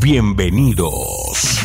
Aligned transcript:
Bienvenidos. 0.00 1.60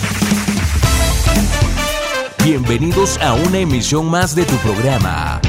Bienvenidos 2.44 3.18
a 3.18 3.34
una 3.34 3.60
emisión 3.60 4.10
más 4.10 4.36
de 4.36 4.46
tu 4.46 4.56
programa, 4.58 5.42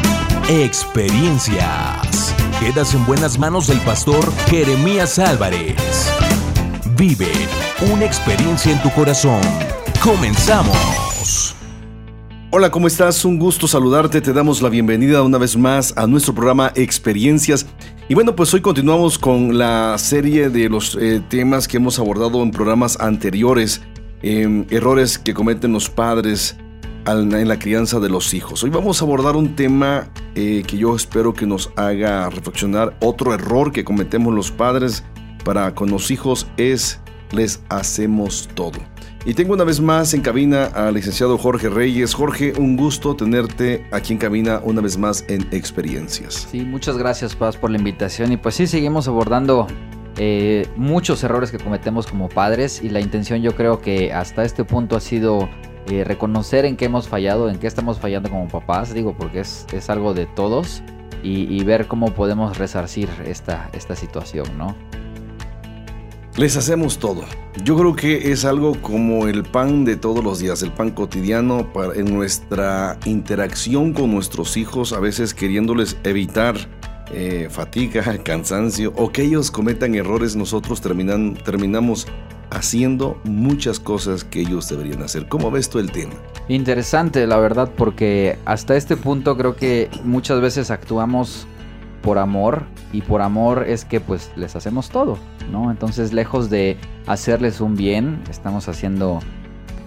Experiencias. 0.49 2.35
Quedas 2.59 2.95
en 2.95 3.07
buenas 3.07 3.39
manos 3.39 3.69
del 3.69 3.79
pastor 3.81 4.33
Jeremías 4.47 5.19
Álvarez. 5.19 6.11
Vive 6.97 7.31
una 7.93 8.05
experiencia 8.05 8.73
en 8.73 8.83
tu 8.83 8.91
corazón. 8.91 9.41
Comenzamos. 10.03 11.55
Hola, 12.51 12.71
¿cómo 12.71 12.87
estás? 12.87 13.25
Un 13.25 13.39
gusto 13.39 13.67
saludarte. 13.67 14.21
Te 14.21 14.33
damos 14.33 14.61
la 14.61 14.69
bienvenida 14.69 15.23
una 15.23 15.39
vez 15.39 15.57
más 15.57 15.95
a 15.97 16.07
nuestro 16.07 16.35
programa 16.35 16.73
Experiencias. 16.75 17.65
Y 18.13 18.15
bueno, 18.15 18.37
pues 18.37 18.53
hoy 18.53 18.61
continuamos 18.61 19.19
con 19.19 19.57
la 19.57 19.97
serie 19.97 20.51
de 20.51 20.69
los 20.69 20.97
eh, 20.97 21.23
temas 21.31 21.67
que 21.67 21.79
hemos 21.79 21.99
abordado 21.99 22.43
en 22.43 22.51
programas 22.51 23.01
anteriores, 23.01 23.81
em, 24.21 24.67
errores 24.69 25.19
que 25.19 25.33
cometen 25.33 25.73
los 25.73 25.89
padres 25.89 26.59
en 27.07 27.49
la 27.49 27.59
crianza 27.59 28.01
de 28.01 28.11
los 28.11 28.35
hijos. 28.35 28.63
Hoy 28.65 28.69
vamos 28.69 29.01
a 29.01 29.07
abordar 29.07 29.35
un 29.35 29.57
tema 29.57 30.11
eh, 30.35 30.63
que 30.67 30.77
yo 30.77 30.95
espero 30.95 31.33
que 31.33 31.47
nos 31.47 31.71
haga 31.77 32.29
reflexionar. 32.29 32.95
Otro 33.01 33.33
error 33.33 33.73
que 33.73 33.83
cometemos 33.83 34.35
los 34.35 34.51
padres 34.51 35.03
para 35.43 35.75
con 35.75 35.89
los 35.91 36.11
hijos 36.11 36.47
es 36.59 37.01
les 37.31 37.63
hacemos 37.71 38.47
todo. 38.55 38.79
Y 39.25 39.35
tengo 39.35 39.55
una 39.55 39.63
vez 39.63 39.81
más 39.81 40.15
en 40.15 40.21
cabina 40.21 40.65
al 40.65 40.95
licenciado 40.95 41.39
Jorge 41.39 41.69
Reyes. 41.69 42.13
Jorge, 42.13 42.55
un 42.59 42.77
gusto 42.77 43.15
tenerte 43.15 43.87
aquí 43.93 44.13
en 44.15 44.19
cabina 44.19 44.61
una 44.65 44.81
vez 44.81 44.99
más 44.99 45.25
en 45.29 45.47
Experiencias. 45.53 46.49
Sí, 46.51 46.63
muchas 46.63 46.99
gracias 46.99 47.37
Paz 47.37 47.57
por 47.57 47.71
la 47.71 47.79
invitación 47.79 48.33
y 48.33 48.37
pues 48.37 48.57
sí, 48.57 48.67
seguimos 48.67 49.07
abordando 49.07 49.69
eh, 50.17 50.67
muchos 50.77 51.23
errores 51.23 51.53
que 51.53 51.59
cometemos 51.59 52.09
como 52.09 52.29
padres 52.29 52.83
y 52.83 52.89
la 52.89 53.01
intención 53.01 53.43
yo 53.43 53.55
creo 53.55 53.81
que 53.81 54.13
hasta 54.13 54.45
este 54.45 54.65
punto 54.65 54.97
ha 54.97 55.01
sido 55.01 55.49
eh, 55.89 56.03
reconocer 56.03 56.65
en 56.65 56.77
qué 56.77 56.87
hemos 56.87 57.07
fallado, 57.07 57.49
en 57.49 57.61
qué 57.61 57.69
estamos 57.69 58.01
fallando 58.01 58.29
como 58.29 58.49
papás, 58.49 58.93
digo, 58.93 59.15
porque 59.17 59.41
es, 59.41 59.67
es 59.73 59.89
algo 59.89 60.15
de 60.15 60.27
todos 60.27 60.83
y, 61.23 61.43
y, 61.45 61.63
ver 61.63 61.87
cómo 61.87 62.13
podemos 62.13 62.59
resarcir 62.59 63.09
esta, 63.25 63.71
esta 63.73 63.95
situación, 63.95 64.47
¿no? 64.59 64.75
Les 66.37 66.57
hacemos 66.57 66.99
todo. 66.99 67.25
Yo 67.63 67.77
creo 67.77 67.95
que 67.95 68.33
es 68.33 68.47
algo 68.47 68.75
como 68.81 69.29
el 69.29 69.43
pan 69.43 69.85
de 69.85 69.97
todos 69.97 70.25
los 70.25 70.39
días, 70.39 70.63
el 70.63 70.73
pan 70.73 70.91
cotidiano 70.91 71.71
para, 71.75 71.95
en 71.95 72.07
nuestra 72.07 72.99
interacción 73.05 73.93
con 73.93 74.11
nuestros 74.13 74.57
hijos, 74.57 74.95
a 74.95 74.99
veces 74.99 75.35
queriéndoles 75.35 75.99
evitar 76.05 76.57
eh, 77.13 77.49
fatiga, 77.51 78.17
cansancio 78.25 78.95
o 78.97 79.13
que 79.13 79.23
ellos 79.23 79.51
cometan 79.51 79.95
errores, 79.95 80.35
nosotros 80.35 80.81
terminan, 80.81 81.35
terminamos 81.35 82.07
haciendo 82.49 83.21
muchas 83.25 83.79
cosas 83.79 84.25
que 84.25 84.41
ellos 84.41 84.71
deberían 84.71 85.03
hacer. 85.03 85.29
¿Cómo 85.29 85.51
ves 85.51 85.69
tú 85.69 85.81
el 85.81 85.93
tema? 85.93 86.15
Interesante, 86.49 87.27
la 87.27 87.37
verdad, 87.37 87.71
porque 87.77 88.39
hasta 88.47 88.75
este 88.75 88.97
punto 88.97 89.37
creo 89.37 89.55
que 89.55 89.91
muchas 90.03 90.41
veces 90.41 90.71
actuamos 90.71 91.47
por 92.03 92.19
amor 92.19 92.65
y 92.93 93.01
por 93.03 93.23
amor 93.23 93.65
es 93.67 93.85
que 93.85 94.01
pues 94.01 94.31
les 94.37 94.57
hacemos 94.57 94.91
todo, 94.91 95.19
¿no? 95.51 95.71
Entonces 95.71 96.13
lejos 96.13 96.51
de 96.51 96.77
hacerles 97.07 97.61
un 97.61 97.77
bien, 97.77 98.21
estamos 98.31 98.69
haciendo 98.69 99.21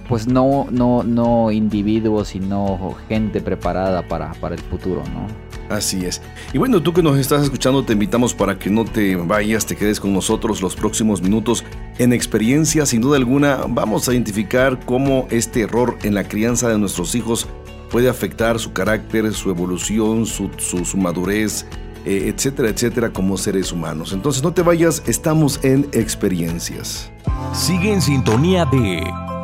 pues 0.08 0.28
no, 0.28 0.68
no, 0.72 1.04
no 1.04 1.52
individuos, 1.52 2.30
sino 2.30 2.96
gente 3.10 3.42
preparada 3.42 4.08
para, 4.08 4.34
para 4.34 4.56
el 4.56 4.62
futuro, 4.62 5.04
¿no? 5.14 5.28
Así 5.76 6.06
es. 6.06 6.22
Y 6.54 6.60
bueno, 6.60 6.82
tú 6.82 6.94
que 6.94 7.02
nos 7.02 7.18
estás 7.18 7.44
escuchando, 7.44 7.84
te 7.84 7.94
invitamos 7.94 8.36
para 8.36 8.60
que 8.60 8.70
no 8.70 8.86
te 8.86 9.16
vayas, 9.16 9.66
te 9.66 9.76
quedes 9.76 10.00
con 10.00 10.14
nosotros 10.14 10.62
los 10.62 10.76
próximos 10.76 11.22
minutos 11.24 11.64
en 11.98 12.14
experiencia. 12.14 12.86
Sin 12.86 13.02
duda 13.02 13.18
alguna, 13.18 13.62
vamos 13.68 14.08
a 14.08 14.14
identificar 14.14 14.80
cómo 14.86 15.28
este 15.32 15.62
error 15.62 15.98
en 16.04 16.14
la 16.14 16.28
crianza 16.28 16.70
de 16.70 16.78
nuestros 16.78 17.16
hijos 17.16 17.48
puede 17.90 18.10
afectar 18.10 18.60
su 18.60 18.74
carácter, 18.74 19.34
su 19.34 19.50
evolución, 19.50 20.28
su, 20.28 20.52
su, 20.58 20.86
su 20.86 20.98
madurez, 20.98 21.66
eh, 22.06 22.34
etcétera, 22.34 22.70
etcétera, 22.70 23.12
como 23.12 23.38
seres 23.38 23.72
humanos. 23.72 24.14
Entonces 24.14 24.44
no 24.44 24.54
te 24.54 24.62
vayas, 24.62 25.04
estamos 25.08 25.60
en 25.64 25.90
experiencias. 25.92 27.10
Sigue 27.54 27.94
en 27.94 28.02
sintonía 28.02 28.66
de 28.66 29.04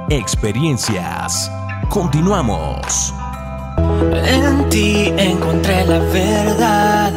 experiencias. 0.10 1.52
Continuamos. 1.90 3.14
En 4.14 4.70
ti 4.70 5.12
encontré 5.18 5.86
la 5.86 6.00
verdad. 6.00 7.14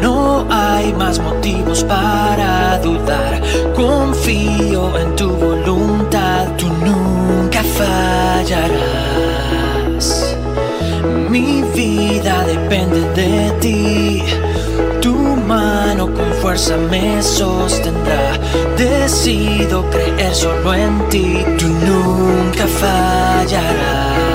No 0.00 0.46
hay 0.50 0.92
más 0.94 1.18
motivos 1.18 1.84
para 1.84 2.78
dudar. 2.80 3.42
Confío 3.74 4.98
en 4.98 5.16
tu 5.16 5.30
voluntad. 5.30 6.48
Tú 6.56 6.68
nunca 6.68 7.62
fallarás. 7.62 8.84
Mi 11.28 11.62
vida 11.74 12.44
depende 12.44 13.00
de 13.14 13.50
ti. 13.60 14.22
Tu 15.00 15.14
mano 15.14 16.06
con 16.12 16.32
fuerza 16.40 16.76
me 16.76 17.22
sostendrá. 17.22 18.38
Decido 18.76 19.84
creer 19.90 20.34
solo 20.34 20.74
en 20.74 21.08
ti. 21.08 21.44
Tú 21.58 21.66
nunca 21.68 22.66
fallarás. 22.66 24.33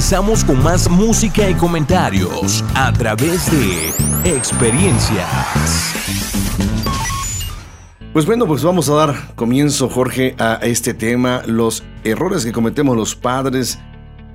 Regresamos 0.00 0.44
con 0.44 0.62
más 0.62 0.88
música 0.88 1.50
y 1.50 1.52
comentarios 1.52 2.64
a 2.74 2.90
través 2.90 3.50
de 3.50 3.90
experiencias. 4.24 5.28
Pues 8.10 8.24
bueno, 8.24 8.46
pues 8.46 8.62
vamos 8.62 8.88
a 8.88 8.94
dar 8.94 9.34
comienzo, 9.34 9.90
Jorge, 9.90 10.34
a 10.38 10.54
este 10.62 10.94
tema, 10.94 11.42
los 11.44 11.84
errores 12.02 12.46
que 12.46 12.52
cometemos 12.52 12.96
los 12.96 13.14
padres 13.14 13.78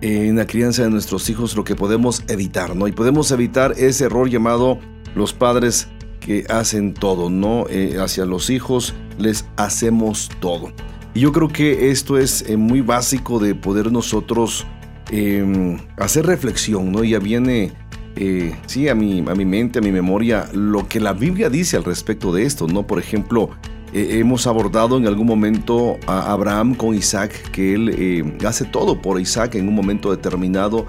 en 0.02 0.36
la 0.36 0.46
crianza 0.46 0.84
de 0.84 0.92
nuestros 0.92 1.32
hijos, 1.32 1.56
lo 1.56 1.64
que 1.64 1.76
podemos 1.76 2.22
evitar, 2.28 2.76
¿no? 2.76 2.88
Y 2.88 2.92
podemos 2.92 3.32
evitar 3.32 3.74
ese 3.76 4.04
error 4.04 4.30
llamado 4.30 4.78
los 5.16 5.34
padres 5.34 5.88
que 6.20 6.46
hacen 6.48 6.94
todo, 6.94 7.32
¿no? 7.32 7.66
Eh, 7.72 7.98
hacia 8.00 8.26
los 8.26 8.52
hijos 8.52 8.94
les 9.18 9.46
hacemos 9.58 10.30
todo. 10.40 10.72
Y 11.16 11.22
yo 11.22 11.32
creo 11.32 11.48
que 11.48 11.90
esto 11.90 12.20
es 12.20 12.48
eh, 12.50 12.58
muy 12.58 12.82
básico 12.82 13.40
de 13.40 13.56
poder 13.56 13.90
nosotros 13.90 14.68
em, 15.12 15.78
hacer 15.98 16.26
reflexión, 16.26 16.92
¿no? 16.92 17.04
Ya 17.04 17.20
viene, 17.20 17.72
eh, 18.16 18.54
sí, 18.66 18.90
a 18.90 18.96
mi, 18.96 19.20
a 19.20 19.36
mi 19.36 19.46
mente, 19.46 19.80
a 19.80 19.82
mi 19.82 19.92
memoria, 19.92 20.48
lo 20.54 20.88
que 20.88 21.00
la 21.00 21.14
Biblia 21.14 21.50
dice 21.50 21.78
al 21.78 21.84
respecto 21.84 22.34
de 22.34 22.44
esto, 22.44 22.68
¿no? 22.68 22.88
Por 22.88 23.00
ejemplo, 23.00 23.50
eh, 23.94 24.20
hemos 24.20 24.48
abordado 24.48 24.98
en 24.98 25.08
algún 25.08 25.28
momento 25.28 25.98
a 26.08 26.32
Abraham 26.32 26.76
con 26.76 26.96
Isaac, 26.96 27.32
que 27.52 27.74
él 27.74 28.38
hace 28.46 28.66
todo 28.66 29.02
por 29.02 29.20
Isaac 29.20 29.56
en 29.56 29.68
un 29.68 29.76
momento 29.76 30.12
determinado. 30.12 30.86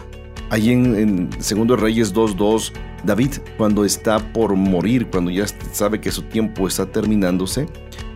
Allí 0.51 0.73
en, 0.73 0.95
en 0.95 1.31
Segundo 1.41 1.77
Reyes 1.77 2.15
2.2, 2.15 2.73
David, 3.05 3.35
cuando 3.57 3.85
está 3.85 4.19
por 4.33 4.55
morir, 4.57 5.09
cuando 5.09 5.31
ya 5.31 5.47
sabe 5.73 6.01
que 6.01 6.11
su 6.11 6.23
tiempo 6.23 6.67
está 6.67 6.87
terminándose, 6.87 7.67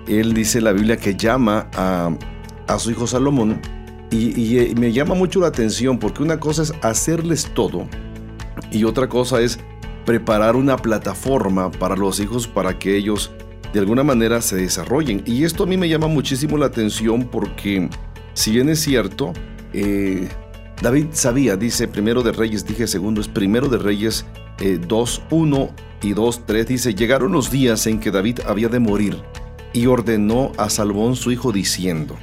él 0.08 0.35
dice 0.35 0.61
la 0.61 0.73
Biblia 0.73 0.97
que 0.97 1.14
llama 1.14 1.69
a, 1.75 2.11
su 2.79 2.91
hijo 2.91 3.06
Salomón 3.06 3.61
y, 4.10 4.70
y, 4.70 4.74
me 4.74 4.92
llama 4.92 5.14
mucho 5.14 5.40
la 5.40 5.48
atención 5.48 5.98
porque 5.98 6.22
una 6.22 6.40
cosa 6.40 6.62
es 6.62 6.72
hacerles 6.82 7.50
todo 7.54 7.88
y 8.70 8.84
otra 8.84 9.08
cosa 9.08 9.40
es 9.40 9.58
preparar 10.04 10.56
una 10.56 10.76
plataforma 10.76 11.70
para 11.70 11.96
los 11.96 12.20
hijos 12.20 12.46
para 12.46 12.78
que 12.78 12.96
ellos 12.96 13.30
de 13.72 13.80
alguna 13.80 14.02
manera 14.02 14.40
se 14.40 14.56
desarrollen. 14.56 15.22
Y 15.26 15.44
esto 15.44 15.64
a 15.64 15.66
mí 15.66 15.76
me 15.76 15.88
llama 15.88 16.08
muchísimo 16.08 16.56
la 16.56 16.66
atención 16.66 17.28
porque 17.30 17.88
si 18.34 18.52
bien 18.52 18.68
es 18.68 18.80
cierto, 18.80 19.32
eh, 19.72 20.28
David 20.82 21.08
sabía, 21.12 21.56
dice 21.56 21.88
primero 21.88 22.22
de 22.22 22.32
Reyes, 22.32 22.66
dije 22.66 22.86
segundo, 22.86 23.20
es 23.20 23.28
primero 23.28 23.68
de 23.68 23.78
Reyes 23.78 24.26
eh, 24.60 24.78
2, 24.86 25.22
1 25.30 25.70
y 26.02 26.12
2, 26.12 26.46
3, 26.46 26.66
dice, 26.66 26.94
llegaron 26.94 27.32
los 27.32 27.50
días 27.50 27.86
en 27.86 28.00
que 28.00 28.10
David 28.10 28.40
había 28.46 28.68
de 28.68 28.80
morir 28.80 29.22
y 29.72 29.86
ordenó 29.86 30.52
a 30.56 30.70
Salomón 30.70 31.16
su 31.16 31.30
hijo 31.30 31.52
diciendo, 31.52 32.16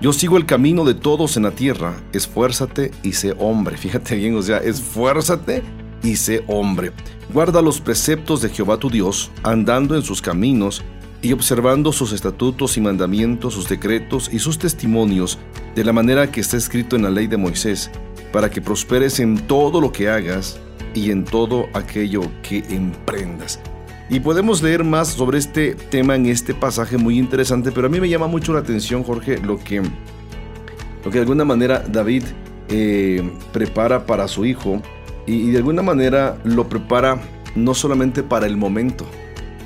yo 0.00 0.12
sigo 0.12 0.36
el 0.36 0.44
camino 0.44 0.84
de 0.84 0.94
todos 0.94 1.36
en 1.36 1.44
la 1.44 1.52
tierra, 1.52 1.96
esfuérzate 2.12 2.90
y 3.02 3.12
sé 3.12 3.34
hombre. 3.38 3.76
Fíjate 3.78 4.16
bien, 4.16 4.36
o 4.36 4.42
sea, 4.42 4.58
esfuérzate 4.58 5.62
y 6.02 6.16
sé 6.16 6.44
hombre. 6.46 6.92
Guarda 7.32 7.62
los 7.62 7.80
preceptos 7.80 8.42
de 8.42 8.50
Jehová 8.50 8.78
tu 8.78 8.90
Dios, 8.90 9.30
andando 9.42 9.96
en 9.96 10.02
sus 10.02 10.20
caminos 10.20 10.82
y 11.22 11.32
observando 11.32 11.92
sus 11.92 12.12
estatutos 12.12 12.76
y 12.76 12.80
mandamientos, 12.80 13.54
sus 13.54 13.68
decretos 13.68 14.30
y 14.32 14.38
sus 14.38 14.58
testimonios, 14.58 15.38
de 15.74 15.84
la 15.84 15.92
manera 15.92 16.30
que 16.30 16.40
está 16.40 16.56
escrito 16.56 16.94
en 16.94 17.02
la 17.02 17.10
ley 17.10 17.26
de 17.26 17.36
Moisés, 17.36 17.90
para 18.32 18.50
que 18.50 18.60
prosperes 18.60 19.18
en 19.18 19.38
todo 19.46 19.80
lo 19.80 19.92
que 19.92 20.08
hagas 20.08 20.60
y 20.94 21.10
en 21.10 21.24
todo 21.24 21.66
aquello 21.74 22.22
que 22.42 22.58
emprendas. 22.68 23.60
Y 24.08 24.20
podemos 24.20 24.62
leer 24.62 24.84
más 24.84 25.08
sobre 25.08 25.38
este 25.38 25.74
tema 25.74 26.14
en 26.14 26.26
este 26.26 26.54
pasaje 26.54 26.96
muy 26.96 27.18
interesante, 27.18 27.72
pero 27.72 27.88
a 27.88 27.90
mí 27.90 28.00
me 28.00 28.08
llama 28.08 28.28
mucho 28.28 28.52
la 28.52 28.60
atención, 28.60 29.02
Jorge, 29.02 29.38
lo 29.38 29.58
que, 29.58 29.82
lo 29.82 31.10
que 31.10 31.18
de 31.18 31.20
alguna 31.20 31.44
manera 31.44 31.82
David 31.86 32.22
eh, 32.68 33.28
prepara 33.52 34.06
para 34.06 34.28
su 34.28 34.44
hijo 34.44 34.80
y, 35.26 35.50
de 35.50 35.58
alguna 35.58 35.82
manera 35.82 36.38
lo 36.44 36.68
prepara 36.68 37.20
no 37.56 37.74
solamente 37.74 38.22
para 38.22 38.46
el 38.46 38.56
momento. 38.56 39.04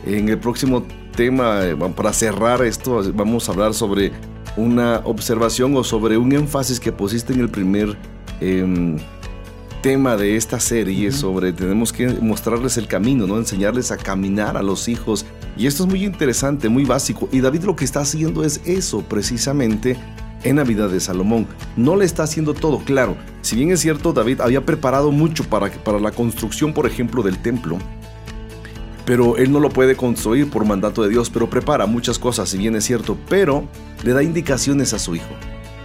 En 0.06 0.30
el 0.30 0.38
próximo 0.38 0.84
tema, 1.14 1.66
eh, 1.66 1.76
para 1.94 2.14
cerrar 2.14 2.62
esto, 2.62 3.02
vamos 3.12 3.46
a 3.48 3.52
hablar 3.52 3.74
sobre 3.74 4.12
una 4.56 5.02
observación 5.04 5.76
o 5.76 5.84
sobre 5.84 6.16
un 6.16 6.32
énfasis 6.32 6.80
que 6.80 6.92
pusiste 6.92 7.34
en 7.34 7.40
el 7.40 7.50
primer 7.50 7.94
em, 8.40 8.96
tema 9.80 10.16
de 10.16 10.36
esta 10.36 10.60
serie 10.60 11.10
sobre 11.12 11.52
tenemos 11.52 11.92
que 11.92 12.08
mostrarles 12.08 12.76
el 12.76 12.86
camino, 12.86 13.26
¿no? 13.26 13.38
Enseñarles 13.38 13.90
a 13.90 13.96
caminar 13.96 14.56
a 14.56 14.62
los 14.62 14.88
hijos. 14.88 15.24
Y 15.56 15.66
esto 15.66 15.84
es 15.84 15.88
muy 15.88 16.04
interesante, 16.04 16.68
muy 16.68 16.84
básico. 16.84 17.28
Y 17.32 17.40
David 17.40 17.64
lo 17.64 17.76
que 17.76 17.84
está 17.84 18.00
haciendo 18.00 18.44
es 18.44 18.60
eso 18.64 19.02
precisamente 19.02 19.96
en 20.44 20.56
la 20.56 20.64
vida 20.64 20.88
de 20.88 21.00
Salomón. 21.00 21.46
No 21.76 21.96
le 21.96 22.04
está 22.04 22.22
haciendo 22.24 22.54
todo, 22.54 22.78
claro. 22.80 23.16
Si 23.42 23.56
bien 23.56 23.70
es 23.70 23.80
cierto, 23.80 24.12
David 24.12 24.40
había 24.40 24.64
preparado 24.64 25.10
mucho 25.10 25.44
para, 25.44 25.70
para 25.70 25.98
la 25.98 26.12
construcción, 26.12 26.72
por 26.72 26.86
ejemplo, 26.86 27.22
del 27.22 27.38
templo. 27.38 27.78
Pero 29.04 29.36
él 29.36 29.50
no 29.50 29.60
lo 29.60 29.70
puede 29.70 29.96
construir 29.96 30.50
por 30.50 30.64
mandato 30.64 31.02
de 31.02 31.08
Dios, 31.08 31.30
pero 31.30 31.50
prepara 31.50 31.86
muchas 31.86 32.18
cosas, 32.18 32.48
si 32.48 32.58
bien 32.58 32.76
es 32.76 32.84
cierto, 32.84 33.16
pero 33.28 33.66
le 34.04 34.12
da 34.12 34.22
indicaciones 34.22 34.92
a 34.92 34.98
su 34.98 35.16
hijo 35.16 35.34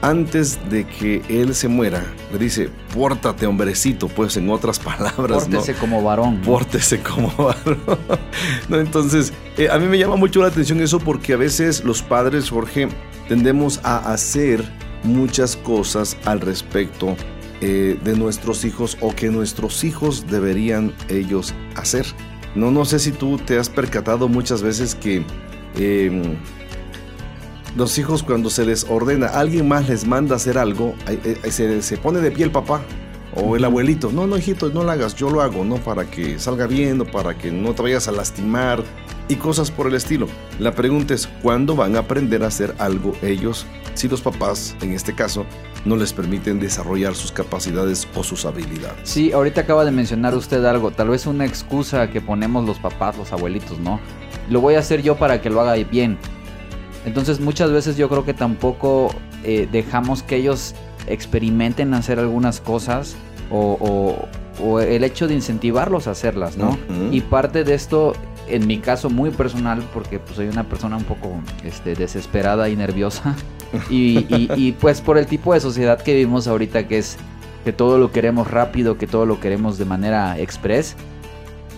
antes 0.06 0.60
de 0.70 0.86
que 0.86 1.24
él 1.30 1.56
se 1.56 1.68
muera, 1.68 2.04
le 2.32 2.38
dice, 2.38 2.70
pórtate 2.94 3.48
hombrecito, 3.48 4.08
pues 4.08 4.38
en 4.38 4.52
otras 4.52 4.78
palabras. 4.78 5.46
Pórtese 5.46 5.74
como 5.74 6.04
varón. 6.04 6.42
Pórtese 6.42 7.00
como 7.00 7.30
varón. 7.38 7.80
¿No? 8.70 8.80
Entonces, 8.80 9.34
eh, 9.58 9.68
a 9.70 9.80
mí 9.80 9.88
me 9.88 9.98
llama 9.98 10.16
mucho 10.16 10.42
la 10.42 10.50
atención 10.50 10.80
eso 10.80 11.00
porque 11.00 11.34
a 11.34 11.38
veces 11.38 11.84
los 11.84 12.04
padres, 12.04 12.52
Jorge, 12.52 12.88
tendemos 13.28 13.80
a 13.84 14.14
hacer 14.14 14.64
muchas 15.04 15.56
cosas 15.56 16.18
al 16.26 16.40
respecto 16.40 17.16
eh, 17.62 17.98
de 18.04 18.16
nuestros 18.16 18.64
hijos 18.64 18.98
o 19.02 19.16
que 19.16 19.30
nuestros 19.30 19.84
hijos 19.84 20.28
deberían 20.28 20.94
ellos 21.10 21.56
hacer. 21.76 22.06
No, 22.54 22.70
no 22.70 22.86
sé 22.86 23.00
si 23.00 23.12
tú 23.12 23.40
te 23.40 23.58
has 23.58 23.70
percatado 23.70 24.28
muchas 24.28 24.62
veces 24.62 24.94
que... 24.94 25.24
Em, 25.78 26.38
los 27.76 27.98
hijos 27.98 28.24
cuando 28.24 28.50
se 28.50 28.66
les 28.66 28.86
ordena, 28.90 29.28
alguien 29.28 29.68
más 29.68 29.90
les 29.90 30.06
manda 30.06 30.36
hacer 30.36 30.58
algo, 30.58 30.96
se, 31.50 31.82
se 31.82 31.98
pone 31.98 32.20
de 32.20 32.32
pie 32.32 32.46
el 32.46 32.52
papá 32.52 32.82
o 33.36 33.56
el 33.56 33.66
abuelito. 33.66 34.12
No, 34.12 34.28
no, 34.28 34.38
hijito, 34.38 34.70
no 34.70 34.84
lo 34.84 34.92
hagas, 34.92 35.16
yo 35.16 35.30
lo 35.30 35.42
hago, 35.42 35.64
¿no? 35.66 35.76
Para 35.76 36.06
que 36.06 36.40
salga 36.40 36.68
bien 36.68 37.02
o 37.02 37.06
para 37.06 37.38
que 37.38 37.52
no 37.52 37.74
te 37.74 37.82
vayas 37.82 38.08
a 38.08 38.12
lastimar 38.12 38.84
y 39.28 39.36
cosas 39.36 39.72
por 39.72 39.88
el 39.88 39.96
estilo. 39.96 40.28
La 40.60 40.74
pregunta 40.74 41.14
es, 41.14 41.28
¿cuándo 41.42 41.76
van 41.76 41.96
a 41.96 42.00
aprender 42.00 42.44
a 42.44 42.48
hacer 42.48 42.74
algo 42.78 43.14
ellos 43.22 43.66
si 43.94 44.08
los 44.08 44.22
papás, 44.22 44.76
en 44.82 44.94
este 44.94 45.14
caso, 45.14 45.46
no 45.84 45.96
les 45.96 46.14
permiten 46.14 46.60
desarrollar 46.60 47.16
sus 47.16 47.32
capacidades 47.32 48.08
o 48.16 48.24
sus 48.24 48.46
habilidades? 48.46 49.02
Sí, 49.04 49.32
ahorita 49.32 49.62
acaba 49.62 49.84
de 49.84 49.92
mencionar 49.92 50.36
usted 50.36 50.64
algo, 50.64 50.92
tal 50.92 51.10
vez 51.10 51.28
una 51.28 51.46
excusa 51.46 52.10
que 52.10 52.22
ponemos 52.22 52.66
los 52.66 52.80
papás, 52.80 53.18
los 53.18 53.32
abuelitos, 53.34 53.80
¿no? 53.80 54.00
Lo 54.50 54.62
voy 54.62 54.76
a 54.76 54.80
hacer 54.80 55.02
yo 55.02 55.16
para 55.16 55.42
que 55.42 55.50
lo 55.50 55.60
haga 55.62 55.74
bien. 55.74 56.18
Entonces 57.06 57.40
muchas 57.40 57.72
veces 57.72 57.98
yo 57.98 58.10
creo 58.10 58.26
que 58.26 58.34
tampoco 58.34 59.14
eh, 59.44 59.68
dejamos 59.72 60.24
que 60.24 60.38
ellos 60.38 60.74
experimenten 61.08 61.94
hacer 61.94 62.20
algunas 62.20 62.60
cosas 62.60 63.16
o, 63.52 64.28
el 64.82 65.04
hecho 65.04 65.28
de 65.28 65.36
incentivarlos 65.36 66.08
a 66.08 66.12
hacerlas, 66.12 66.58
¿no? 66.58 66.78
Y 67.12 67.22
parte 67.22 67.64
de 67.64 67.74
esto, 67.74 68.14
en 68.48 68.66
mi 68.66 68.80
caso 68.80 69.10
muy 69.10 69.30
personal, 69.30 69.84
porque 69.94 70.18
pues, 70.18 70.38
soy 70.38 70.48
una 70.48 70.64
persona 70.64 70.96
un 70.96 71.04
poco 71.04 71.30
este, 71.64 71.94
desesperada 71.94 72.70
y 72.70 72.76
nerviosa, 72.76 73.36
y, 73.90 74.72
pues 74.80 75.02
por 75.02 75.18
el 75.18 75.28
tipo 75.28 75.54
de 75.54 75.60
sociedad 75.60 76.02
que 76.02 76.14
vivimos 76.14 76.48
ahorita, 76.48 76.88
que 76.88 76.98
es 76.98 77.18
que 77.66 77.74
todo 77.74 77.98
lo 77.98 78.12
queremos 78.12 78.50
rápido, 78.50 78.98
que 78.98 79.08
todo 79.08 79.26
lo 79.26 79.40
queremos 79.40 79.78
de 79.78 79.86
manera 79.86 80.40
express, 80.40 80.96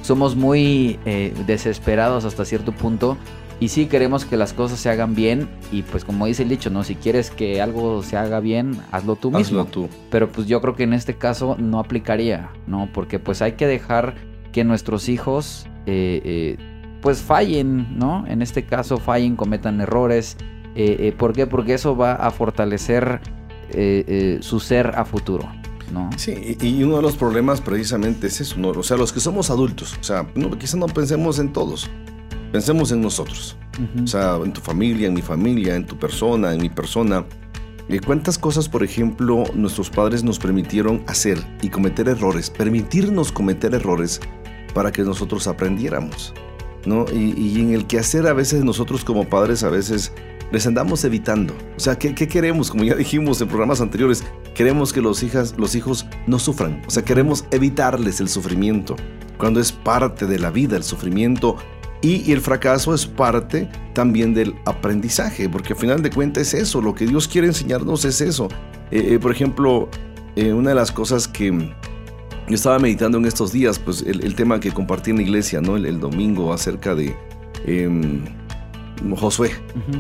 somos 0.03 0.36
muy 0.36 1.00
eh, 1.05 1.34
desesperados 1.48 2.25
hasta 2.25 2.46
cierto 2.46 2.72
punto 2.72 3.17
y 3.59 3.69
sí 3.69 3.87
queremos 3.87 4.25
que 4.25 4.37
las 4.37 4.53
cosas 4.53 4.79
se 4.79 4.89
hagan 4.89 5.15
bien 5.15 5.49
y 5.71 5.81
pues 5.81 6.05
como 6.05 6.27
dice 6.27 6.43
el 6.43 6.49
dicho, 6.49 6.69
¿no? 6.69 6.83
Si 6.83 6.95
quieres 6.95 7.31
que 7.31 7.61
algo 7.61 8.03
se 8.03 8.15
haga 8.15 8.39
bien, 8.39 8.79
hazlo 8.91 9.15
tú 9.15 9.31
mismo. 9.31 9.61
Hazlo 9.61 9.65
tú. 9.65 9.89
Pero 10.11 10.31
pues 10.31 10.47
yo 10.47 10.61
creo 10.61 10.75
que 10.75 10.83
en 10.83 10.93
este 10.93 11.15
caso 11.15 11.55
no 11.57 11.79
aplicaría, 11.79 12.51
¿no? 12.67 12.89
Porque 12.93 13.17
pues 13.17 13.41
hay 13.41 13.53
que 13.53 13.65
dejar 13.65 14.15
que 14.51 14.63
nuestros 14.63 15.09
hijos 15.09 15.65
eh, 15.87 16.21
eh, 16.23 16.57
pues 17.01 17.21
fallen, 17.21 17.97
¿no? 17.97 18.25
En 18.27 18.41
este 18.41 18.65
caso 18.65 18.97
fallen, 18.97 19.35
cometan 19.35 19.81
errores. 19.81 20.37
Eh, 20.75 21.13
¿Por 21.17 21.33
qué? 21.33 21.47
Porque 21.47 21.73
eso 21.73 21.97
va 21.97 22.13
a 22.13 22.29
fortalecer 22.29 23.21
su 24.41 24.59
ser 24.59 24.93
a 24.95 25.03
futuro. 25.03 25.49
¿No? 25.91 26.09
Sí, 26.17 26.57
y 26.61 26.83
uno 26.83 26.97
de 26.97 27.01
los 27.01 27.15
problemas 27.15 27.61
precisamente 27.61 28.27
es 28.27 28.41
eso, 28.41 28.57
¿no? 28.57 28.69
O 28.69 28.83
sea, 28.83 28.97
los 28.97 29.13
que 29.13 29.21
somos 29.21 29.49
adultos, 29.49 29.95
o 29.99 30.03
sea, 30.03 30.27
no, 30.35 30.49
quizás 30.57 30.75
no 30.75 30.87
pensemos 30.87 31.39
en 31.39 31.53
todos, 31.53 31.89
Pensemos 32.51 32.92
en 32.92 33.01
nosotros, 33.01 33.58
o 34.01 34.08
sea, 34.08 34.38
en 34.44 34.54
tu 34.54 34.62
familia, 34.62 35.08
en 35.08 35.13
mi 35.13 35.22
familia, 35.22 35.75
en 35.75 35.86
tu 35.86 35.98
persona, 35.98 36.54
en 36.54 36.62
mi 36.62 36.70
persona. 36.70 37.25
¿Y 37.89 38.00
¿Cuántas 38.00 38.38
cosas, 38.38 38.68
por 38.68 38.84
ejemplo, 38.84 39.44
nuestros 39.54 39.89
padres 39.89 40.24
nos 40.24 40.39
permitieron 40.39 41.04
hacer 41.08 41.38
y 41.62 41.70
cometer 41.70 42.08
errores? 42.08 42.50
Permitirnos 42.50 43.32
cometer 43.32 43.74
errores 43.74 44.20
para 44.74 44.92
que 44.92 45.04
nosotros 45.04 45.48
aprendiéramos. 45.48 46.34
¿no? 46.86 47.06
Y, 47.13 47.60
en 47.60 47.74
el 47.74 47.86
que 47.86 48.00
hacer 48.00 48.27
a 48.27 48.34
veces 48.34 48.63
nosotros 48.63 49.04
como 49.04 49.27
padres 49.27 49.63
a 49.63 49.70
veces 49.70 50.13
les 50.51 50.66
andamos 50.66 51.04
evitando. 51.04 51.54
O 51.75 51.80
sea, 51.80 52.00
¿qué, 52.00 52.16
qué 52.16 52.27
queremos? 52.27 52.72
Como 52.72 52.86
ya 52.86 52.96
dijimos 52.96 53.42
en 53.42 53.50
programas 53.50 53.82
anteriores, 53.82 54.24
queremos 54.56 54.94
que 54.94 55.01
los, 55.01 55.22
hijas, 55.24 55.56
los 55.58 55.75
hijos 55.75 56.06
no 56.25 56.39
sufran. 56.39 56.82
O 56.88 56.89
sea, 56.89 57.04
queremos 57.04 57.46
evitarles 57.51 58.22
el 58.22 58.30
sufrimiento. 58.30 58.96
Cuando 59.38 59.60
es 59.60 59.72
parte 59.72 60.25
de 60.25 60.39
la 60.39 60.50
vida 60.50 60.77
el 60.77 60.84
sufrimiento 60.84 61.58
y, 62.01 62.32
el 62.32 62.42
fracaso 62.42 62.94
es 62.94 63.06
parte 63.08 63.68
también 63.94 64.34
del 64.34 64.56
aprendizaje, 64.66 65.50
porque 65.50 65.74
al 65.74 65.80
final 65.80 66.04
de 66.04 66.12
cuentas 66.12 66.54
es 66.54 66.62
eso, 66.62 66.82
lo 66.82 66.94
que 66.94 67.06
Dios 67.08 67.27
quiere 67.27 67.48
enseñarnos 67.48 68.06
es 68.06 68.22
eso. 68.22 68.50
Eh, 68.92 69.13
eh, 69.13 69.20
por 69.20 69.32
ejemplo, 69.32 69.89
eh, 70.36 70.54
una 70.54 70.70
de 70.70 70.75
las 70.75 70.92
cosas 70.92 71.27
que 71.27 71.51
yo 71.51 72.56
estaba 72.56 72.77
meditando 72.80 73.18
en 73.18 73.25
estos 73.25 73.51
días, 73.51 73.80
pues 73.80 74.04
el, 74.04 74.36
tema 74.36 74.60
que 74.60 74.72
compartí 74.72 75.10
en 75.10 75.18
la 75.18 75.24
iglesia, 75.24 75.60
¿no? 75.60 75.75
El, 75.75 76.00
domingo 76.00 76.54
acerca 76.54 76.94
de 76.94 77.16
em, 77.66 78.24
Josué, 79.16 79.51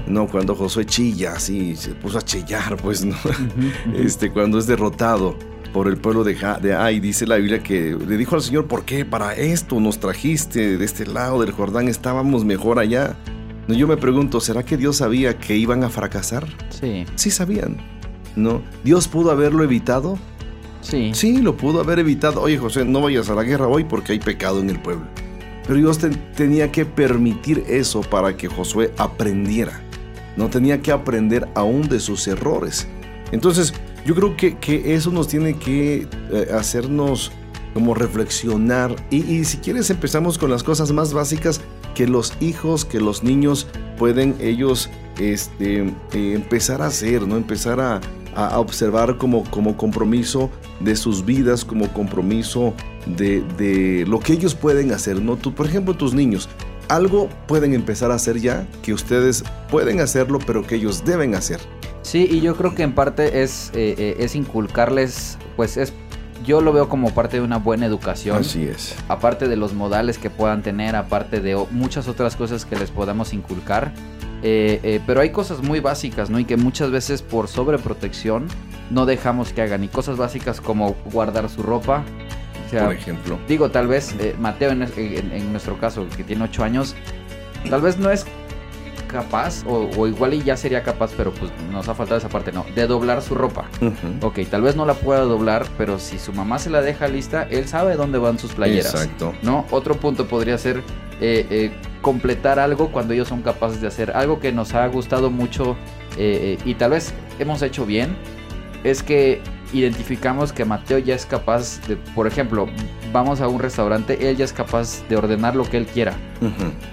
¿no? 0.07 0.27
Cuando 0.27 0.55
Josué 0.55 0.85
chilla, 0.85 1.33
así, 1.33 1.75
se 1.75 1.95
puso 1.95 2.19
a 2.19 2.21
chillar, 2.21 2.77
pues, 2.77 3.03
¿no? 3.03 3.15
este, 3.95 4.31
cuando 4.31 4.59
es 4.59 4.67
derrotado 4.67 5.35
por 5.73 5.87
el 5.87 5.97
pueblo 5.97 6.23
de, 6.23 6.35
de 6.61 6.75
Ai. 6.75 6.99
Dice 6.99 7.25
la 7.27 7.35
Biblia 7.37 7.61
que 7.61 7.95
le 7.95 8.17
dijo 8.17 8.35
al 8.35 8.41
Señor, 8.41 8.67
¿por 8.67 8.85
qué 8.85 9.05
para 9.05 9.35
esto 9.35 9.79
nos 9.79 9.99
trajiste 9.99 10.77
de 10.77 10.85
este 10.85 11.05
lado 11.05 11.41
del 11.41 11.51
Jordán? 11.51 11.87
Estábamos 11.87 12.45
mejor 12.45 12.79
allá. 12.79 13.15
Yo 13.67 13.87
me 13.87 13.97
pregunto, 13.97 14.39
¿será 14.39 14.63
que 14.63 14.77
Dios 14.77 14.97
sabía 14.97 15.37
que 15.37 15.55
iban 15.57 15.83
a 15.83 15.89
fracasar? 15.89 16.47
Sí. 16.69 17.05
Sí 17.15 17.31
sabían, 17.31 17.77
¿no? 18.35 18.61
¿Dios 18.83 19.07
pudo 19.07 19.29
haberlo 19.31 19.63
evitado? 19.63 20.17
Sí. 20.81 21.11
Sí, 21.13 21.41
lo 21.41 21.57
pudo 21.57 21.81
haber 21.81 21.99
evitado. 21.99 22.41
Oye, 22.41 22.57
José, 22.57 22.85
no 22.85 23.01
vayas 23.01 23.29
a 23.29 23.35
la 23.35 23.43
guerra 23.43 23.67
hoy 23.67 23.83
porque 23.83 24.13
hay 24.13 24.19
pecado 24.19 24.61
en 24.61 24.69
el 24.69 24.79
pueblo. 24.79 25.05
Pero 25.67 25.79
Dios 25.79 25.99
tenía 26.37 26.71
que 26.71 26.85
permitir 26.85 27.65
eso 27.67 27.99
para 28.01 28.37
que 28.37 28.47
Josué 28.47 28.93
aprendiera. 28.97 29.81
No 30.37 30.49
tenía 30.49 30.81
que 30.81 30.93
aprender 30.93 31.49
aún 31.55 31.89
de 31.89 31.99
sus 31.99 32.25
errores. 32.27 32.87
Entonces, 33.33 33.73
yo 34.07 34.15
creo 34.15 34.37
que, 34.37 34.57
que 34.57 34.95
eso 34.95 35.11
nos 35.11 35.27
tiene 35.27 35.57
que 35.57 36.07
eh, 36.31 36.47
hacernos 36.57 37.29
como 37.73 37.93
reflexionar. 37.93 38.95
Y, 39.09 39.43
si 39.43 39.57
quieres 39.57 39.89
empezamos 39.89 40.37
con 40.37 40.49
las 40.49 40.63
cosas 40.63 40.93
más 40.93 41.11
básicas 41.11 41.59
que 41.93 42.07
los 42.07 42.33
hijos, 42.39 42.85
que 42.85 43.01
los 43.01 43.21
niños 43.21 43.67
pueden 43.97 44.35
ellos 44.39 44.89
este, 45.19 45.81
eh, 46.13 46.33
empezar 46.33 46.81
a 46.81 46.85
hacer, 46.87 47.27
¿no? 47.27 47.35
Empezar 47.35 47.81
a, 47.81 47.99
observar 48.55 49.17
como, 49.17 49.43
como 49.49 49.75
compromiso 49.75 50.51
de 50.79 50.95
sus 50.95 51.25
vidas, 51.25 51.65
como 51.65 51.91
compromiso 51.91 52.75
de, 53.07 53.41
de, 53.57 54.05
lo 54.07 54.19
que 54.19 54.33
ellos 54.33 54.53
pueden 54.53 54.91
hacer, 54.91 55.19
¿no? 55.19 55.37
Tú, 55.37 55.55
por 55.55 55.65
ejemplo, 55.65 55.95
tus 55.95 56.13
niños, 56.13 56.47
algo 56.87 57.29
pueden 57.47 57.73
empezar 57.73 58.11
a 58.11 58.13
hacer 58.13 58.39
ya 58.39 58.67
que 58.83 58.93
ustedes 58.93 59.43
pueden 59.71 60.01
hacerlo, 60.01 60.37
pero 60.45 60.65
que 60.65 60.75
ellos 60.75 61.03
deben 61.03 61.33
hacer. 61.33 61.59
Sí, 62.07 62.25
y 62.31 62.39
yo 62.39 62.55
creo 62.55 62.73
que 62.73 62.83
en 62.83 62.93
parte 62.93 63.43
es, 63.43 63.69
eh, 63.73 63.93
eh, 63.97 64.15
es 64.19 64.33
inculcarles, 64.33 65.37
pues 65.57 65.75
es, 65.75 65.91
yo 66.45 66.61
lo 66.61 66.71
veo 66.71 66.87
como 66.87 67.13
parte 67.13 67.35
de 67.35 67.43
una 67.43 67.57
buena 67.57 67.85
educación. 67.85 68.37
Así 68.37 68.63
es. 68.63 68.95
Aparte 69.09 69.49
de 69.49 69.57
los 69.57 69.73
modales 69.73 70.17
que 70.17 70.29
puedan 70.29 70.63
tener, 70.63 70.95
aparte 70.95 71.41
de 71.41 71.57
muchas 71.71 72.07
otras 72.07 72.37
cosas 72.37 72.63
que 72.63 72.77
les 72.77 72.91
podamos 72.91 73.33
inculcar. 73.33 73.91
Eh, 74.41 75.01
pero 75.05 75.19
hay 75.19 75.31
cosas 75.31 75.61
muy 75.61 75.81
básicas, 75.81 76.29
¿no? 76.29 76.39
Y 76.39 76.45
que 76.45 76.55
muchas 76.55 76.91
veces 76.91 77.21
por 77.21 77.49
sobreprotección 77.49 78.47
no 78.89 79.05
dejamos 79.05 79.51
que 79.51 79.63
hagan. 79.63 79.83
Y 79.83 79.89
cosas 79.89 80.15
básicas 80.15 80.61
como 80.61 80.95
guardar 81.11 81.49
su 81.49 81.61
ropa. 81.61 82.05
por 82.71 82.93
ejemplo. 82.93 83.37
Digo, 83.49 83.69
tal 83.69 83.87
vez 83.87 84.15
Mateo 84.39 84.71
en, 84.71 84.81
en, 84.81 85.51
nuestro 85.51 85.77
caso, 85.77 86.07
que 86.15 86.23
tiene 86.23 86.45
8 86.45 86.63
años, 86.63 86.95
tal 87.69 87.81
vez 87.81 87.97
no 87.97 88.09
es 88.11 88.25
capaz, 89.07 89.63
o, 89.65 90.07
igual 90.07 90.33
y 90.33 90.43
ya 90.43 90.57
sería 90.57 90.83
capaz, 90.83 91.11
pero 91.15 91.31
pues 91.31 91.51
nos 91.71 91.87
ha 91.87 91.95
faltado 91.95 92.17
esa 92.17 92.29
parte, 92.29 92.51
no, 92.51 92.65
de 92.75 92.87
doblar 92.87 93.21
su 93.21 93.35
ropa. 93.35 93.65
Ok, 94.21 94.39
tal 94.49 94.61
vez 94.61 94.75
no 94.75 94.85
la 94.85 94.93
pueda 94.93 95.21
doblar, 95.21 95.65
pero 95.77 95.99
si 95.99 96.19
su 96.19 96.33
mamá 96.33 96.59
se 96.59 96.69
la 96.69 96.81
deja 96.81 97.07
lista, 97.07 97.47
él 97.49 97.67
sabe 97.67 97.95
dónde 97.95 98.17
van 98.17 98.37
sus 98.37 98.53
playeras. 98.53 98.93
Exacto. 98.93 99.33
¿No? 99.41 99.65
Otro 99.71 99.95
punto 99.95 100.27
podría 100.27 100.57
ser 100.57 100.83
eh, 101.19 101.47
eh, 101.49 101.71
completar 102.01 102.59
algo 102.59 102.91
cuando 102.91 103.13
ellos 103.13 103.27
son 103.27 103.41
capaces 103.41 103.81
de 103.81 103.87
hacer 103.87 104.11
algo 104.11 104.39
que 104.39 104.51
nos 104.51 104.73
ha 104.75 104.85
gustado 104.87 105.31
mucho 105.31 105.75
eh, 106.17 106.57
y 106.63 106.75
tal 106.75 106.91
vez 106.91 107.13
hemos 107.39 107.61
hecho 107.61 107.85
bien, 107.85 108.15
es 108.83 109.01
que 109.01 109.41
identificamos 109.73 110.53
que 110.53 110.65
Mateo 110.65 110.97
ya 110.97 111.15
es 111.15 111.25
capaz 111.25 111.81
de, 111.87 111.95
por 111.95 112.27
ejemplo, 112.27 112.67
vamos 113.11 113.41
a 113.41 113.47
un 113.47 113.59
restaurante, 113.59 114.29
él 114.29 114.37
ya 114.37 114.45
es 114.45 114.53
capaz 114.53 115.07
de 115.07 115.15
ordenar 115.15 115.55
lo 115.55 115.63
que 115.63 115.77
él 115.77 115.85
quiera, 115.85 116.13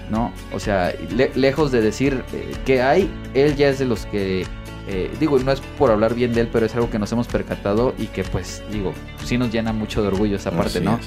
¿no? 0.09 0.31
O 0.53 0.59
sea, 0.59 0.93
lejos 1.35 1.71
de 1.71 1.81
decir 1.81 2.23
eh, 2.33 2.53
qué 2.65 2.81
hay, 2.81 3.09
él 3.33 3.55
ya 3.55 3.69
es 3.69 3.79
de 3.79 3.85
los 3.85 4.05
que, 4.05 4.45
eh, 4.87 5.11
digo, 5.19 5.39
no 5.39 5.51
es 5.51 5.61
por 5.77 5.91
hablar 5.91 6.13
bien 6.13 6.33
de 6.33 6.41
él, 6.41 6.49
pero 6.51 6.65
es 6.65 6.75
algo 6.75 6.89
que 6.89 6.99
nos 6.99 7.11
hemos 7.11 7.27
percatado 7.27 7.93
y 7.97 8.07
que 8.07 8.23
pues, 8.23 8.63
digo, 8.71 8.93
sí 9.23 9.37
nos 9.37 9.51
llena 9.51 9.73
mucho 9.73 10.01
de 10.01 10.09
orgullo 10.09 10.35
esa 10.35 10.51
parte, 10.51 10.81
¿no? 10.81 10.99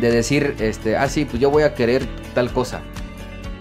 De 0.00 0.10
decir, 0.10 0.56
este, 0.60 0.96
ah, 0.96 1.08
sí, 1.08 1.24
pues 1.26 1.40
yo 1.40 1.50
voy 1.50 1.62
a 1.62 1.74
querer 1.74 2.06
tal 2.34 2.50
cosa. 2.52 2.80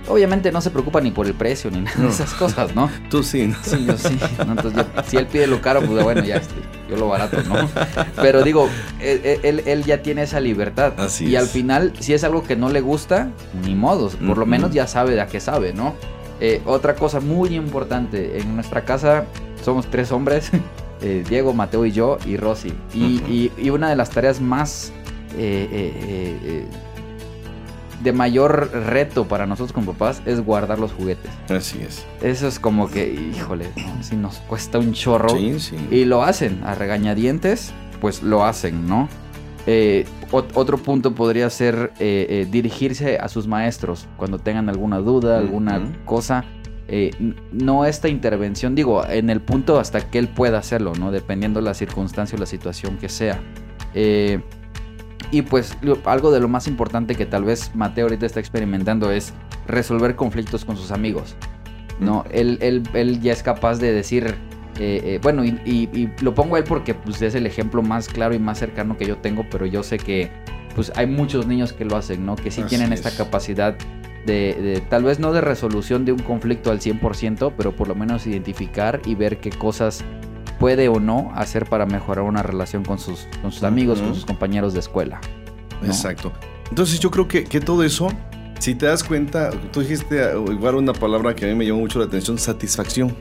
Obviamente 0.10 0.52
no 0.52 0.60
se 0.60 0.72
preocupa 0.72 1.00
ni 1.02 1.12
por 1.12 1.28
el 1.28 1.36
precio 1.36 1.70
ni 1.70 1.82
nada 1.82 2.02
de 2.02 2.10
esas 2.10 2.34
cosas, 2.34 2.76
¿no? 2.76 2.90
Tú 3.10 3.24
sí, 3.24 3.48
¿no? 3.48 3.56
Sí, 3.62 3.86
yo 3.86 3.98
sí. 3.98 4.18
Entonces, 4.40 4.86
si 5.08 5.18
él 5.18 5.28
pide 5.28 5.46
lo 5.46 5.62
caro, 5.62 5.82
pues 5.82 6.04
bueno, 6.04 6.24
ya 6.24 6.38
este, 6.38 6.56
yo 6.90 6.98
lo 6.98 7.08
barato, 7.08 7.42
¿no? 7.44 7.70
Pero 8.16 8.42
digo, 8.44 8.68
él, 9.00 9.62
él, 9.66 9.84
ya 9.84 10.02
tiene 10.02 10.24
esa 10.24 10.40
libertad. 10.40 10.94
Así 10.98 11.28
y 11.28 11.36
al 11.36 11.46
final, 11.46 11.94
si 12.00 12.14
es 12.14 12.24
algo 12.24 12.44
que 12.44 12.56
no 12.56 12.70
le 12.70 12.82
gusta, 12.82 13.30
ni 13.64 13.76
modos. 13.76 14.16
Por 14.16 14.38
lo 14.38 14.46
menos 14.48 14.72
ya 14.72 14.88
sabe 14.88 15.14
de 15.14 15.22
a 15.22 15.28
qué 15.28 15.40
sabe, 15.40 15.74
¿no? 15.74 15.94
Eh, 16.42 16.62
otra 16.66 16.96
cosa 16.96 17.20
muy 17.20 17.54
importante, 17.56 18.40
en 18.40 18.56
nuestra 18.56 18.86
casa 18.86 19.26
somos 19.64 19.88
tres 19.88 20.12
hombres, 20.12 20.50
eh, 21.02 21.24
Diego, 21.28 21.54
Mateo 21.54 21.86
y 21.86 21.92
yo, 21.92 22.18
y 22.26 22.38
Rosy. 22.38 22.74
Y, 22.94 23.52
y, 23.58 23.70
una 23.70 23.90
de 23.90 23.96
las 23.96 24.10
tareas 24.10 24.42
más... 24.42 24.92
Eh, 25.38 26.66
de 28.04 28.14
mayor 28.14 28.72
reto 28.72 29.28
para 29.28 29.46
nosotros 29.46 29.74
como 29.74 29.94
papás 29.94 30.22
es 30.26 30.42
guardar 30.42 30.80
los 30.80 30.92
juguetes. 30.92 31.32
Así 31.50 31.80
es. 31.82 32.06
Eso 32.22 32.48
es 32.48 32.60
como 32.60 32.90
que, 32.90 33.12
híjole, 33.36 33.68
si 34.02 34.16
nos 34.16 34.38
cuesta 34.40 34.80
un 34.80 34.94
chorro. 34.94 35.30
Sí, 35.30 35.60
sí. 35.60 35.76
Y 35.92 36.06
lo 36.06 36.24
hacen, 36.24 36.62
a 36.64 36.76
regañadientes, 36.76 37.74
pues 38.00 38.24
lo 38.24 38.46
hacen, 38.46 38.88
¿no? 38.88 39.10
Eh, 39.66 40.06
otro 40.32 40.78
punto 40.78 41.14
podría 41.14 41.50
ser 41.50 41.92
eh, 42.00 42.26
eh, 42.30 42.48
dirigirse 42.50 43.18
a 43.18 43.28
sus 43.28 43.46
maestros 43.46 44.08
cuando 44.18 44.40
tengan 44.40 44.70
alguna 44.70 44.98
duda, 44.98 45.38
alguna 45.38 45.82
cosa. 46.06 46.46
no 47.52 47.86
esta 47.86 48.08
intervención, 48.10 48.74
digo, 48.74 49.06
en 49.06 49.30
el 49.30 49.42
punto 49.42 49.80
hasta 49.80 50.10
que 50.10 50.18
él 50.18 50.28
pueda 50.28 50.58
hacerlo, 50.58 50.94
¿no? 50.96 51.12
Dependiendo 51.12 51.62
la 51.62 51.74
circunstancia 51.74 52.36
o 52.36 52.40
la 52.40 52.46
situación 52.46 52.98
que 52.98 53.10
sea. 53.10 53.40
Y 55.32 55.44
pues 55.44 55.78
algo 56.06 56.32
de 56.32 56.40
lo 56.40 56.48
más 56.48 56.68
importante 56.68 57.16
que 57.16 57.26
tal 57.26 57.44
vez 57.44 57.72
Mateo 57.76 58.06
ahorita 58.06 58.26
está 58.26 58.40
experimentando 58.40 59.12
es 59.12 59.34
resolver 59.68 60.16
conflictos 60.16 60.66
con 60.66 60.76
sus 60.76 60.92
amigos. 60.92 61.36
¿no? 62.00 62.24
Él, 62.32 62.58
él, 62.94 63.22
ya 63.22 63.34
es 63.34 63.44
capaz 63.44 63.78
de 63.80 63.92
decir, 63.92 64.36
eh, 64.80 65.02
eh, 65.04 65.20
bueno, 65.22 65.44
y, 65.46 66.10
lo 66.22 66.34
pongo 66.34 66.56
a 66.56 66.60
él 66.60 66.66
porque 66.66 66.94
pues, 66.94 67.22
es 67.22 67.36
el 67.36 67.46
ejemplo 67.46 67.82
más 67.82 68.08
claro 68.08 68.34
y 68.34 68.40
más 68.40 68.58
cercano 68.58 68.98
que 68.98 69.06
yo 69.06 69.18
tengo, 69.18 69.46
pero 69.52 69.66
yo 69.66 69.84
sé 69.84 69.98
que 69.98 70.32
pues, 70.76 70.92
hay 70.96 71.08
muchos 71.08 71.46
niños 71.46 71.74
que 71.74 71.86
lo 71.86 71.96
hacen, 71.96 72.26
¿no? 72.26 72.36
que 72.36 72.52
sí 72.52 72.64
tienen 72.64 72.94
esta 72.94 73.12
capacidad 73.12 73.76
de, 74.26 74.54
de, 74.56 74.82
tal 74.90 75.04
vez 75.04 75.20
no 75.20 75.32
de 75.34 75.42
resolución 75.42 76.06
de 76.06 76.12
un 76.12 76.20
conflicto 76.20 76.72
al 76.72 76.80
100%, 76.80 77.54
pero 77.58 77.76
por 77.76 77.88
lo 77.88 77.96
menos 77.96 78.26
identificar 78.28 79.02
y 79.06 79.16
ver 79.16 79.40
qué 79.40 79.50
cosas 79.50 80.04
puede 80.60 80.90
o 80.90 81.00
no 81.00 81.32
hacer 81.34 81.66
para 81.66 81.86
mejorar 81.86 82.26
una 82.26 82.44
relación 82.44 82.84
con 82.84 83.00
sus, 83.00 83.28
con 83.42 83.52
sus 83.52 83.64
amigos, 83.64 84.02
con 84.02 84.14
sus 84.14 84.26
compañeros 84.26 84.74
de 84.74 84.82
escuela. 84.82 85.22
Exacto. 85.84 86.32
Entonces 86.70 87.00
yo 87.00 87.10
creo 87.10 87.28
que, 87.28 87.46
que, 87.46 87.62
todo 87.62 87.84
eso, 87.84 88.10
si 88.60 88.76
te 88.76 88.86
das 88.86 89.04
cuenta, 89.04 89.50
tú 89.72 89.80
dijiste 89.80 90.34
igual 90.52 90.76
una 90.76 90.94
palabra 90.94 91.34
que 91.34 91.46
a 91.46 91.48
mí 91.48 91.56
me 91.56 91.66
llamó 91.66 91.80
mucho 91.80 91.98
la 91.98 92.06
atención, 92.06 92.38
satisfacción. 92.38 93.16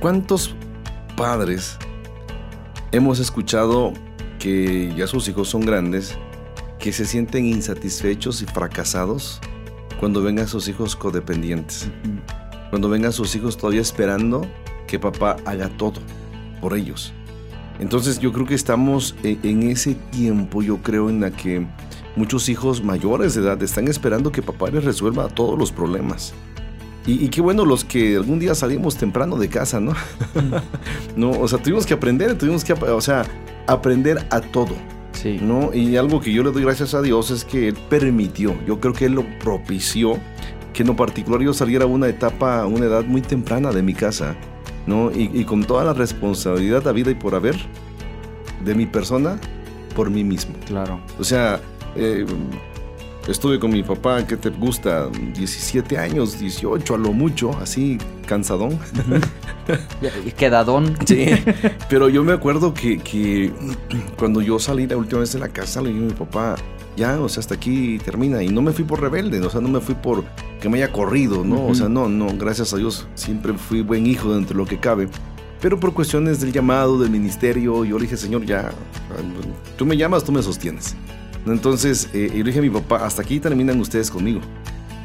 ¿Cuántos 0.00 0.54
padres 1.16 1.76
hemos 2.92 3.18
escuchado 3.18 3.92
que 4.38 4.94
ya 4.96 5.06
sus 5.06 5.28
hijos 5.28 5.48
son 5.48 5.62
grandes, 5.62 6.16
que 6.78 6.92
se 6.92 7.04
sienten 7.04 7.46
insatisfechos 7.46 8.42
y 8.42 8.46
fracasados 8.46 9.40
cuando 9.98 10.22
ven 10.22 10.38
a 10.38 10.46
sus 10.46 10.68
hijos 10.68 10.94
codependientes? 10.94 11.90
Cuando 12.70 12.88
ven 12.88 13.04
a 13.04 13.12
sus 13.12 13.34
hijos 13.34 13.56
todavía 13.56 13.80
esperando 13.80 14.46
que 14.94 15.00
papá 15.00 15.36
haga 15.44 15.68
todo 15.70 16.00
por 16.60 16.76
ellos. 16.76 17.12
Entonces 17.80 18.20
yo 18.20 18.32
creo 18.32 18.46
que 18.46 18.54
estamos 18.54 19.16
e, 19.24 19.38
en 19.42 19.64
ese 19.64 19.94
tiempo, 20.12 20.62
yo 20.62 20.76
creo, 20.82 21.10
en 21.10 21.20
la 21.20 21.32
que 21.32 21.66
muchos 22.14 22.48
hijos 22.48 22.84
mayores 22.84 23.34
de 23.34 23.42
edad 23.42 23.60
están 23.60 23.88
esperando 23.88 24.30
que 24.30 24.40
papá 24.40 24.70
les 24.70 24.84
resuelva 24.84 25.26
todos 25.26 25.58
los 25.58 25.72
problemas. 25.72 26.32
Y, 27.06 27.28
qué 27.28 27.42
bueno 27.42 27.66
los 27.66 27.84
que 27.84 28.16
algún 28.16 28.38
día 28.38 28.54
salimos 28.54 28.96
temprano 28.96 29.36
de 29.36 29.48
casa, 29.48 29.78
¿no? 29.78 29.92
no, 31.16 31.32
o 31.32 31.48
sea, 31.48 31.60
tuvimos 31.60 31.84
que 31.84 31.92
aprender, 31.92 32.38
tuvimos 32.38 32.64
que, 32.64 32.72
o 32.72 33.00
sea, 33.00 33.26
aprender 33.66 34.24
a 34.30 34.40
todo. 34.40 34.74
Sí. 35.12 35.38
¿no? 35.42 35.74
Y 35.74 35.96
algo 35.96 36.20
que 36.20 36.32
yo 36.32 36.42
le 36.42 36.52
doy 36.52 36.62
gracias 36.62 36.94
a 36.94 37.02
Dios 37.02 37.30
es 37.30 37.44
que 37.44 37.68
Él 37.68 37.76
permitió, 37.90 38.54
yo 38.66 38.80
creo 38.80 38.94
que 38.94 39.06
Él 39.06 39.12
lo 39.12 39.24
propició 39.40 40.18
que 40.74 40.82
en 40.82 40.88
lo 40.88 40.96
particular 40.96 41.40
yo 41.40 41.54
saliera 41.54 41.84
a 41.84 41.86
una 41.86 42.08
etapa, 42.08 42.60
a 42.60 42.66
una 42.66 42.86
edad 42.86 43.04
muy 43.04 43.22
temprana 43.22 43.70
de 43.70 43.82
mi 43.82 43.94
casa, 43.94 44.36
¿no? 44.86 45.10
Y, 45.10 45.30
y 45.32 45.44
con 45.44 45.64
toda 45.64 45.84
la 45.84 45.92
responsabilidad 45.92 46.86
a 46.88 46.92
vida 46.92 47.10
y 47.10 47.14
por 47.14 47.34
haber 47.34 47.56
de 48.64 48.74
mi 48.74 48.86
persona 48.86 49.38
por 49.94 50.10
mí 50.10 50.24
mismo. 50.24 50.54
Claro. 50.66 51.00
O 51.18 51.24
sea, 51.24 51.60
eh, 51.96 52.26
estuve 53.28 53.58
con 53.58 53.70
mi 53.70 53.82
papá, 53.82 54.26
¿qué 54.26 54.36
te 54.36 54.50
gusta? 54.50 55.08
17 55.08 55.96
años, 55.98 56.38
18 56.38 56.94
a 56.94 56.98
lo 56.98 57.12
mucho, 57.12 57.56
así 57.58 57.98
cansadón. 58.26 58.78
Quedadón. 60.36 60.96
Sí, 61.06 61.26
pero 61.88 62.08
yo 62.08 62.24
me 62.24 62.32
acuerdo 62.32 62.74
que, 62.74 62.98
que 62.98 63.52
cuando 64.16 64.40
yo 64.40 64.58
salí 64.58 64.86
la 64.86 64.96
última 64.96 65.20
vez 65.20 65.32
de 65.32 65.38
la 65.38 65.48
casa, 65.48 65.80
le 65.80 65.90
dije 65.90 66.00
a 66.00 66.06
mi 66.06 66.12
papá, 66.12 66.56
ya, 66.96 67.20
o 67.20 67.28
sea, 67.28 67.40
hasta 67.40 67.54
aquí 67.54 67.98
termina. 67.98 68.42
Y 68.42 68.48
no 68.48 68.62
me 68.62 68.72
fui 68.72 68.84
por 68.84 69.00
rebelde, 69.00 69.40
o 69.40 69.50
sea, 69.50 69.60
no 69.60 69.68
me 69.68 69.80
fui 69.80 69.94
por 69.94 70.24
que 70.60 70.68
me 70.68 70.78
haya 70.78 70.92
corrido, 70.92 71.44
¿no? 71.44 71.66
O 71.66 71.74
sea, 71.74 71.88
no, 71.88 72.08
no, 72.08 72.28
gracias 72.36 72.72
a 72.72 72.76
Dios, 72.76 73.06
siempre 73.14 73.52
fui 73.54 73.82
buen 73.82 74.06
hijo 74.06 74.34
dentro 74.34 74.56
de 74.56 74.62
lo 74.62 74.68
que 74.68 74.78
cabe. 74.78 75.08
Pero 75.60 75.80
por 75.80 75.94
cuestiones 75.94 76.40
del 76.40 76.52
llamado, 76.52 76.98
del 76.98 77.10
ministerio, 77.10 77.84
yo 77.84 77.96
le 77.96 78.02
dije, 78.02 78.16
Señor, 78.16 78.44
ya, 78.44 78.70
tú 79.76 79.86
me 79.86 79.96
llamas, 79.96 80.24
tú 80.24 80.32
me 80.32 80.42
sostienes. 80.42 80.94
Entonces, 81.46 82.08
eh, 82.12 82.28
yo 82.30 82.38
le 82.38 82.44
dije 82.44 82.58
a 82.58 82.62
mi 82.62 82.70
papá, 82.70 83.04
hasta 83.04 83.22
aquí 83.22 83.40
terminan 83.40 83.80
ustedes 83.80 84.10
conmigo. 84.10 84.40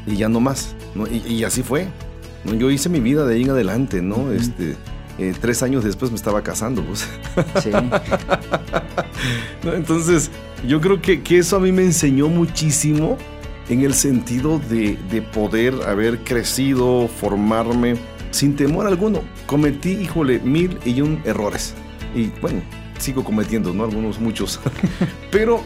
Y 0.06 0.16
ya 0.16 0.28
no 0.28 0.40
más. 0.40 0.74
¿no? 0.94 1.06
Y, 1.06 1.22
y 1.26 1.44
así 1.44 1.62
fue. 1.62 1.88
¿no? 2.44 2.54
Yo 2.54 2.70
hice 2.70 2.88
mi 2.88 3.00
vida 3.00 3.26
de 3.26 3.34
ahí 3.34 3.42
en 3.42 3.50
adelante, 3.50 4.02
¿no? 4.02 4.16
Ujú. 4.16 4.32
este, 4.32 4.76
eh, 5.18 5.34
tres 5.38 5.62
años 5.62 5.84
después 5.84 6.10
me 6.10 6.16
estaba 6.16 6.42
casando. 6.42 6.82
Pues. 6.82 7.06
Sí. 7.62 7.70
Entonces, 9.64 10.30
yo 10.66 10.80
creo 10.80 11.00
que, 11.00 11.22
que 11.22 11.38
eso 11.38 11.56
a 11.56 11.60
mí 11.60 11.72
me 11.72 11.82
enseñó 11.82 12.28
muchísimo 12.28 13.16
en 13.68 13.82
el 13.82 13.94
sentido 13.94 14.58
de, 14.58 14.98
de 15.10 15.22
poder 15.22 15.74
haber 15.86 16.18
crecido, 16.24 17.08
formarme 17.08 17.96
sin 18.30 18.56
temor 18.56 18.86
alguno. 18.86 19.22
Cometí, 19.46 19.90
híjole, 19.90 20.40
mil 20.40 20.78
y 20.84 21.00
un 21.00 21.20
errores. 21.24 21.74
Y 22.14 22.26
bueno, 22.40 22.62
sigo 22.98 23.24
cometiendo, 23.24 23.72
¿no? 23.72 23.84
Algunos, 23.84 24.18
muchos. 24.20 24.60
Pero 25.30 25.62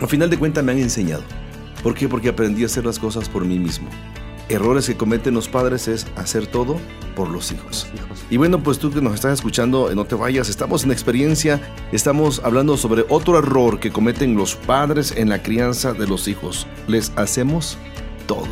al 0.00 0.08
final 0.08 0.30
de 0.30 0.38
cuentas 0.38 0.64
me 0.64 0.72
han 0.72 0.78
enseñado. 0.78 1.22
¿Por 1.82 1.94
qué? 1.94 2.08
Porque 2.08 2.28
aprendí 2.28 2.62
a 2.62 2.66
hacer 2.66 2.84
las 2.84 2.98
cosas 2.98 3.28
por 3.28 3.44
mí 3.44 3.58
mismo. 3.58 3.88
Errores 4.48 4.86
que 4.86 4.96
cometen 4.96 5.34
los 5.34 5.48
padres 5.48 5.88
es 5.88 6.06
hacer 6.16 6.46
todo 6.46 6.78
por 7.14 7.28
los 7.28 7.52
hijos. 7.52 7.86
Hijos. 7.94 8.17
Y 8.30 8.36
bueno, 8.36 8.62
pues 8.62 8.78
tú 8.78 8.90
que 8.90 9.00
nos 9.00 9.14
estás 9.14 9.34
escuchando, 9.34 9.90
eh, 9.90 9.94
no 9.94 10.04
te 10.04 10.14
vayas, 10.14 10.48
estamos 10.48 10.84
en 10.84 10.92
experiencia, 10.92 11.60
estamos 11.92 12.42
hablando 12.44 12.76
sobre 12.76 13.06
otro 13.08 13.38
error 13.38 13.80
que 13.80 13.90
cometen 13.90 14.36
los 14.36 14.54
padres 14.54 15.14
en 15.16 15.30
la 15.30 15.42
crianza 15.42 15.94
de 15.94 16.06
los 16.06 16.28
hijos. 16.28 16.66
Les 16.86 17.10
hacemos 17.16 17.78
todo. 18.26 18.46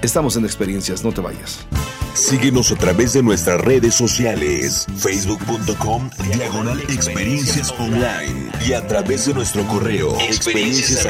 Estamos 0.00 0.36
en 0.36 0.44
experiencias, 0.44 1.04
no 1.04 1.12
te 1.12 1.20
vayas. 1.20 1.66
Síguenos 2.14 2.70
a 2.70 2.76
través 2.76 3.12
de 3.12 3.22
nuestras 3.22 3.60
redes 3.60 3.94
sociales, 3.94 4.86
facebook.com, 4.96 6.10
diagonal 6.32 6.80
experiencias 6.82 7.74
online 7.78 8.50
y 8.66 8.72
a 8.72 8.86
través 8.86 9.26
de 9.26 9.34
nuestro 9.34 9.66
correo 9.66 10.16
experiencias 10.20 11.06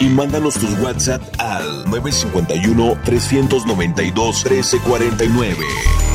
y 0.00 0.08
mándanos 0.08 0.54
tus 0.54 0.78
WhatsApp 0.78 1.22
al 1.38 1.84
951 1.90 2.98
392 3.04 4.44
1349. 4.44 6.13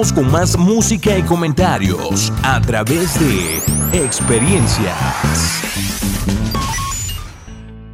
Con 0.00 0.32
más 0.32 0.56
música 0.56 1.18
y 1.18 1.22
comentarios 1.22 2.32
a 2.42 2.58
través 2.62 3.20
de 3.20 3.58
experiencias. 3.92 4.96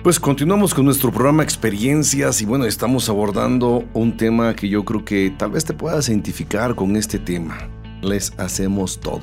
Pues 0.05 0.21
continuamos 0.21 0.73
con 0.73 0.85
nuestro 0.85 1.11
programa 1.11 1.43
Experiencias 1.43 2.41
y 2.41 2.45
bueno, 2.45 2.65
estamos 2.65 3.09
abordando 3.09 3.85
un 3.93 4.17
tema 4.17 4.55
que 4.55 4.69
yo 4.69 4.85
creo 4.85 5.05
que 5.05 5.35
tal 5.37 5.51
vez 5.51 5.65
te 5.65 5.75
puedas 5.75 6.09
identificar 6.09 6.77
con 6.77 6.95
este 6.95 7.19
tema. 7.19 7.59
Les 8.03 8.33
hacemos 8.39 9.01
todo. 9.01 9.23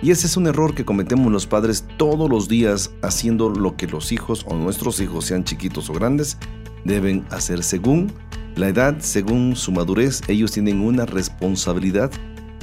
Y 0.00 0.12
ese 0.12 0.28
es 0.28 0.36
un 0.36 0.46
error 0.46 0.72
que 0.72 0.84
cometemos 0.84 1.32
los 1.32 1.48
padres 1.48 1.84
todos 1.96 2.30
los 2.30 2.48
días 2.48 2.92
haciendo 3.02 3.50
lo 3.50 3.76
que 3.76 3.88
los 3.88 4.12
hijos 4.12 4.46
o 4.48 4.54
nuestros 4.54 5.00
hijos, 5.00 5.24
sean 5.24 5.42
chiquitos 5.42 5.90
o 5.90 5.94
grandes, 5.94 6.38
deben 6.84 7.26
hacer 7.30 7.64
según 7.64 8.12
la 8.60 8.68
edad, 8.68 8.96
según 9.00 9.56
su 9.56 9.72
madurez. 9.72 10.20
Ellos 10.28 10.52
tienen 10.52 10.80
una 10.80 11.06
responsabilidad 11.06 12.10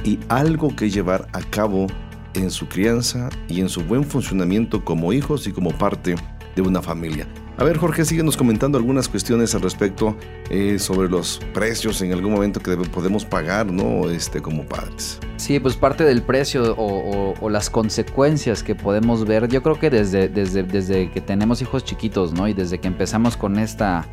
y 0.04 0.20
algo 0.30 0.76
que 0.76 0.90
llevar 0.90 1.28
a 1.34 1.42
cabo 1.42 1.88
en 2.36 2.52
su 2.52 2.68
crianza 2.68 3.30
y 3.50 3.62
en 3.62 3.68
su 3.68 3.82
buen 3.84 4.04
funcionamiento 4.04 4.86
como 4.86 5.12
hijos 5.12 5.48
y 5.48 5.52
como 5.52 5.72
parte 5.72 6.16
de 6.56 6.62
una 6.62 6.84
familia. 6.84 7.28
A 7.58 7.64
ver, 7.64 7.78
Jorge, 7.78 8.06
síguenos 8.06 8.38
comentando 8.38 8.78
algunas 8.78 9.10
cuestiones 9.10 9.56
al 9.56 9.62
respecto 9.62 10.16
eh, 10.52 10.78
sobre 10.78 11.10
los 11.10 11.40
precios 11.56 12.00
en 12.04 12.14
algún 12.14 12.32
momento 12.32 12.60
que 12.60 12.78
podemos 12.78 13.26
pagar, 13.26 13.72
¿no? 13.72 14.08
Este, 14.12 14.40
como 14.44 14.64
padres. 14.64 15.20
Sí, 15.38 15.60
pues 15.60 15.76
parte 15.76 16.04
del 16.04 16.22
precio 16.22 16.76
o, 16.78 17.50
las 17.50 17.72
consecuencias 17.72 18.62
que 18.62 18.76
podemos 18.76 19.26
ver, 19.26 19.48
yo 19.48 19.64
creo 19.64 19.80
que 19.80 19.90
desde, 19.90 20.30
desde, 20.30 20.62
desde 20.62 21.10
que 21.10 21.22
tenemos 21.22 21.64
hijos 21.64 21.84
chiquitos, 21.84 22.34
¿no? 22.34 22.48
Y 22.48 22.54
desde 22.54 22.80
que 22.80 22.88
empezamos 22.88 23.36
con 23.36 23.58
esta, 23.58 24.08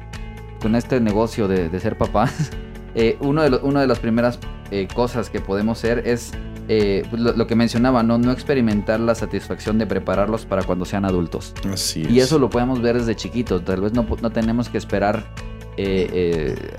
con 0.65 0.77
este 0.77 0.99
negocio 0.99 1.47
de, 1.47 1.79
ser 1.79 1.99
papás, 1.99 2.51
eh, 2.95 3.19
uno 3.21 3.43
de 3.43 3.55
una 3.59 3.83
de 3.83 3.87
las 3.87 3.99
primeras 3.99 4.39
eh, 4.71 4.89
cosas 4.95 5.29
que 5.29 5.39
podemos 5.39 5.77
hacer 5.77 6.09
es 6.09 6.33
eh, 6.69 7.07
pues, 7.11 7.21
lo, 7.21 7.47
que 7.47 7.55
mencionaba, 7.55 8.03
¿no? 8.03 8.17
no 8.17 8.33
experimentar 8.33 8.99
la 8.99 9.15
satisfacción 9.15 9.77
de 9.77 9.87
prepararlos 9.87 10.47
para 10.47 10.63
cuando 10.63 10.87
sean 10.87 11.05
adultos. 11.05 11.53
Así 11.71 12.01
es. 12.01 12.11
Y 12.11 12.21
eso 12.21 12.39
lo 12.39 12.49
podemos 12.49 12.81
ver 12.81 12.97
desde 12.97 13.15
chiquitos. 13.15 13.63
Tal 13.63 13.83
vez 13.83 13.93
no, 13.93 14.07
no 14.23 14.31
tenemos 14.31 14.71
que 14.71 14.79
esperar 14.79 15.27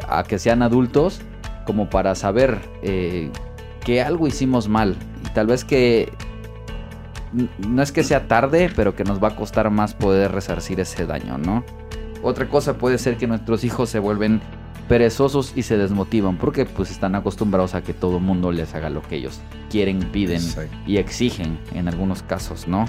a 0.10 0.24
que 0.24 0.40
sean 0.40 0.64
adultos 0.64 1.22
como 1.68 1.88
para 1.88 2.16
saber 2.16 2.58
que 2.82 4.02
algo 4.04 4.26
hicimos 4.26 4.68
mal. 4.68 4.96
Y 5.28 5.30
tal 5.30 5.46
vez 5.46 5.64
que 5.64 6.12
no 7.60 7.84
es 7.84 7.92
que 7.92 8.04
sea 8.04 8.28
tarde, 8.28 8.72
pero 8.76 8.96
que 8.96 9.04
nos 9.04 9.24
va 9.24 9.28
a 9.28 9.36
costar 9.36 9.70
más 9.70 9.94
poder 9.94 10.32
resarcir 10.32 10.80
ese 10.80 11.06
daño, 11.06 11.38
¿no? 11.38 11.64
Otra 12.26 12.50
cosa 12.50 12.80
puede 12.80 12.98
ser 12.98 13.18
que 13.18 13.28
nuestros 13.28 13.64
hijos 13.64 13.88
se 13.88 14.00
vuelven 14.00 14.42
perezosos 14.90 15.54
y 15.56 15.62
se 15.62 15.78
desmotivan 15.78 16.40
porque 16.40 16.66
pues 16.66 16.90
están 16.90 17.14
acostumbrados 17.14 17.76
a 17.76 17.84
que 17.84 17.94
todo 17.94 18.18
el 18.18 18.24
mundo 18.24 18.52
les 18.52 18.74
haga 18.74 18.90
lo 18.90 19.04
que 19.04 19.18
ellos 19.18 19.42
quieren, 19.70 20.00
piden 20.12 20.42
y 20.88 20.98
exigen 20.98 21.60
en 21.76 21.88
algunos 21.88 22.24
casos, 22.24 22.68
¿no? 22.68 22.86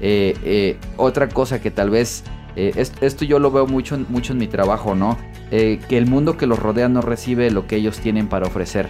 Eh, 0.00 0.36
eh, 0.44 0.78
otra 0.96 1.28
cosa 1.28 1.60
que 1.60 1.72
tal 1.72 1.90
vez, 1.90 2.22
eh, 2.54 2.72
esto, 3.00 3.24
yo 3.24 3.40
lo 3.40 3.50
veo 3.50 3.66
mucho, 3.66 3.98
mucho 4.08 4.32
en 4.32 4.38
mi 4.38 4.46
trabajo, 4.46 4.94
¿no? 4.94 5.18
que 5.50 5.80
el 5.90 6.06
mundo 6.06 6.36
que 6.36 6.46
los 6.46 6.58
rodea 6.58 6.88
no 6.88 7.00
recibe 7.00 7.50
lo 7.50 7.66
que 7.66 7.74
ellos 7.76 7.98
tienen 7.98 8.28
para 8.28 8.46
ofrecer. 8.46 8.88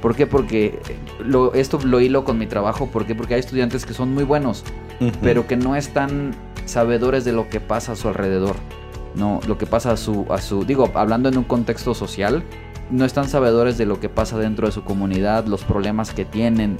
¿Por 0.00 0.14
qué? 0.14 0.26
Porque 0.26 0.78
lo, 1.18 1.52
esto 1.52 1.80
lo 1.84 2.00
hilo 2.00 2.24
con 2.24 2.38
mi 2.38 2.46
trabajo. 2.46 2.86
¿Por 2.86 3.04
qué? 3.04 3.16
Porque 3.16 3.34
hay 3.34 3.40
estudiantes 3.40 3.84
que 3.84 3.92
son 3.92 4.14
muy 4.14 4.22
buenos, 4.22 4.64
pero 5.20 5.48
que 5.48 5.56
no 5.56 5.74
están 5.74 6.36
sabedores 6.66 7.24
de 7.24 7.32
lo 7.32 7.48
que 7.48 7.60
pasa 7.60 7.92
a 7.92 7.96
su 7.96 8.06
alrededor. 8.08 8.56
No, 9.14 9.40
lo 9.46 9.58
que 9.58 9.66
pasa 9.66 9.92
a 9.92 9.96
su, 9.96 10.26
a 10.30 10.40
su, 10.40 10.64
digo, 10.64 10.90
hablando 10.94 11.28
en 11.28 11.38
un 11.38 11.44
contexto 11.44 11.94
social, 11.94 12.42
no 12.90 13.04
están 13.04 13.28
sabedores 13.28 13.78
de 13.78 13.86
lo 13.86 14.00
que 14.00 14.08
pasa 14.08 14.38
dentro 14.38 14.66
de 14.66 14.72
su 14.72 14.84
comunidad, 14.84 15.46
los 15.46 15.64
problemas 15.64 16.12
que 16.12 16.24
tienen, 16.24 16.78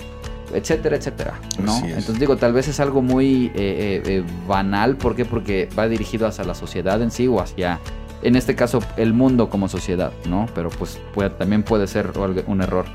etcétera, 0.53 0.97
etcétera, 0.97 1.41
¿no? 1.63 1.77
Entonces 1.79 2.19
digo, 2.19 2.37
tal 2.37 2.53
vez 2.53 2.69
es 2.69 2.81
algo 2.81 3.03
muy 3.03 3.47
eh, 3.47 3.53
eh, 3.57 4.03
eh, 4.07 4.25
banal, 4.47 4.97
¿por 4.97 5.15
qué? 5.15 5.25
Porque 5.25 5.69
va 5.79 5.89
dirigido 5.89 6.27
hacia 6.27 6.45
la 6.45 6.55
sociedad 6.55 7.01
en 7.03 7.11
sí 7.11 7.27
o 7.27 7.41
hacia, 7.41 7.81
en 8.23 8.37
este 8.37 8.55
caso, 8.55 8.81
el 8.97 9.13
mundo 9.13 9.51
como 9.51 9.69
sociedad, 9.69 10.13
¿no? 10.29 10.47
Pero 10.55 10.71
pues 10.71 10.99
también 11.39 11.63
puede 11.63 11.87
ser 11.87 12.13
un 12.47 12.63
error. 12.63 12.87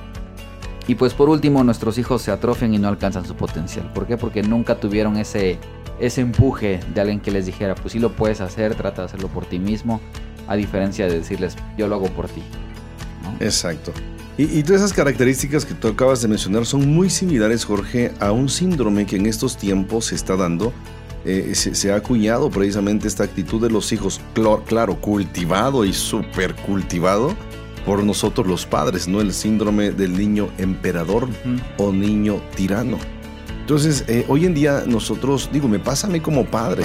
Y 0.87 0.95
pues 0.95 1.13
por 1.13 1.29
último, 1.29 1.63
nuestros 1.63 1.97
hijos 1.97 2.21
se 2.21 2.31
atrofian 2.31 2.73
y 2.73 2.77
no 2.77 2.89
alcanzan 2.89 3.25
su 3.25 3.35
potencial. 3.35 3.89
¿Por 3.93 4.05
qué? 4.05 4.17
Porque 4.17 4.43
nunca 4.43 4.75
tuvieron 4.75 5.15
ese 5.15 5.57
ese 5.99 6.21
empuje 6.21 6.79
de 6.93 7.01
alguien 7.01 7.19
que 7.19 7.31
les 7.31 7.45
dijera, 7.45 7.75
pues 7.75 7.93
sí 7.93 7.99
lo 7.99 8.11
puedes 8.13 8.41
hacer, 8.41 8.75
trata 8.75 9.03
de 9.03 9.05
hacerlo 9.07 9.27
por 9.27 9.45
ti 9.45 9.59
mismo, 9.59 10.01
a 10.47 10.55
diferencia 10.55 11.07
de 11.07 11.19
decirles, 11.19 11.55
yo 11.77 11.87
lo 11.87 11.95
hago 11.95 12.07
por 12.07 12.27
ti. 12.27 12.43
Exacto. 13.39 13.93
Y, 14.35 14.63
todas 14.63 14.81
esas 14.81 14.93
características 14.93 15.63
que 15.63 15.75
tú 15.75 15.89
acabas 15.89 16.23
de 16.23 16.27
mencionar 16.27 16.65
son 16.65 16.89
muy 16.89 17.11
similares, 17.11 17.65
Jorge, 17.65 18.11
a 18.19 18.31
un 18.31 18.49
síndrome 18.49 19.05
que 19.05 19.17
en 19.17 19.27
estos 19.27 19.57
tiempos 19.57 20.07
se 20.07 20.15
está 20.15 20.35
dando. 20.35 20.73
Eh, 21.23 21.53
se, 21.53 21.91
ha 21.91 21.95
acuñado 21.95 22.49
precisamente 22.49 23.07
esta 23.07 23.23
actitud 23.23 23.61
de 23.61 23.69
los 23.69 23.93
hijos, 23.93 24.19
claro, 24.65 24.99
cultivado 24.99 25.85
y 25.85 25.93
súper 25.93 26.55
cultivado 26.55 27.33
por 27.85 28.03
nosotros 28.03 28.47
los 28.47 28.65
padres, 28.65 29.07
¿no? 29.07 29.21
El 29.21 29.33
síndrome 29.33 29.91
del 29.91 30.17
niño 30.17 30.49
emperador 30.57 31.29
o 31.77 31.93
niño 31.93 32.41
tirano. 32.55 32.97
Entonces, 33.63 34.03
eh, 34.09 34.25
hoy 34.27 34.45
en 34.45 34.53
día 34.53 34.83
nosotros, 34.85 35.49
digo, 35.53 35.69
me 35.69 35.79
pasa 35.79 36.07
a 36.07 36.09
mí 36.09 36.19
como 36.19 36.43
padre, 36.43 36.83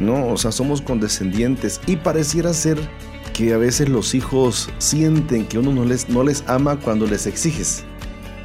¿no? 0.00 0.26
O 0.26 0.36
sea, 0.36 0.50
somos 0.50 0.82
condescendientes 0.82 1.80
y 1.86 1.94
pareciera 1.94 2.52
ser 2.52 2.78
que 3.32 3.52
a 3.52 3.58
veces 3.58 3.88
los 3.88 4.12
hijos 4.12 4.68
sienten 4.78 5.46
que 5.46 5.60
uno 5.60 5.72
no 5.72 5.84
les, 5.84 6.08
no 6.08 6.24
les 6.24 6.42
ama 6.48 6.80
cuando 6.80 7.06
les 7.06 7.28
exiges, 7.28 7.84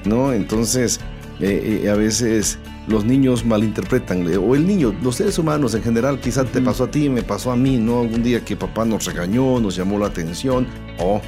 ¿no? 0.05 0.31
Entonces, 0.31 0.99
eh, 1.39 1.81
eh, 1.83 1.89
a 1.89 1.95
veces 1.95 2.59
los 2.87 3.03
niños 3.03 3.45
malinterpretan, 3.45 4.27
o 4.37 4.53
el 4.53 4.67
niño, 4.67 4.93
los 5.01 5.15
seres 5.15 5.39
humanos 5.39 5.73
en 5.73 5.81
general, 5.81 6.19
quizás 6.19 6.51
te 6.51 6.61
pasó 6.61 6.83
a 6.83 6.91
ti, 6.91 7.09
me 7.09 7.23
pasó 7.23 7.51
a 7.51 7.55
mí, 7.55 7.77
¿no? 7.77 8.01
Algún 8.01 8.21
día 8.21 8.45
que 8.45 8.55
papá 8.55 8.85
nos 8.85 9.05
regañó, 9.05 9.59
nos 9.59 9.75
llamó 9.75 9.97
la 9.97 10.05
atención, 10.05 10.67
o 10.99 11.19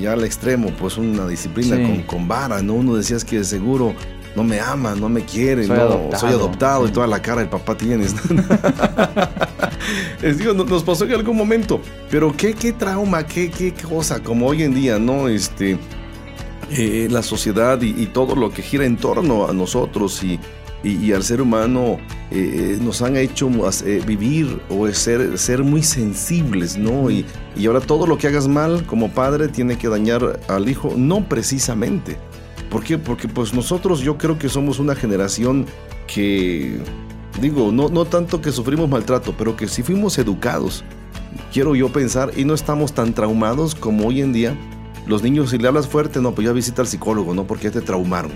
ya 0.00 0.12
al 0.12 0.22
extremo, 0.22 0.70
pues 0.78 0.98
una 0.98 1.26
disciplina 1.26 1.76
con, 1.76 2.02
con 2.02 2.28
vara, 2.28 2.62
¿no? 2.62 2.74
Uno 2.74 2.94
decías 2.94 3.24
que 3.24 3.38
de 3.38 3.44
seguro 3.44 3.92
no 4.36 4.44
me 4.44 4.60
ama, 4.60 4.94
no 4.94 5.08
me 5.08 5.24
quiere, 5.24 5.66
soy 5.66 5.76
no, 5.76 5.82
adoptado. 5.82 6.20
soy 6.20 6.30
adoptado 6.30 6.86
y 6.86 6.90
toda 6.90 7.06
la 7.06 7.22
cara 7.22 7.40
del 7.40 7.48
papá 7.48 7.74
tienes. 7.76 8.14
digo, 10.38 10.52
nos 10.52 10.84
pasó 10.84 11.04
en 11.06 11.12
algún 11.12 11.36
momento, 11.36 11.80
pero 12.10 12.36
qué, 12.36 12.52
qué 12.52 12.72
trauma, 12.72 13.26
qué, 13.26 13.50
qué 13.50 13.72
cosa, 13.72 14.22
como 14.22 14.46
hoy 14.46 14.62
en 14.62 14.74
día, 14.74 14.98
¿no? 14.98 15.28
Este, 15.28 15.78
eh, 16.70 17.08
la 17.10 17.22
sociedad 17.22 17.80
y, 17.80 18.06
todo 18.06 18.34
lo 18.34 18.50
que 18.50 18.60
gira 18.60 18.84
en 18.84 18.96
torno 18.96 19.46
a 19.46 19.52
nosotros 19.52 20.22
y, 20.22 20.38
y, 20.82 21.12
al 21.12 21.22
ser 21.22 21.40
humano 21.40 21.98
eh, 22.30 22.78
nos 22.80 23.02
han 23.02 23.16
hecho 23.16 23.48
eh, 23.84 24.02
vivir 24.04 24.60
o 24.68 24.86
ser, 24.88 25.38
ser 25.38 25.62
muy 25.62 25.82
sensibles, 25.82 26.76
¿no? 26.76 27.10
Y, 27.10 27.24
y 27.56 27.66
ahora 27.66 27.80
todo 27.80 28.06
lo 28.06 28.18
que 28.18 28.26
hagas 28.26 28.48
mal 28.48 28.84
como 28.84 29.10
padre 29.10 29.48
tiene 29.48 29.78
que 29.78 29.88
dañar 29.88 30.40
al 30.48 30.68
hijo, 30.68 30.92
no 30.96 31.26
precisamente. 31.28 32.18
¿Por 32.76 32.84
qué? 32.84 32.98
Porque 32.98 33.26
pues 33.26 33.54
nosotros 33.54 34.00
yo 34.00 34.18
creo 34.18 34.38
que 34.38 34.50
somos 34.50 34.78
una 34.78 34.94
generación 34.94 35.64
que, 36.06 36.76
digo, 37.40 37.72
no, 37.72 37.88
no 37.88 38.04
tanto 38.04 38.42
que 38.42 38.52
sufrimos 38.52 38.86
maltrato, 38.86 39.34
pero 39.34 39.56
que 39.56 39.66
sí 39.66 39.82
fuimos 39.82 40.18
educados. 40.18 40.84
Quiero 41.54 41.74
yo 41.74 41.90
pensar 41.90 42.32
y 42.36 42.44
no 42.44 42.52
estamos 42.52 42.92
tan 42.92 43.14
traumados 43.14 43.74
como 43.74 44.06
hoy 44.06 44.20
en 44.20 44.34
día. 44.34 44.54
Los 45.06 45.22
niños, 45.22 45.48
si 45.48 45.56
le 45.56 45.68
hablas 45.68 45.88
fuerte, 45.88 46.20
no, 46.20 46.34
pues 46.34 46.46
ya 46.46 46.52
visita 46.52 46.82
al 46.82 46.86
psicólogo, 46.86 47.32
¿no? 47.32 47.46
Porque 47.46 47.64
ya 47.64 47.70
te 47.70 47.80
traumaron. 47.80 48.32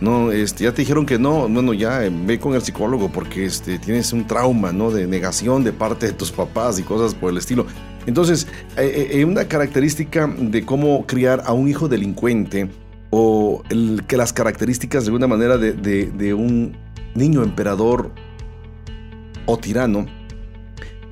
No, 0.00 0.30
este, 0.30 0.62
ya 0.62 0.72
te 0.72 0.82
dijeron 0.82 1.04
que 1.04 1.18
no, 1.18 1.48
bueno, 1.48 1.74
ya 1.74 2.04
eh, 2.04 2.12
ve 2.12 2.38
con 2.38 2.54
el 2.54 2.62
psicólogo 2.62 3.10
porque 3.10 3.44
este, 3.44 3.80
tienes 3.80 4.12
un 4.12 4.24
trauma, 4.24 4.70
¿no? 4.70 4.92
De 4.92 5.08
negación 5.08 5.64
de 5.64 5.72
parte 5.72 6.06
de 6.06 6.12
tus 6.12 6.30
papás 6.30 6.78
y 6.78 6.84
cosas 6.84 7.12
por 7.12 7.32
el 7.32 7.38
estilo. 7.38 7.66
Entonces, 8.06 8.46
eh, 8.76 9.08
eh, 9.14 9.24
una 9.24 9.48
característica 9.48 10.28
de 10.28 10.64
cómo 10.64 11.06
criar 11.08 11.42
a 11.44 11.54
un 11.54 11.66
hijo 11.66 11.88
delincuente 11.88 12.70
o 13.10 13.62
el, 13.70 14.04
que 14.06 14.16
las 14.16 14.32
características 14.32 15.04
de 15.04 15.08
alguna 15.08 15.26
manera 15.26 15.58
de, 15.58 16.34
un 16.34 16.76
niño 17.14 17.42
emperador 17.42 18.12
o 19.46 19.58
tirano, 19.58 20.06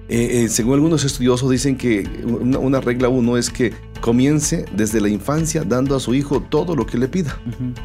eh, 0.09 0.45
eh, 0.45 0.49
según 0.49 0.75
algunos 0.75 1.05
estudiosos 1.05 1.51
dicen 1.51 1.77
que 1.77 2.09
una, 2.25 2.81
regla 2.81 3.09
uno 3.09 3.37
es 3.37 3.51
que 3.51 3.75
comience 4.01 4.65
desde 4.73 5.01
la 5.01 5.09
infancia 5.09 5.65
dando 5.65 5.97
a 5.97 6.01
su 6.01 6.15
hijo 6.15 6.41
todo 6.41 6.77
lo 6.77 6.87
que 6.87 6.99
le 6.99 7.09
pida. 7.09 7.39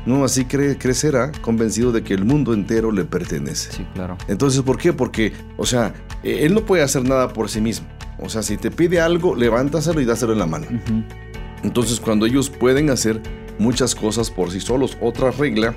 ¿no? 0.06 0.24
Así 0.24 0.46
crecerá 0.46 1.32
convencido 1.42 1.92
de 1.92 2.04
que 2.04 2.14
el 2.14 2.24
mundo 2.24 2.54
entero 2.54 2.92
le 2.92 3.04
pertenece. 3.04 3.72
Sí, 3.72 3.88
claro. 3.96 4.18
Entonces, 4.28 4.62
¿por 4.62 4.78
qué? 4.78 4.94
Porque, 4.94 5.34
o 5.58 5.66
sea, 5.66 5.94
e, 6.24 6.46
él 6.46 6.54
no 6.54 6.62
puede 6.66 6.84
hacer 6.84 7.04
nada 7.04 7.34
por 7.34 7.50
sí 7.50 7.60
mismo. 7.60 7.88
O 8.20 8.30
sea, 8.30 8.44
si 8.44 8.58
te 8.58 8.72
pide 8.72 9.02
algo, 9.02 9.36
levántaselo 9.36 10.00
y 10.00 10.06
dáselo 10.06 10.34
en 10.34 10.40
la 10.40 10.46
mano. 10.46 10.68
Entonces, 11.64 12.00
cuando 12.00 12.26
ellos 12.26 12.50
pueden 12.50 12.90
hacer 12.90 13.22
muchas 13.60 13.96
cosas 13.96 14.30
por 14.30 14.52
sí 14.52 14.60
solos. 14.60 14.98
Otra 15.02 15.32
regla 15.32 15.76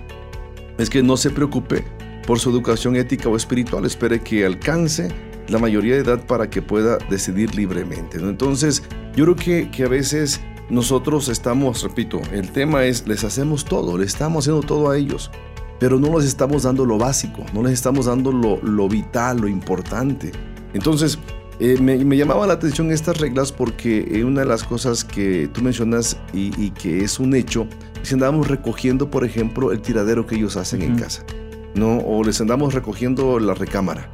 es 0.78 0.90
que 0.90 1.02
no 1.02 1.16
se 1.16 1.30
preocupe 1.30 1.84
por 2.26 2.38
su 2.38 2.50
educación 2.50 2.96
ética 2.96 3.28
o 3.28 3.36
espiritual, 3.36 3.84
espere 3.84 4.20
que 4.20 4.44
alcance 4.44 5.08
la 5.48 5.58
mayoría 5.58 5.94
de 5.94 6.00
edad 6.00 6.26
para 6.26 6.50
que 6.50 6.60
pueda 6.60 6.98
decidir 7.08 7.54
libremente. 7.54 8.18
Entonces, 8.18 8.82
yo 9.14 9.24
creo 9.24 9.36
que, 9.36 9.70
que 9.70 9.84
a 9.84 9.88
veces 9.88 10.40
nosotros 10.68 11.28
estamos, 11.28 11.82
repito, 11.82 12.20
el 12.32 12.50
tema 12.50 12.84
es, 12.84 13.06
les 13.06 13.22
hacemos 13.22 13.64
todo, 13.64 13.96
le 13.96 14.04
estamos 14.04 14.44
haciendo 14.44 14.66
todo 14.66 14.90
a 14.90 14.96
ellos, 14.96 15.30
pero 15.78 16.00
no 16.00 16.18
les 16.18 16.26
estamos 16.26 16.64
dando 16.64 16.84
lo 16.84 16.98
básico, 16.98 17.44
no 17.54 17.62
les 17.62 17.74
estamos 17.74 18.06
dando 18.06 18.32
lo, 18.32 18.60
lo 18.62 18.88
vital, 18.88 19.38
lo 19.38 19.48
importante. 19.48 20.32
Entonces, 20.74 21.18
eh, 21.58 21.78
me, 21.80 21.96
me, 22.04 22.16
llamaba 22.16 22.46
la 22.46 22.54
atención 22.54 22.90
estas 22.92 23.18
reglas 23.18 23.52
porque 23.52 24.06
eh, 24.10 24.24
una 24.24 24.42
de 24.42 24.46
las 24.46 24.62
cosas 24.62 25.04
que 25.04 25.48
tú 25.52 25.62
mencionas 25.62 26.18
y, 26.32 26.52
y, 26.62 26.70
que 26.70 27.02
es 27.02 27.18
un 27.18 27.34
hecho, 27.34 27.66
es 28.02 28.10
que 28.10 28.14
andamos 28.14 28.48
recogiendo, 28.48 29.10
por 29.10 29.24
ejemplo, 29.24 29.72
el 29.72 29.80
tiradero 29.80 30.26
que 30.26 30.36
ellos 30.36 30.56
hacen 30.56 30.82
uh 30.82 30.84
-huh. 30.84 30.88
en 30.88 30.98
casa, 30.98 31.24
¿no? 31.74 31.98
O 31.98 32.22
les 32.24 32.40
andamos 32.40 32.74
recogiendo 32.74 33.38
la 33.38 33.54
recámara. 33.54 34.10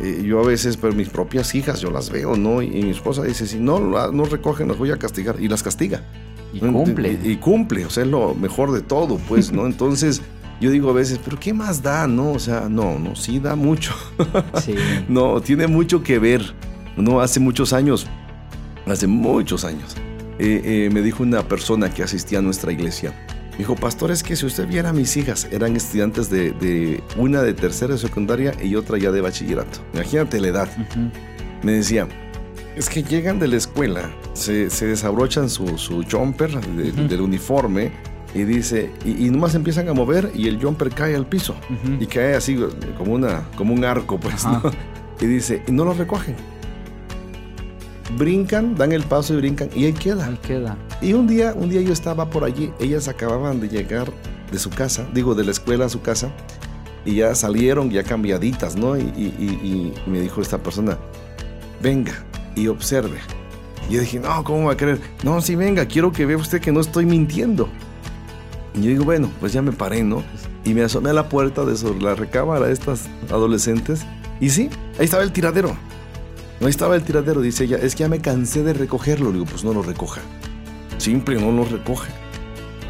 Eh, 0.00 0.24
yo 0.26 0.40
a 0.40 0.46
veces, 0.46 0.76
pero 0.76 0.94
mis 0.94 1.10
propias 1.10 1.54
hijas, 1.54 1.80
yo 1.80 1.90
las 1.90 2.10
veo, 2.10 2.36
¿no? 2.36 2.62
Y, 2.62 2.66
y 2.66 2.82
mi 2.82 2.90
esposa 2.90 3.22
dice, 3.22 3.46
si 3.46 3.58
no, 3.58 3.78
no 3.78 4.24
recogen, 4.24 4.68
las 4.68 4.78
voy 4.78 4.90
a 4.90 4.96
castigar. 4.96 5.36
Y 5.40 5.48
las 5.48 5.62
castiga. 5.62 6.02
Y 6.52 6.60
cumple. 6.60 7.18
Y, 7.22 7.32
y, 7.32 7.36
cumple, 7.36 7.84
o 7.84 7.90
sea, 7.90 8.02
es 8.04 8.10
lo 8.10 8.34
mejor 8.34 8.72
de 8.72 8.80
todo, 8.80 9.18
pues, 9.28 9.52
¿no? 9.52 9.66
Entonces, 9.66 10.22
yo 10.60 10.70
digo 10.70 10.90
a 10.90 10.92
veces, 10.92 11.20
pero 11.24 11.38
¿qué 11.38 11.52
más 11.54 11.82
da, 11.82 12.06
no? 12.06 12.32
O 12.32 12.38
sea, 12.38 12.68
no, 12.68 12.98
no, 12.98 13.14
sí 13.14 13.38
da 13.38 13.56
mucho. 13.56 13.94
Sí. 14.62 14.74
no, 15.08 15.40
tiene 15.40 15.66
mucho 15.66 16.02
que 16.02 16.18
ver, 16.18 16.54
¿no? 17.02 17.20
Hace 17.20 17.40
muchos 17.40 17.72
años, 17.72 18.06
hace 18.86 19.06
muchos 19.06 19.64
años, 19.64 19.96
eh, 20.38 20.62
eh, 20.64 20.90
me 20.92 21.02
dijo 21.02 21.22
una 21.22 21.42
persona 21.42 21.90
que 21.92 22.02
asistía 22.02 22.38
a 22.38 22.42
nuestra 22.42 22.72
iglesia, 22.72 23.12
me 23.52 23.58
dijo, 23.58 23.74
pastor, 23.76 24.10
es 24.10 24.22
que 24.22 24.36
si 24.36 24.46
usted 24.46 24.66
viera 24.66 24.88
a 24.88 24.92
mis 24.92 25.16
hijas, 25.16 25.46
eran 25.50 25.76
estudiantes 25.76 26.30
de, 26.30 26.52
de 26.52 27.02
una 27.16 27.42
de 27.42 27.52
tercera 27.52 27.92
de 27.94 27.98
secundaria 27.98 28.54
y 28.62 28.74
otra 28.74 28.96
ya 28.96 29.10
de 29.12 29.20
bachillerato. 29.20 29.80
Imagínate 29.92 30.40
la 30.40 30.48
edad. 30.48 30.68
Uh 30.78 30.80
-huh. 30.80 31.10
Me 31.62 31.72
decía, 31.72 32.08
es 32.74 32.88
que 32.88 33.02
llegan 33.02 33.38
de 33.38 33.48
la 33.48 33.56
escuela, 33.56 34.10
se, 34.32 34.70
se 34.70 34.86
desabrochan 34.86 35.50
su, 35.50 35.76
su 35.76 36.04
jumper 36.10 36.52
de, 36.52 36.90
uh 36.90 36.94
-huh. 36.94 37.06
del 37.08 37.20
uniforme 37.20 37.92
y 38.34 38.44
dice, 38.44 38.90
y, 39.04 39.26
y, 39.26 39.30
nomás 39.30 39.54
empiezan 39.54 39.88
a 39.88 39.92
mover 39.92 40.30
y 40.34 40.46
el 40.48 40.58
jumper 40.62 40.88
cae 40.90 41.14
al 41.14 41.26
piso 41.26 41.54
uh 41.68 41.74
-huh. 41.74 42.02
y 42.02 42.06
cae 42.06 42.34
así 42.36 42.56
como, 42.96 43.12
una, 43.12 43.42
como 43.56 43.74
un 43.74 43.84
arco, 43.84 44.18
pues, 44.18 44.44
¿no? 44.44 44.62
Y 45.20 45.26
dice, 45.26 45.62
y 45.66 45.72
no 45.72 45.84
lo 45.84 45.92
recogen. 45.92 46.34
Brincan, 48.16 48.74
dan 48.74 48.92
el 48.92 49.02
paso 49.02 49.34
y 49.34 49.36
brincan 49.36 49.70
y 49.74 49.86
ahí 49.86 49.92
queda. 49.92 50.26
Ahí 50.26 50.38
queda. 50.42 50.76
Y 51.00 51.12
un 51.12 51.26
día, 51.26 51.54
un 51.56 51.70
día 51.70 51.80
yo 51.80 51.92
estaba 51.92 52.28
por 52.28 52.44
allí, 52.44 52.72
ellas 52.80 53.08
acababan 53.08 53.60
de 53.60 53.68
llegar 53.68 54.10
de 54.50 54.58
su 54.58 54.70
casa, 54.70 55.06
digo, 55.14 55.34
de 55.34 55.44
la 55.44 55.52
escuela 55.52 55.86
a 55.86 55.88
su 55.88 56.00
casa, 56.02 56.30
y 57.04 57.16
ya 57.16 57.34
salieron 57.34 57.90
ya 57.90 58.02
cambiaditas, 58.02 58.76
¿no? 58.76 58.96
Y, 58.96 59.02
y, 59.02 59.92
y 60.06 60.10
me 60.10 60.20
dijo 60.20 60.42
esta 60.42 60.58
persona, 60.58 60.98
venga 61.82 62.12
y 62.54 62.66
observe. 62.66 63.18
Y 63.88 63.94
yo 63.94 64.00
dije, 64.00 64.20
no, 64.20 64.44
¿cómo 64.44 64.66
va 64.66 64.72
a 64.72 64.76
creer? 64.76 65.00
No, 65.22 65.40
sí, 65.40 65.56
venga, 65.56 65.86
quiero 65.86 66.12
que 66.12 66.26
vea 66.26 66.36
usted 66.36 66.60
que 66.60 66.72
no 66.72 66.80
estoy 66.80 67.06
mintiendo. 67.06 67.68
Y 68.74 68.82
yo 68.82 68.88
digo, 68.90 69.04
bueno, 69.04 69.30
pues 69.40 69.52
ya 69.52 69.62
me 69.62 69.72
paré, 69.72 70.02
¿no? 70.04 70.22
Y 70.64 70.74
me 70.74 70.82
asomé 70.82 71.10
a 71.10 71.12
la 71.12 71.28
puerta 71.28 71.64
de 71.64 71.76
sobre 71.76 72.00
la 72.00 72.14
recámara 72.14 72.66
de 72.66 72.72
estas 72.72 73.06
adolescentes. 73.30 74.04
Y 74.40 74.50
sí, 74.50 74.68
ahí 74.98 75.06
estaba 75.06 75.22
el 75.22 75.32
tiradero. 75.32 75.76
Ahí 76.60 76.68
estaba 76.68 76.94
el 76.94 77.02
tiradero, 77.02 77.40
dice 77.40 77.64
ella, 77.64 77.78
es 77.78 77.94
que 77.94 78.00
ya 78.00 78.08
me 78.08 78.20
cansé 78.20 78.62
de 78.62 78.74
recogerlo. 78.74 79.28
Le 79.28 79.34
digo, 79.34 79.46
pues 79.46 79.64
no 79.64 79.72
lo 79.72 79.82
recoja. 79.82 80.20
Simple, 80.98 81.40
no 81.40 81.50
lo 81.52 81.64
recoge. 81.64 82.10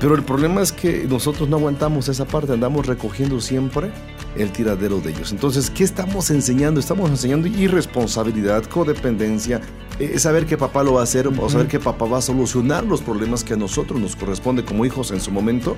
Pero 0.01 0.15
el 0.15 0.23
problema 0.23 0.63
es 0.63 0.73
que 0.73 1.07
nosotros 1.09 1.49
no 1.49 1.59
aguantamos 1.59 2.09
esa 2.09 2.25
parte, 2.25 2.53
andamos 2.53 2.87
recogiendo 2.87 3.39
siempre 3.41 3.93
el 4.37 4.51
tiradero 4.51 4.99
de 4.99 5.11
ellos. 5.11 5.31
Entonces, 5.31 5.71
¿qué 5.71 5.85
estamos 5.85 6.31
enseñando? 6.31 6.81
Estamos 6.81 7.11
enseñando 7.11 7.47
irresponsabilidad, 7.47 8.65
codependencia, 8.65 9.61
eh, 9.99 10.19
saber 10.19 10.47
que 10.47 10.57
papá 10.57 10.83
lo 10.83 10.95
va 10.95 11.01
a 11.01 11.05
hacer 11.05 11.29
uh 11.29 11.33
-huh. 11.33 11.43
o 11.43 11.51
saber 11.51 11.69
que 11.69 11.79
papá 11.79 12.07
va 12.07 12.19
a 12.19 12.23
solucionar 12.23 12.85
los 12.85 13.03
problemas 13.03 13.45
que 13.45 13.55
a 13.55 13.57
nosotros 13.57 14.01
nos 14.01 14.17
corresponde 14.17 14.65
como 14.65 14.87
hijos 14.87 15.11
en 15.11 15.21
su 15.21 15.31
momento 15.31 15.77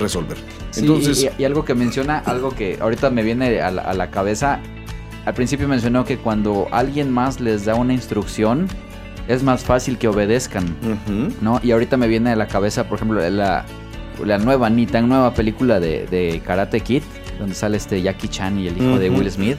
resolver. 0.00 0.36
Sí, 0.72 0.80
Entonces, 0.80 1.22
y, 1.38 1.42
y, 1.42 1.44
algo 1.44 1.64
que 1.64 1.74
menciona, 1.74 2.18
algo 2.18 2.50
que 2.50 2.78
ahorita 2.80 3.10
me 3.10 3.22
viene 3.22 3.62
a 3.62 3.70
la, 3.70 3.82
a 3.82 3.94
la 3.94 4.10
cabeza, 4.10 4.60
al 5.24 5.34
principio 5.34 5.66
mencionó 5.68 6.04
que 6.04 6.18
cuando 6.18 6.68
alguien 6.70 7.10
más 7.10 7.40
les 7.40 7.64
da 7.64 7.74
una 7.74 7.92
instrucción, 7.92 8.68
es 9.28 9.42
más 9.42 9.64
fácil 9.64 9.96
que 9.96 10.08
obedezcan, 10.08 10.64
uh 10.64 11.10
-huh. 11.10 11.32
¿no? 11.40 11.60
Y 11.62 11.70
ahorita 11.72 11.96
me 11.96 12.08
viene 12.08 12.30
a 12.30 12.36
la 12.36 12.46
cabeza, 12.46 12.84
por 12.84 12.96
ejemplo, 12.98 13.28
la, 13.30 13.64
la 14.22 14.38
nueva, 14.38 14.68
ni 14.68 14.86
tan 14.86 15.08
nueva 15.08 15.32
película 15.32 15.80
de, 15.80 16.06
de 16.06 16.42
Karate 16.44 16.80
Kid, 16.80 17.02
donde 17.38 17.54
sale 17.54 17.78
este 17.78 18.00
Jackie 18.02 18.28
Chan 18.28 18.58
y 18.58 18.68
el 18.68 18.76
hijo 18.76 18.86
uh 18.86 18.94
-huh. 18.96 18.98
de 18.98 19.10
Will 19.10 19.30
Smith, 19.30 19.56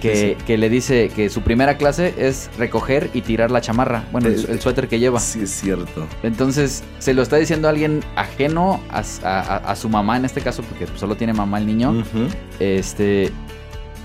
que, 0.00 0.36
sí. 0.38 0.44
que, 0.46 0.56
le 0.58 0.68
dice 0.70 1.10
que 1.14 1.28
su 1.30 1.42
primera 1.42 1.76
clase 1.76 2.14
es 2.16 2.50
recoger 2.58 3.10
y 3.14 3.20
tirar 3.20 3.50
la 3.50 3.60
chamarra, 3.60 4.04
bueno, 4.10 4.28
el, 4.28 4.44
el 4.48 4.58
suéter 4.60 4.88
que 4.88 4.98
lleva. 4.98 5.20
Sí, 5.20 5.40
es 5.42 5.50
cierto. 5.50 6.06
Entonces, 6.22 6.82
se 6.98 7.12
lo 7.14 7.22
está 7.22 7.36
diciendo 7.36 7.68
alguien 7.68 8.00
ajeno 8.16 8.80
a, 8.90 9.02
a, 9.22 9.56
a 9.56 9.76
su 9.76 9.88
mamá, 9.88 10.16
en 10.16 10.24
este 10.24 10.40
caso, 10.40 10.62
porque 10.62 10.86
solo 10.98 11.14
tiene 11.14 11.32
mamá 11.34 11.58
el 11.58 11.66
niño. 11.66 11.90
Uh 11.90 11.94
-huh. 12.02 12.28
Este, 12.58 13.30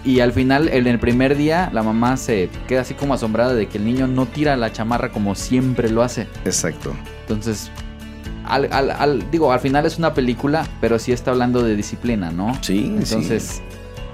y 0.04 0.22
al 0.22 0.32
final, 0.32 0.70
en 0.70 0.88
el 0.88 1.00
primer 1.00 1.36
día, 1.36 1.70
la 1.74 1.84
mamá 1.84 2.16
se 2.16 2.50
queda 2.68 2.82
así 2.82 2.94
como 2.94 3.14
asombrada 3.14 3.54
de 3.54 3.68
que 3.68 3.78
el 3.78 3.86
niño 3.86 4.08
no 4.08 4.26
tira 4.26 4.56
la 4.56 4.72
chamarra 4.72 5.12
como 5.12 5.36
siempre 5.36 5.90
lo 5.90 6.04
hace. 6.04 6.28
Exacto. 6.46 6.94
Entonces, 7.22 7.70
al, 8.46 8.72
al, 8.72 8.92
al, 8.92 9.32
digo, 9.32 9.52
al 9.52 9.60
final 9.60 9.86
es 9.86 9.98
una 9.98 10.14
película, 10.14 10.66
pero 10.80 11.00
sí 11.00 11.12
está 11.12 11.32
hablando 11.32 11.64
de 11.64 11.76
disciplina, 11.76 12.32
¿no? 12.32 12.58
Sí. 12.62 12.86
Entonces, 12.86 13.62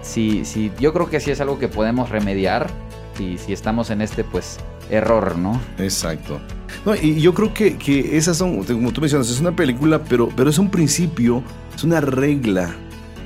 sí, 0.01 0.43
sí, 0.43 0.45
sí 0.45 0.71
yo 0.79 0.91
creo 0.91 1.09
que 1.09 1.19
sí 1.19 1.31
es 1.31 1.39
algo 1.39 1.59
que 1.59 1.67
podemos 1.67 2.09
remediar 2.09 2.67
si, 3.15 3.37
si 3.37 3.53
estamos 3.53 3.91
en 3.91 4.01
este, 4.01 4.23
pues, 4.23 4.57
error, 4.89 5.37
¿no? 5.37 5.61
Exacto. 5.77 6.41
No, 6.83 6.95
y 6.95 7.21
yo 7.21 7.33
creo 7.33 7.53
que, 7.53 7.77
que 7.77 8.17
esas 8.17 8.37
son, 8.37 8.63
como 8.63 8.91
tú 8.91 9.01
mencionas, 9.01 9.29
es 9.29 9.39
una 9.39 9.55
película, 9.55 10.03
pero, 10.03 10.29
pero 10.35 10.49
es 10.49 10.57
un 10.57 10.69
principio, 10.69 11.43
es 11.75 11.83
una 11.83 12.01
regla 12.01 12.75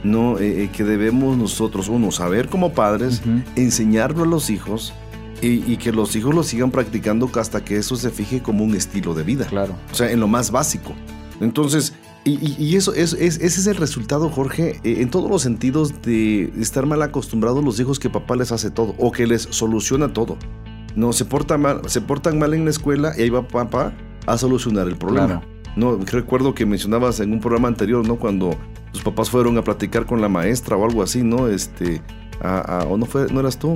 no 0.04 0.40
eh, 0.40 0.64
eh, 0.64 0.70
que 0.72 0.84
debemos 0.84 1.38
nosotros 1.38 1.90
uno 1.90 2.12
saber 2.12 2.48
como 2.48 2.74
padres 2.74 3.22
uh 3.26 3.30
-huh. 3.30 3.44
enseñarlo 3.56 4.24
a 4.24 4.28
los 4.28 4.50
hijos 4.50 4.94
y, 5.42 5.72
y, 5.72 5.78
que 5.78 5.92
los 5.94 6.16
hijos 6.16 6.36
lo 6.36 6.44
sigan 6.44 6.70
practicando 6.70 7.30
hasta 7.36 7.64
que 7.64 7.78
eso 7.78 7.96
se 7.96 8.10
fije 8.10 8.42
como 8.42 8.64
un 8.66 8.76
estilo 8.76 9.14
de 9.14 9.24
vida. 9.24 9.46
Claro. 9.46 9.74
O 9.90 9.96
sea 9.96 10.12
en 10.12 10.20
lo 10.20 10.28
más 10.28 10.52
básico. 10.52 10.94
Entonces 11.40 11.94
y, 12.26 12.76
eso 12.76 12.94
es, 12.94 13.14
es, 13.14 13.38
ese 13.38 13.62
es 13.62 13.68
el 13.68 13.78
resultado 13.78 14.30
Jorge 14.30 14.82
eh, 14.84 14.98
en 15.00 15.10
todos 15.10 15.30
los 15.30 15.42
sentidos 15.42 16.02
de 16.02 16.52
estar 16.60 16.86
mal 16.86 17.02
acostumbrados 17.02 17.64
los 17.64 17.80
hijos 17.80 17.98
que 17.98 18.10
papá 18.10 18.36
les 18.36 18.52
hace 18.52 18.70
todo 18.70 18.94
o 18.98 19.12
que 19.12 19.26
les 19.26 19.44
soluciona 19.44 20.12
todo 20.12 20.38
no 20.96 21.14
se 21.14 21.24
portan 21.24 21.62
mal 21.62 21.82
se 21.88 22.02
portan 22.02 22.38
mal 22.38 22.54
en 22.54 22.66
la 22.66 22.72
escuela 22.72 23.14
y 23.18 23.22
ahí 23.22 23.30
va 23.30 23.48
papá 23.48 23.94
a 24.26 24.38
solucionar 24.38 24.88
el 24.88 24.98
problema. 24.98 25.42
Claro. 25.42 25.59
No, 25.80 25.98
recuerdo 25.98 26.54
que 26.54 26.66
mencionabas 26.66 27.22
en 27.22 27.32
un 27.32 27.40
programa 27.40 27.70
anterior, 27.70 28.06
¿no? 28.06 28.18
Cuando 28.18 28.54
tus 28.92 29.02
papás 29.02 29.30
fueron 29.30 29.58
a 29.58 29.64
platicar 29.64 30.06
con 30.06 30.20
la 30.20 30.28
maestra 30.28 30.76
o 30.76 30.84
algo 30.84 31.02
así, 31.02 31.24
¿no? 31.24 31.48
Este, 31.48 32.02
a, 32.42 32.82
a, 32.82 32.84
o 32.84 32.98
no 32.98 33.06
fue, 33.06 33.28
no 33.32 33.40
eras 33.40 33.58
tú, 33.58 33.74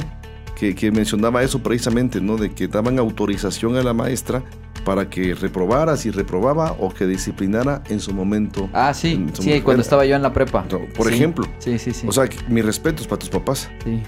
que, 0.58 0.76
que, 0.76 0.92
mencionaba 0.92 1.44
eso 1.44 1.64
precisamente, 1.64 2.20
¿no? 2.20 2.36
De 2.36 2.52
que 2.52 2.68
daban 2.68 3.00
autorización 3.00 3.78
a 3.78 3.84
la 3.84 3.94
maestra 3.94 4.44
para 4.84 5.10
que 5.10 5.34
reprobara 5.34 5.96
si 5.96 6.12
reprobaba 6.12 6.76
o 6.78 6.94
que 6.94 7.08
disciplinara 7.08 7.82
en 7.88 8.02
su 8.02 8.14
momento. 8.14 8.70
Ah, 8.74 8.94
sí, 8.94 9.26
sí, 9.32 9.42
mujer. 9.42 9.64
cuando 9.64 9.82
estaba 9.82 10.06
yo 10.06 10.18
en 10.18 10.24
la 10.24 10.34
prepa. 10.34 10.66
No, 10.70 10.82
por 10.98 11.08
sí. 11.08 11.14
ejemplo. 11.14 11.48
Sí, 11.60 11.80
sí, 11.80 11.94
sí. 11.94 12.06
O 12.06 12.12
sea, 12.12 12.28
mis 12.50 12.66
respetos 12.66 13.08
para 13.08 13.20
tus 13.20 13.30
papás. 13.30 13.70
Sí. 13.86 14.04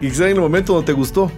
y 0.00 0.08
quizá 0.08 0.24
en 0.24 0.34
el 0.34 0.40
momento 0.40 0.74
no 0.74 0.82
te 0.82 0.92
gustó. 0.92 1.30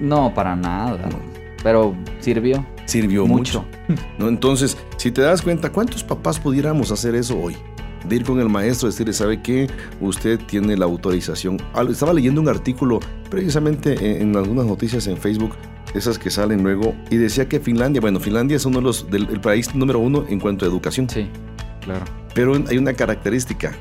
No, 0.00 0.34
para 0.34 0.56
nada. 0.56 1.08
No. 1.08 1.41
Pero 1.62 1.94
sirvió. 2.20 2.66
Sirvió 2.86 3.26
mucho. 3.26 3.64
mucho. 3.88 4.02
¿no? 4.18 4.28
Entonces, 4.28 4.76
si 4.96 5.10
te 5.10 5.22
das 5.22 5.42
cuenta, 5.42 5.70
¿cuántos 5.70 6.02
papás 6.02 6.38
pudiéramos 6.38 6.90
hacer 6.90 7.14
eso 7.14 7.38
hoy? 7.38 7.56
De 8.08 8.16
ir 8.16 8.24
con 8.24 8.40
el 8.40 8.48
maestro, 8.48 8.88
decirle, 8.88 9.12
¿sabe 9.12 9.40
qué? 9.42 9.68
Usted 10.00 10.40
tiene 10.46 10.76
la 10.76 10.86
autorización. 10.86 11.58
Estaba 11.88 12.12
leyendo 12.12 12.40
un 12.40 12.48
artículo 12.48 12.98
precisamente 13.30 14.20
en, 14.20 14.36
algunas 14.36 14.66
noticias 14.66 15.06
en 15.06 15.16
Facebook, 15.16 15.52
esas 15.94 16.18
que 16.18 16.28
salen 16.28 16.64
luego, 16.64 16.96
y 17.10 17.16
decía 17.16 17.48
que 17.48 17.60
Finlandia, 17.60 18.00
bueno, 18.00 18.18
Finlandia 18.18 18.56
es 18.56 18.66
uno 18.66 18.78
de 18.78 18.84
los 18.84 19.08
del 19.08 19.40
país 19.40 19.72
número 19.74 20.00
uno 20.00 20.24
en 20.28 20.40
cuanto 20.40 20.64
a 20.64 20.68
educación. 20.68 21.08
Sí, 21.08 21.28
claro. 21.80 22.04
Pero 22.34 22.54
hay 22.68 22.76
una 22.76 22.94
característica. 22.94 23.72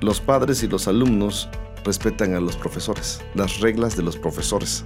Los 0.00 0.20
padres 0.20 0.62
y 0.62 0.68
los 0.68 0.88
alumnos 0.88 1.48
respetan 1.84 2.34
a 2.34 2.40
los 2.40 2.56
profesores, 2.56 3.20
las 3.34 3.60
reglas 3.60 3.96
de 3.96 4.02
los 4.02 4.16
profesores. 4.16 4.84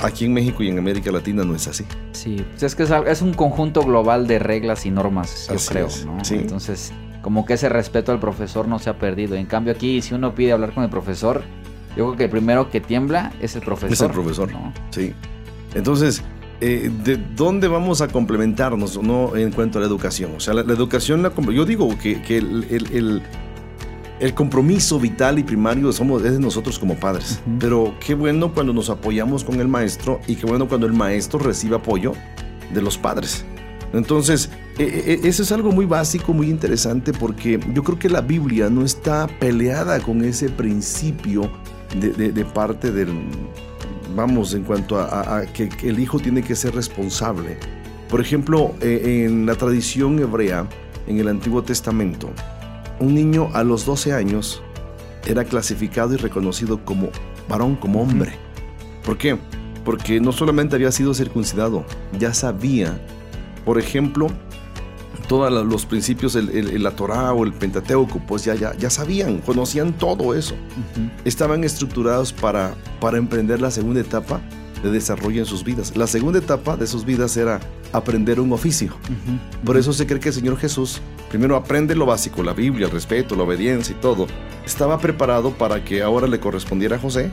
Aquí 0.00 0.26
en 0.26 0.34
México 0.34 0.62
y 0.62 0.68
en 0.68 0.78
América 0.78 1.10
Latina 1.10 1.44
no 1.44 1.54
es 1.54 1.66
así. 1.68 1.84
Sí, 2.12 2.44
pues 2.50 2.62
es 2.62 2.74
que 2.74 2.82
es, 2.82 3.22
un 3.22 3.32
conjunto 3.32 3.82
global 3.82 4.26
de 4.26 4.38
reglas 4.38 4.84
y 4.84 4.90
normas, 4.90 5.46
yo 5.48 5.54
así 5.54 5.68
creo. 5.68 5.88
Sí. 6.22 6.34
Entonces, 6.34 6.92
como 7.22 7.46
que 7.46 7.54
ese 7.54 7.68
respeto 7.68 8.12
al 8.12 8.20
profesor 8.20 8.68
no 8.68 8.78
se 8.78 8.90
ha 8.90 8.98
perdido. 8.98 9.36
En 9.36 9.46
cambio, 9.46 9.72
aquí, 9.72 10.02
si 10.02 10.14
uno 10.14 10.34
pide 10.34 10.52
hablar 10.52 10.74
con 10.74 10.84
el 10.84 10.90
profesor, 10.90 11.42
yo 11.96 12.04
creo 12.04 12.16
que 12.16 12.24
el 12.24 12.30
primero 12.30 12.70
que 12.70 12.80
tiembla 12.80 13.32
es 13.40 13.56
el 13.56 13.62
profesor. 13.62 13.92
Es 13.92 14.00
el 14.02 14.10
profesor, 14.10 14.52
¿no? 14.52 14.72
Sí. 14.90 15.14
Entonces, 15.74 16.22
eh, 16.60 16.90
¿de 17.04 17.16
dónde 17.34 17.68
vamos 17.68 18.00
a 18.00 18.08
complementarnos 18.08 19.02
no 19.02 19.34
en 19.34 19.50
cuanto 19.50 19.78
a 19.78 19.80
la 19.80 19.86
educación? 19.86 20.32
O 20.36 20.40
sea, 20.40 20.54
la, 20.54 20.62
la 20.62 20.74
educación, 20.74 21.22
la, 21.22 21.32
yo 21.34 21.64
digo 21.64 21.88
que, 21.98 22.22
que 22.22 22.38
el, 22.38 22.66
el, 22.70 22.96
el 22.96 23.22
el 24.20 24.34
compromiso 24.34 24.98
vital 24.98 25.38
y 25.38 25.42
primario 25.42 25.92
somos 25.92 26.24
es 26.24 26.32
de 26.32 26.40
nosotros 26.40 26.78
como 26.78 26.96
padres. 26.96 27.40
Uh 27.46 27.50
-huh. 27.50 27.58
Pero 27.60 27.94
qué 28.00 28.14
bueno 28.14 28.52
cuando 28.52 28.72
nos 28.72 28.88
apoyamos 28.90 29.44
con 29.44 29.60
el 29.60 29.68
maestro 29.68 30.20
y 30.26 30.36
qué 30.36 30.46
bueno 30.46 30.68
cuando 30.68 30.86
el 30.86 30.92
maestro 30.92 31.38
recibe 31.38 31.76
apoyo 31.76 32.12
de 32.72 32.82
los 32.82 32.96
padres. 32.96 33.44
Entonces, 33.92 34.50
e, 34.78 34.82
e, 34.82 35.12
e, 35.12 35.28
eso 35.28 35.42
es 35.42 35.52
algo 35.52 35.72
muy 35.72 35.86
básico, 35.86 36.32
muy 36.32 36.48
interesante, 36.48 37.12
porque 37.12 37.60
yo 37.72 37.82
creo 37.82 37.98
que 37.98 38.08
la 38.08 38.20
Biblia 38.20 38.68
no 38.68 38.84
está 38.84 39.26
peleada 39.26 40.00
con 40.00 40.24
ese 40.24 40.48
principio 40.48 41.50
de, 42.00 42.44
parte 42.44 42.90
del, 42.90 43.08
vamos, 44.14 44.54
en 44.54 44.64
cuanto 44.64 44.98
a, 44.98 45.44
que, 45.52 45.70
el 45.82 45.98
hijo 45.98 46.18
tiene 46.18 46.42
que 46.42 46.54
ser 46.54 46.74
responsable. 46.74 47.56
Por 48.10 48.20
ejemplo, 48.20 48.74
en 48.80 49.46
la 49.46 49.54
tradición 49.54 50.18
hebrea, 50.18 50.66
en 51.06 51.18
el 51.18 51.28
Antiguo 51.28 51.62
Testamento, 51.62 52.30
un 53.00 53.14
niño 53.14 53.50
a 53.54 53.64
los 53.64 53.84
12 53.84 54.12
años 54.12 54.62
era 55.26 55.44
clasificado 55.44 56.14
y 56.14 56.16
reconocido 56.16 56.84
como 56.84 57.10
varón, 57.48 57.76
como 57.76 58.02
hombre. 58.02 58.32
¿Por 59.04 59.18
qué? 59.18 59.38
Porque 59.84 60.20
no 60.20 60.32
solamente 60.32 60.76
había 60.76 60.92
sido 60.92 61.14
circuncidado, 61.14 61.84
ya 62.18 62.34
sabía 62.34 63.00
por 63.66 63.80
ejemplo, 63.80 64.28
todos 65.26 65.66
los 65.66 65.86
principios, 65.86 66.36
el, 66.36 66.80
la 66.80 66.92
Torah 66.92 67.32
o 67.32 67.44
el 67.44 67.52
Pentateuco, 67.52 68.22
pues 68.24 68.44
ya, 68.44 68.54
ya, 68.54 68.76
ya 68.76 68.90
sabían, 68.90 69.40
conocían 69.40 69.92
todo 69.92 70.34
eso. 70.34 70.54
Estaban 71.24 71.64
estructurados 71.64 72.32
para, 72.32 72.76
para 73.00 73.18
emprender 73.18 73.60
la 73.60 73.72
segunda 73.72 74.00
etapa 74.00 74.40
de 74.84 74.92
desarrollo 74.92 75.40
en 75.40 75.46
sus 75.46 75.64
vidas. 75.64 75.96
La 75.96 76.06
segunda 76.06 76.38
etapa 76.38 76.76
de 76.76 76.86
sus 76.86 77.04
vidas 77.04 77.36
era 77.36 77.58
aprender 77.92 78.40
un 78.40 78.52
oficio. 78.52 78.96
Por 79.64 79.76
eso 79.76 79.92
se 79.92 80.06
cree 80.06 80.20
que 80.20 80.28
el 80.28 80.34
Señor 80.34 80.58
Jesús 80.58 81.00
primero 81.28 81.56
aprende 81.56 81.94
lo 81.94 82.06
básico, 82.06 82.42
la 82.42 82.52
Biblia, 82.52 82.86
el 82.86 82.92
respeto, 82.92 83.36
la 83.36 83.44
obediencia 83.44 83.94
y 83.96 84.00
todo. 84.00 84.26
Estaba 84.64 84.98
preparado 84.98 85.52
para 85.52 85.84
que 85.84 86.02
ahora 86.02 86.26
le 86.26 86.40
correspondiera 86.40 86.96
a 86.96 86.98
José 86.98 87.30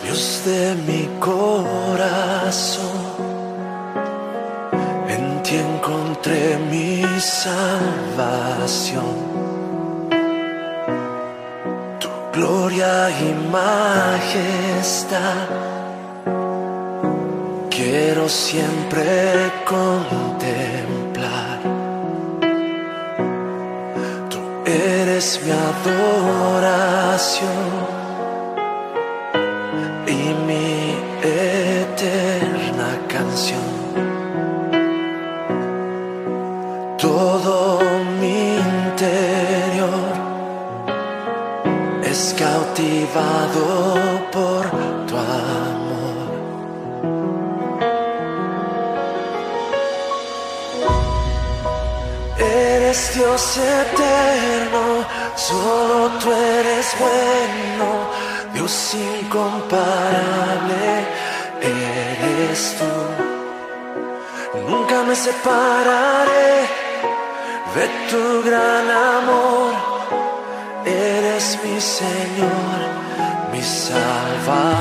Dios 0.01 0.41
de 0.45 0.73
mi 0.88 1.07
corazón, 1.19 2.81
en 5.09 5.43
ti 5.43 5.57
encontré 5.57 6.57
mi 6.71 7.03
salvación. 7.19 9.13
Tu 11.99 12.09
gloria 12.33 13.12
y 13.12 13.31
majestad 13.51 15.72
quiero 17.93 18.25
siempre 18.27 19.51
contemplar. 19.65 21.60
Tú 24.32 24.39
eres 24.65 25.39
mi 25.45 25.51
adoración 25.51 26.93
Dios 53.15 53.57
eterno, 53.57 55.05
solo 55.35 56.09
tú 56.19 56.31
eres 56.31 56.95
bueno, 56.99 58.09
Dios 58.53 58.93
incomparable, 58.93 60.85
eres 61.61 62.75
tú. 62.79 62.93
Nunca 64.67 65.03
me 65.03 65.15
separaré 65.15 66.67
de 67.75 67.87
tu 68.09 68.43
gran 68.43 68.89
amor, 68.89 69.73
eres 70.85 71.59
mi 71.63 71.79
Señor, 71.79 72.77
mi 73.51 73.61
Salvador. 73.61 74.73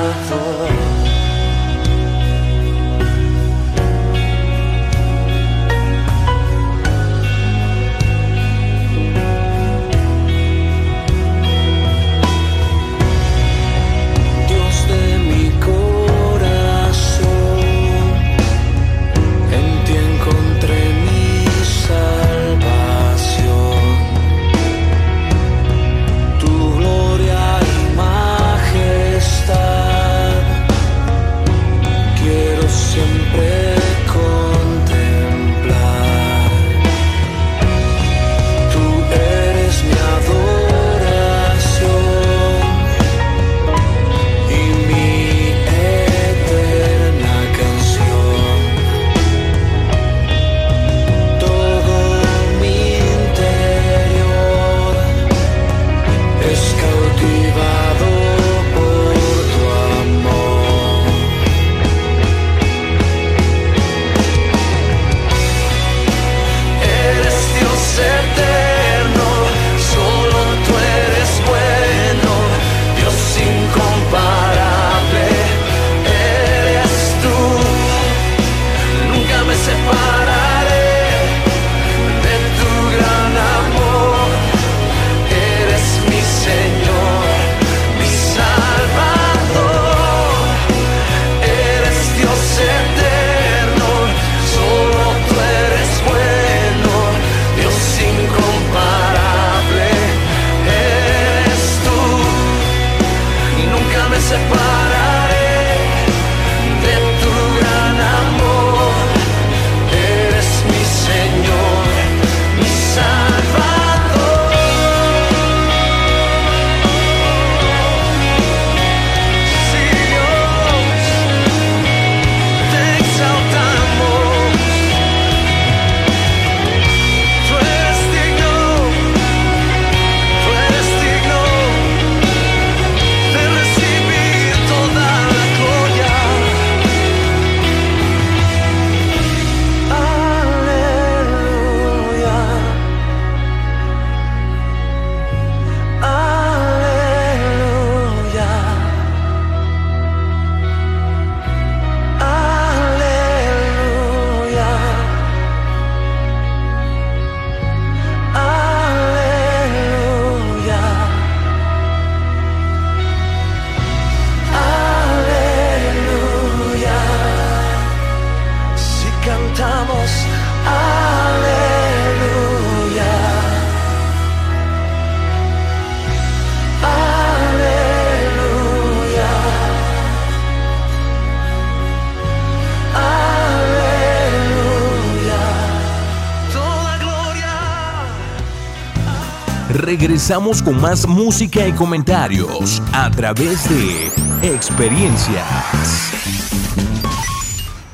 Regresamos 189.73 190.61
con 190.61 190.79
más 190.79 191.07
música 191.07 191.67
y 191.67 191.71
comentarios 191.71 192.81
a 192.93 193.09
través 193.09 193.67
de 193.67 194.11
experiencias. 194.53 195.43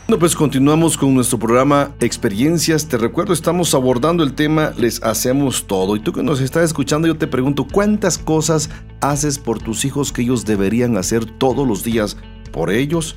Bueno, 0.05 0.19
pues 0.19 0.35
continuamos 0.35 0.97
con 0.97 1.13
nuestro 1.13 1.39
programa 1.39 1.93
Experiencias. 2.01 2.87
Te 2.87 2.97
recuerdo, 2.97 3.31
estamos 3.31 3.73
abordando 3.73 4.23
el 4.23 4.33
tema 4.33 4.73
Les 4.75 5.01
hacemos 5.03 5.67
todo. 5.67 5.95
Y 5.95 6.01
tú 6.01 6.11
que 6.11 6.23
nos 6.23 6.41
estás 6.41 6.63
escuchando, 6.65 7.07
yo 7.07 7.17
te 7.17 7.27
pregunto, 7.27 7.65
¿cuántas 7.71 8.17
cosas 8.17 8.69
haces 8.99 9.37
por 9.37 9.59
tus 9.59 9.85
hijos 9.85 10.11
que 10.11 10.23
ellos 10.23 10.45
deberían 10.45 10.97
hacer 10.97 11.25
todos 11.25 11.65
los 11.65 11.83
días 11.83 12.17
por 12.51 12.71
ellos, 12.71 13.15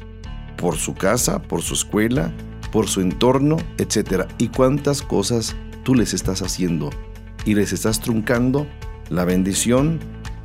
por 0.56 0.76
su 0.76 0.94
casa, 0.94 1.42
por 1.42 1.62
su 1.62 1.74
escuela, 1.74 2.30
por 2.70 2.86
su 2.86 3.00
entorno, 3.00 3.56
etcétera? 3.78 4.28
¿Y 4.38 4.48
cuántas 4.48 5.02
cosas 5.02 5.56
tú 5.82 5.94
les 5.94 6.14
estás 6.14 6.42
haciendo 6.42 6.90
y 7.44 7.54
les 7.54 7.72
estás 7.72 8.00
truncando 8.00 8.66
la 9.10 9.24
bendición 9.24 10.00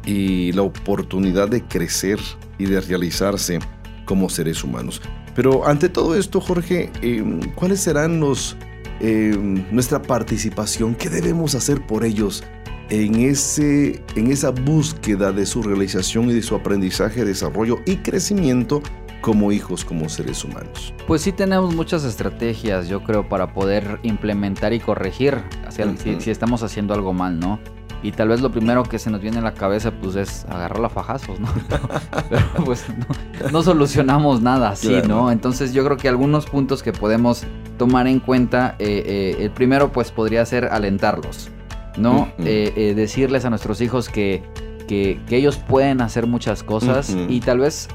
y 0.06 0.52
la 0.54 0.62
oportunidad 0.62 1.50
de 1.50 1.64
crecer 1.64 2.20
y 2.58 2.66
de 2.66 2.82
realizarse 2.82 3.60
como 4.06 4.30
seres 4.30 4.64
humanos? 4.64 5.02
Pero 5.36 5.68
ante 5.68 5.90
todo 5.90 6.16
esto, 6.16 6.42
Jorge, 6.42 6.92
eh, 7.02 7.24
¿cuáles 7.56 7.82
serán 7.82 8.20
los, 8.20 8.58
eh, 9.00 9.38
nuestra 9.72 10.02
participación? 10.02 10.96
¿Qué 10.96 11.10
debemos 11.10 11.54
hacer 11.54 11.86
por 11.86 12.04
ellos 12.04 12.44
en, 12.90 13.16
ese, 13.16 14.02
en 14.16 14.32
esa 14.32 14.50
búsqueda 14.50 15.32
de 15.32 15.46
su 15.46 15.62
realización 15.62 16.30
y 16.30 16.34
de 16.34 16.42
su 16.42 16.56
aprendizaje, 16.56 17.26
desarrollo 17.26 17.80
y 17.86 17.98
crecimiento 17.98 18.82
como 19.28 19.52
hijos, 19.52 19.84
como 19.84 20.08
seres 20.08 20.46
humanos? 20.46 20.94
Pues 21.06 21.22
sí 21.22 21.34
tenemos 21.34 21.76
muchas 21.76 22.06
estrategias, 22.06 22.88
yo 22.88 23.04
creo, 23.04 23.28
para 23.28 23.54
poder 23.54 24.00
implementar 24.04 24.72
y 24.72 24.80
corregir 24.80 25.44
hacia, 25.68 25.86
uh 25.86 25.90
-huh. 25.90 25.98
si, 25.98 26.22
si 26.22 26.32
estamos 26.32 26.64
haciendo 26.64 26.94
algo 26.94 27.12
mal, 27.12 27.38
¿no? 27.38 27.60
Y 28.02 28.14
tal 28.14 28.30
vez 28.30 28.40
lo 28.40 28.54
primero 28.54 28.84
que 28.84 29.00
se 29.00 29.12
nos 29.12 29.20
viene 29.20 29.40
a 29.40 29.42
la 29.42 29.54
cabeza 29.54 29.92
pues 29.92 30.16
es 30.16 30.46
agarrar 30.46 30.86
a 30.86 30.88
fajazos, 30.88 31.42
¿no? 31.42 31.50
Pero 32.30 32.64
pues 32.64 32.86
no, 32.88 33.52
no 33.52 33.64
solucionamos 33.64 34.42
nada 34.42 34.70
así, 34.70 34.88
claro. 34.88 35.08
¿no? 35.10 35.32
Entonces 35.32 35.74
yo 35.74 35.84
creo 35.84 35.98
que 35.98 36.08
algunos 36.08 36.46
puntos 36.46 36.82
que 36.82 36.94
podemos 36.94 37.44
tomar 37.78 38.08
en 38.08 38.22
cuenta, 38.22 38.76
eh, 38.80 39.04
eh, 39.06 39.44
el 39.44 39.52
primero 39.52 39.92
pues 39.92 40.10
podría 40.10 40.46
ser 40.46 40.70
alentarlos, 40.72 41.50
¿no? 41.98 42.30
Uh 42.38 42.44
-huh. 42.44 42.46
eh, 42.46 42.94
decirles 42.96 43.44
a 43.44 43.50
nuestros 43.50 43.82
hijos 43.82 44.08
que, 44.08 44.42
que, 44.88 45.20
que, 45.28 45.36
ellos 45.36 45.58
pueden 45.58 46.00
hacer 46.00 46.28
muchas 46.28 46.64
cosas 46.64 47.10
uh 47.10 47.18
-huh. 47.18 47.26
y 47.30 47.42
tal 47.42 47.60
vez 47.60 47.90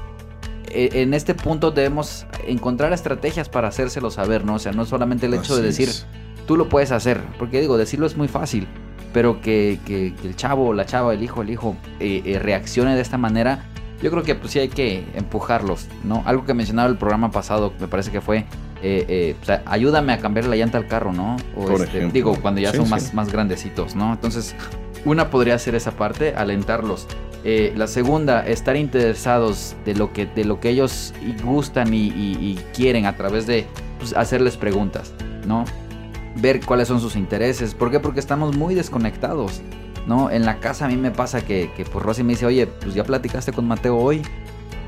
en 0.73 1.13
este 1.13 1.35
punto 1.35 1.71
debemos 1.71 2.25
encontrar 2.47 2.93
estrategias 2.93 3.49
para 3.49 3.67
hacérselo 3.67 4.11
saber, 4.11 4.45
¿no? 4.45 4.55
O 4.55 4.59
sea, 4.59 4.71
no 4.71 4.85
solamente 4.85 5.27
el 5.27 5.33
hecho 5.33 5.53
así 5.53 5.61
de 5.61 5.67
decir, 5.67 5.89
es. 5.89 6.05
tú 6.47 6.57
lo 6.57 6.69
puedes 6.69 6.91
hacer, 6.91 7.21
porque 7.37 7.61
digo, 7.61 7.77
decirlo 7.77 8.05
es 8.05 8.17
muy 8.17 8.27
fácil 8.27 8.67
pero 9.13 9.39
que, 9.39 9.79
que, 9.85 10.13
que, 10.19 10.27
el 10.27 10.35
chavo, 10.35 10.73
la 10.73 10.85
chava, 10.85 11.13
el 11.13 11.23
hijo, 11.23 11.43
el 11.43 11.51
hijo 11.51 11.77
eh, 11.99 12.23
eh, 12.25 12.39
reaccione 12.39 12.95
de 12.95 13.01
esta 13.01 13.17
manera, 13.17 13.65
yo 14.01 14.11
creo 14.11 14.23
que 14.23 14.35
pues 14.35 14.51
sí 14.51 14.59
hay 14.59 14.67
que 14.67 15.05
empujarlos, 15.13 15.87
¿no? 16.03 16.23
Algo 16.25 16.45
que 16.45 16.53
mencionaba 16.53 16.89
el 16.89 16.97
programa 16.97 17.31
pasado, 17.31 17.71
me 17.79 17.87
parece 17.87 18.11
que 18.11 18.19
fue, 18.19 18.45
eh, 18.81 19.35
o 19.41 19.45
sea, 19.45 19.61
ayúdame 19.65 20.11
a 20.11 20.17
cambiar 20.17 20.47
la 20.47 20.57
llanta 20.57 20.79
al 20.79 20.87
carro, 20.87 21.13
¿no? 21.13 21.37
O 21.55 21.65
Por 21.65 21.83
este, 21.83 22.09
digo, 22.09 22.35
cuando 22.41 22.59
ya 22.59 22.71
sí, 22.71 22.77
son 22.77 22.87
sí. 22.87 22.91
Más, 22.91 23.13
más 23.13 23.31
grandecitos, 23.31 23.95
¿no? 23.95 24.11
Entonces, 24.11 24.55
una 25.05 25.29
podría 25.29 25.57
ser 25.59 25.75
esa 25.75 25.91
parte, 25.91 26.33
alentarlos. 26.35 27.07
La 27.43 27.87
segunda, 27.87 28.47
estar 28.47 28.75
interesados 28.75 29.75
de 29.85 29.95
lo 29.95 30.13
que, 30.13 30.25
de 30.25 30.45
lo 30.45 30.59
que 30.59 30.69
ellos 30.69 31.13
gustan 31.43 31.93
y, 31.93 32.07
y, 32.07 32.37
y 32.39 32.59
quieren 32.73 33.05
a 33.05 33.17
través 33.17 33.45
de 33.47 33.65
pues, 33.99 34.13
hacerles 34.13 34.57
preguntas, 34.57 35.13
¿no? 35.45 35.65
ver 36.35 36.61
cuáles 36.65 36.87
son 36.87 36.99
sus 36.99 37.15
intereses. 37.15 37.73
¿Por 37.75 37.91
qué? 37.91 37.99
Porque 37.99 38.19
estamos 38.19 38.55
muy 38.55 38.75
desconectados. 38.75 39.61
¿no? 40.07 40.29
En 40.29 40.45
la 40.45 40.59
casa 40.59 40.85
a 40.85 40.87
mí 40.87 40.97
me 40.97 41.11
pasa 41.11 41.45
que, 41.45 41.71
que 41.75 41.85
pues 41.85 42.03
Rosy 42.03 42.23
me 42.23 42.33
dice, 42.33 42.45
oye, 42.45 42.67
pues 42.67 42.93
ya 42.93 43.03
platicaste 43.03 43.53
con 43.53 43.67
Mateo 43.67 43.97
hoy. 43.97 44.21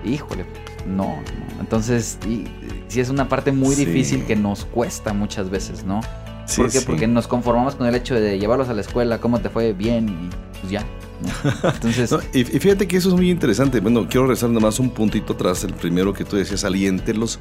Híjole, 0.04 0.46
no, 0.86 1.06
no. 1.06 1.60
Entonces, 1.60 2.20
y, 2.28 2.46
sí 2.88 3.00
es 3.00 3.10
una 3.10 3.30
parte 3.30 3.52
muy 3.52 3.76
sí. 3.76 3.86
difícil 3.86 4.26
que 4.26 4.36
nos 4.36 4.66
cuesta 4.66 5.14
muchas 5.14 5.50
veces, 5.50 5.84
¿no? 5.84 6.02
Sí, 6.46 6.62
¿Por 6.62 6.72
qué? 6.72 6.80
Sí. 6.80 6.86
Porque 6.86 7.08
nos 7.08 7.28
conformamos 7.28 7.76
con 7.76 7.88
el 7.88 7.96
hecho 7.96 8.16
de 8.16 8.38
llevarlos 8.38 8.70
a 8.70 8.74
la 8.74 8.82
escuela, 8.82 9.20
cómo 9.20 9.40
te 9.40 9.50
fue 9.50 9.74
bien 9.74 10.10
y 10.10 10.30
pues 10.62 10.72
ya. 10.72 10.86
¿no? 11.22 11.70
Entonces... 11.70 12.12
no, 12.14 12.20
y, 12.34 12.44
fíjate 12.44 12.88
que 12.88 12.98
eso 12.98 13.10
es 13.10 13.16
muy 13.16 13.30
interesante. 13.30 13.80
Bueno, 13.80 14.08
quiero 14.08 14.24
regresar 14.24 14.50
nomás 14.50 14.80
un 14.80 14.90
puntito 14.90 15.34
atrás, 15.34 15.64
el 15.64 15.74
primero 15.74 16.14
que 16.14 16.24
tú 16.24 16.36
decías, 16.36 16.64
aliéntelos. 16.64 17.40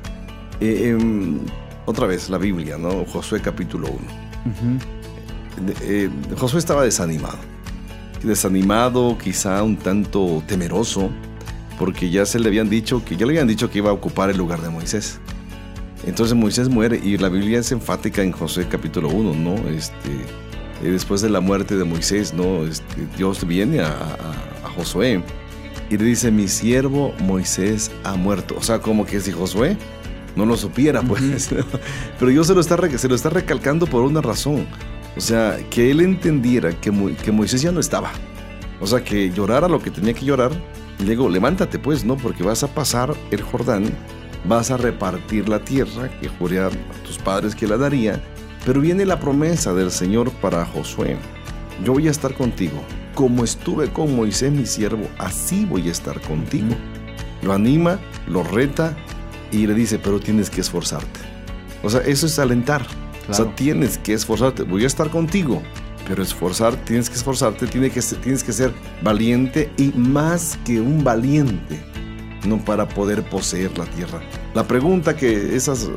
Eh, 0.61 0.97
eh, 0.97 1.39
otra 1.87 2.07
vez 2.07 2.31
la 2.31 2.39
Biblia, 2.39 2.79
¿no? 2.79 3.05
Josué 3.05 3.41
capítulo 3.41 3.89
1. 3.89 3.97
Uh 3.97 4.51
-huh. 4.51 5.75
eh, 5.83 6.11
Josué 6.37 6.59
estaba 6.59 6.85
desanimado. 6.85 7.39
Desanimado, 8.23 9.19
quizá 9.19 9.63
un 9.63 9.77
tanto 9.77 10.43
temeroso, 10.47 11.11
porque 11.79 12.11
ya 12.11 12.25
se 12.25 12.39
le 12.39 12.49
habían 12.49 12.71
dicho 12.71 13.05
que 13.05 13.17
ya 13.17 13.27
le 13.27 13.33
habían 13.33 13.49
dicho 13.49 13.71
que 13.71 13.79
iba 13.79 13.91
a 13.91 13.93
ocupar 13.93 14.31
el 14.31 14.39
lugar 14.39 14.63
de 14.63 14.71
Moisés. 14.71 15.21
Entonces 16.07 16.37
Moisés 16.37 16.69
muere 16.69 17.01
y 17.03 17.17
la 17.19 17.29
Biblia 17.29 17.61
es 17.61 17.73
enfática 17.73 18.23
en 18.23 18.33
Josué 18.33 18.67
capítulo 18.69 19.09
1, 19.09 19.35
¿no? 19.35 19.69
Este, 19.69 20.11
eh, 20.85 20.91
después 20.91 21.21
de 21.23 21.31
la 21.31 21.41
muerte 21.41 21.77
de 21.77 21.85
Moisés, 21.85 22.35
¿no? 22.35 22.65
Este, 22.65 23.07
Dios 23.17 23.47
viene 23.47 23.81
a, 23.81 23.89
a, 23.89 24.67
a 24.67 24.71
Josué 24.77 25.23
y 25.91 25.97
le 25.97 26.05
dice, 26.05 26.31
mi 26.31 26.49
siervo 26.49 27.15
Moisés 27.21 27.91
ha 28.05 28.15
muerto. 28.15 28.55
O 28.59 28.63
sea, 28.63 28.81
como 28.81 29.05
que 29.05 29.21
si 29.21 29.33
Josué 29.33 29.77
no 30.37 30.47
lo 30.47 30.57
supiera, 30.57 31.03
pues. 31.03 31.53
Uh 31.53 31.57
-huh. 31.57 31.81
Pero 32.19 32.31
yo 32.31 32.45
se 32.45 32.55
lo, 32.55 32.61
está, 32.61 32.77
se 32.99 33.09
lo 33.09 33.15
está 33.15 33.31
recalcando 33.31 33.87
por 33.87 34.03
una 34.03 34.21
razón. 34.21 34.67
O 35.17 35.21
sea, 35.21 35.59
que 35.71 35.91
él 35.91 36.01
entendiera 36.01 36.73
que, 36.73 36.91
que 37.23 37.33
Moisés 37.33 37.63
ya 37.63 37.73
no 37.73 37.81
estaba. 37.81 38.11
O 38.81 38.87
sea, 38.87 39.05
que 39.05 39.31
llorara 39.31 39.69
lo 39.69 39.81
que 39.81 39.91
tenía 39.91 40.13
que 40.15 40.25
llorar. 40.25 40.51
Y 40.99 41.05
luego, 41.05 41.29
levántate, 41.29 41.79
pues, 41.79 42.05
¿no? 42.05 42.17
Porque 42.17 42.43
vas 42.43 42.63
a 42.63 42.69
pasar 42.69 43.15
el 43.31 43.43
Jordán, 43.43 43.85
vas 44.45 44.71
a 44.71 44.77
repartir 44.77 45.49
la 45.49 45.61
tierra 45.61 46.09
que 46.21 46.29
juré 46.29 46.61
a 46.61 46.71
tus 47.07 47.19
padres 47.19 47.55
que 47.55 47.67
la 47.67 47.77
daría. 47.77 48.23
Pero 48.65 48.81
viene 48.81 49.05
la 49.05 49.21
promesa 49.21 49.75
del 49.75 49.91
Señor 49.91 50.31
para 50.33 50.65
Josué. 50.65 51.17
Yo 51.85 51.93
voy 51.93 52.09
a 52.09 52.11
estar 52.11 52.35
contigo. 52.35 52.83
Como 53.15 53.45
estuve 53.45 53.93
con 53.93 54.17
Moisés, 54.17 54.51
mi 54.51 54.67
siervo, 54.67 55.09
así 55.19 55.67
voy 55.67 55.89
a 55.89 55.93
estar 55.93 56.21
contigo. 56.23 56.75
Lo 57.43 57.53
anima, 57.53 57.99
lo 58.27 58.43
reta 58.43 58.97
y 59.53 59.67
le 59.67 59.75
dice, 59.75 59.99
pero 59.99 60.19
tienes 60.19 60.51
que 60.51 60.63
esforzarte. 60.63 61.21
O 61.83 61.91
sea, 61.91 62.01
eso 62.01 62.27
es 62.27 62.39
alentar. 62.39 62.87
Claro. 62.87 63.31
O 63.31 63.35
sea, 63.35 63.55
tienes 63.55 63.99
que 63.99 64.15
esforzarte. 64.15 64.63
Voy 64.63 64.85
a 64.85 64.87
estar 64.87 65.11
contigo, 65.11 65.63
pero 66.09 66.23
esforzar, 66.23 66.75
tienes 66.85 67.09
que 67.09 67.17
esforzarte, 67.17 67.67
tienes 67.67 67.93
que, 67.93 68.17
tienes 68.17 68.43
que 68.43 68.53
ser 68.53 68.73
valiente 69.03 69.71
y 69.77 69.93
más 69.97 70.59
que 70.65 70.81
un 70.81 71.05
valiente, 71.05 71.81
no 72.47 72.65
para 72.65 72.89
poder 72.89 73.23
poseer 73.23 73.77
la 73.79 73.85
tierra. 73.87 74.21
La 74.55 74.67
pregunta 74.67 75.17
que 75.17 75.55
esas 75.55 75.91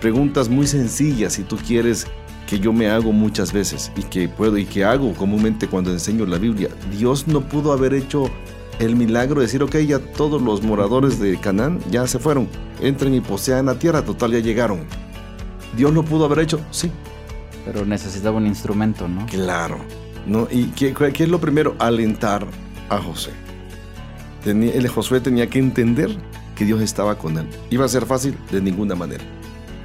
preguntas 0.00 0.48
muy 0.48 0.66
sencillas, 0.66 1.34
si 1.34 1.42
tú 1.42 1.56
quieres 1.56 2.06
que 2.48 2.58
yo 2.58 2.72
me 2.72 2.88
hago 2.88 3.12
muchas 3.12 3.52
veces 3.52 3.92
y 3.94 4.02
que 4.02 4.28
puedo 4.28 4.56
y 4.56 4.64
que 4.64 4.84
hago 4.84 5.12
comúnmente 5.14 5.68
cuando 5.68 5.92
enseño 5.92 6.24
la 6.24 6.38
Biblia, 6.38 6.70
Dios 6.96 7.28
no 7.28 7.42
pudo 7.42 7.72
haber 7.72 7.92
hecho 7.92 8.30
el 8.78 8.96
milagro 8.96 9.40
de 9.40 9.46
decir, 9.46 9.62
ok, 9.62 9.76
ya 9.78 9.98
todos 9.98 10.40
los 10.40 10.62
moradores 10.62 11.18
de 11.18 11.38
Canaán 11.38 11.80
ya 11.90 12.06
se 12.06 12.18
fueron, 12.18 12.48
entren 12.80 13.14
y 13.14 13.20
posean 13.20 13.66
la 13.66 13.78
tierra, 13.78 14.02
total 14.02 14.32
ya 14.32 14.38
llegaron. 14.38 14.80
Dios 15.76 15.92
lo 15.92 16.04
pudo 16.04 16.24
haber 16.24 16.38
hecho, 16.38 16.60
sí. 16.70 16.90
Pero 17.66 17.84
necesitaba 17.84 18.38
un 18.38 18.46
instrumento, 18.46 19.08
¿no? 19.08 19.26
Claro. 19.26 19.78
¿no? 20.26 20.48
¿Y 20.50 20.66
qué, 20.68 20.94
qué 20.94 21.24
es 21.24 21.28
lo 21.28 21.40
primero? 21.40 21.74
Alentar 21.78 22.46
a 22.88 22.98
José. 22.98 23.32
Tenía, 24.44 24.72
el 24.72 24.88
Josué 24.88 25.20
tenía 25.20 25.48
que 25.48 25.58
entender 25.58 26.16
que 26.54 26.64
Dios 26.64 26.80
estaba 26.80 27.18
con 27.18 27.36
él. 27.38 27.46
¿Iba 27.70 27.84
a 27.84 27.88
ser 27.88 28.06
fácil? 28.06 28.36
De 28.50 28.60
ninguna 28.60 28.94
manera. 28.94 29.24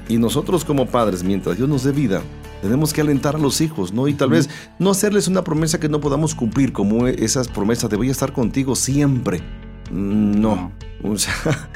Y 0.09 0.17
nosotros 0.17 0.65
como 0.65 0.85
padres, 0.85 1.23
mientras 1.23 1.57
Dios 1.57 1.69
nos 1.69 1.83
dé 1.83 1.91
vida, 1.91 2.21
tenemos 2.61 2.93
que 2.93 3.01
alentar 3.01 3.35
a 3.35 3.39
los 3.39 3.61
hijos, 3.61 3.93
¿no? 3.93 4.07
Y 4.07 4.13
tal 4.13 4.29
vez 4.29 4.49
no 4.79 4.91
hacerles 4.91 5.27
una 5.27 5.43
promesa 5.43 5.79
que 5.79 5.89
no 5.89 5.99
podamos 5.99 6.35
cumplir, 6.35 6.71
como 6.73 7.07
esas 7.07 7.47
promesas 7.47 7.89
de 7.89 7.97
voy 7.97 8.09
a 8.09 8.11
estar 8.11 8.31
contigo 8.33 8.75
siempre. 8.75 9.41
No. 9.91 10.71
O 11.03 11.17
sea, 11.17 11.33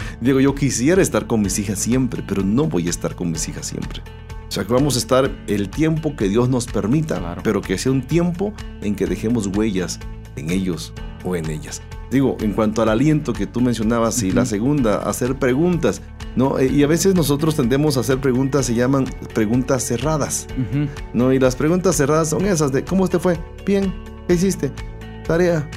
digo, 0.22 0.40
yo 0.40 0.56
quisiera 0.56 1.02
estar 1.02 1.28
con 1.28 1.42
mis 1.42 1.60
hijas 1.60 1.80
siempre, 1.80 2.24
pero 2.26 2.44
no 2.44 2.68
voy 2.68 2.88
a 2.88 2.90
estar 2.90 3.16
con 3.16 3.32
mis 3.32 3.48
hijas 3.50 3.68
siempre. 3.68 4.02
O 4.48 4.52
sea, 4.52 4.64
que 4.64 4.72
vamos 4.72 4.96
a 4.96 5.00
estar 5.00 5.30
el 5.48 5.70
tiempo 5.70 6.16
que 6.16 6.30
Dios 6.30 6.48
nos 6.48 6.68
permita, 6.68 7.20
claro. 7.20 7.42
pero 7.44 7.62
que 7.62 7.78
sea 7.78 7.92
un 7.92 8.02
tiempo 8.02 8.54
en 8.82 8.96
que 8.96 9.06
dejemos 9.06 9.48
huellas 9.48 10.00
en 10.38 10.52
ellos 10.52 10.94
o 11.26 11.36
en 11.36 11.50
ellas. 11.50 11.82
Digo, 12.12 12.38
en 12.40 12.54
cuanto 12.54 12.82
al 12.82 12.90
aliento 12.90 13.34
que 13.34 13.48
tú 13.48 13.62
mencionabas, 13.62 14.22
y 14.24 14.28
uh 14.28 14.32
-huh. 14.32 14.36
la 14.36 14.46
segunda, 14.46 14.98
hacer 14.98 15.36
preguntas. 15.36 16.02
¿no? 16.36 16.62
Y 16.62 16.84
a 16.84 16.88
veces 16.88 17.16
nosotros 17.16 17.56
tendemos 17.56 17.98
a 17.98 18.02
hacer 18.02 18.20
preguntas, 18.20 18.68
se 18.68 18.76
llaman 18.76 19.06
preguntas 19.34 19.84
cerradas, 19.84 20.48
uh 20.56 20.76
-huh. 20.76 20.90
¿no? 21.14 21.34
Y 21.34 21.40
las 21.40 21.56
preguntas 21.56 21.96
cerradas 21.96 22.30
son 22.30 22.46
esas 22.46 22.72
de, 22.72 22.86
¿cómo 22.86 23.08
te 23.08 23.18
fue? 23.18 23.38
Bien, 23.66 23.92
¿qué 24.28 24.36
hiciste? 24.36 24.72
Tarea, 25.26 25.68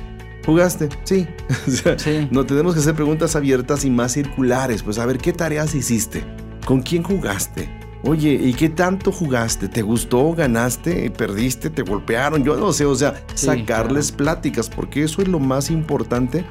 ¿jugaste? 0.45 0.91
Sí. 1.05 1.27
o 1.67 1.71
sea, 1.71 1.99
sí. 1.99 2.29
No 2.31 2.45
tenemos 2.45 2.75
que 2.75 2.81
hacer 2.81 2.95
preguntas 2.95 3.35
abiertas 3.37 3.87
y 3.87 3.91
más 3.91 4.13
circulares, 4.13 4.83
pues 4.83 4.99
a 4.99 5.07
ver, 5.07 5.17
¿qué 5.17 5.33
tareas 5.33 5.75
hiciste? 5.75 6.23
¿Con 6.67 6.83
quién 6.83 7.03
jugaste? 7.03 7.71
Oye, 8.03 8.33
¿y 8.33 8.55
qué 8.55 8.71
tanto 8.71 9.13
jugaste? 9.13 9.69
¿Te 9.69 9.83
gustó? 9.83 10.33
¿Ganaste? 10.35 11.11
¿Perdiste? 11.11 11.69
¿Te 11.69 11.83
golpearon? 11.83 12.43
Yo 12.45 12.57
no 12.57 12.73
sé, 12.73 12.87
o 12.87 12.95
sea, 12.95 13.23
Sí, 13.35 13.47
sacarles 13.47 14.11
pláticas, 14.11 14.71
porque 14.71 15.03
eso 15.05 15.21
es 15.21 15.29
lo 15.29 15.39
más 15.39 15.71
importante 15.71 16.45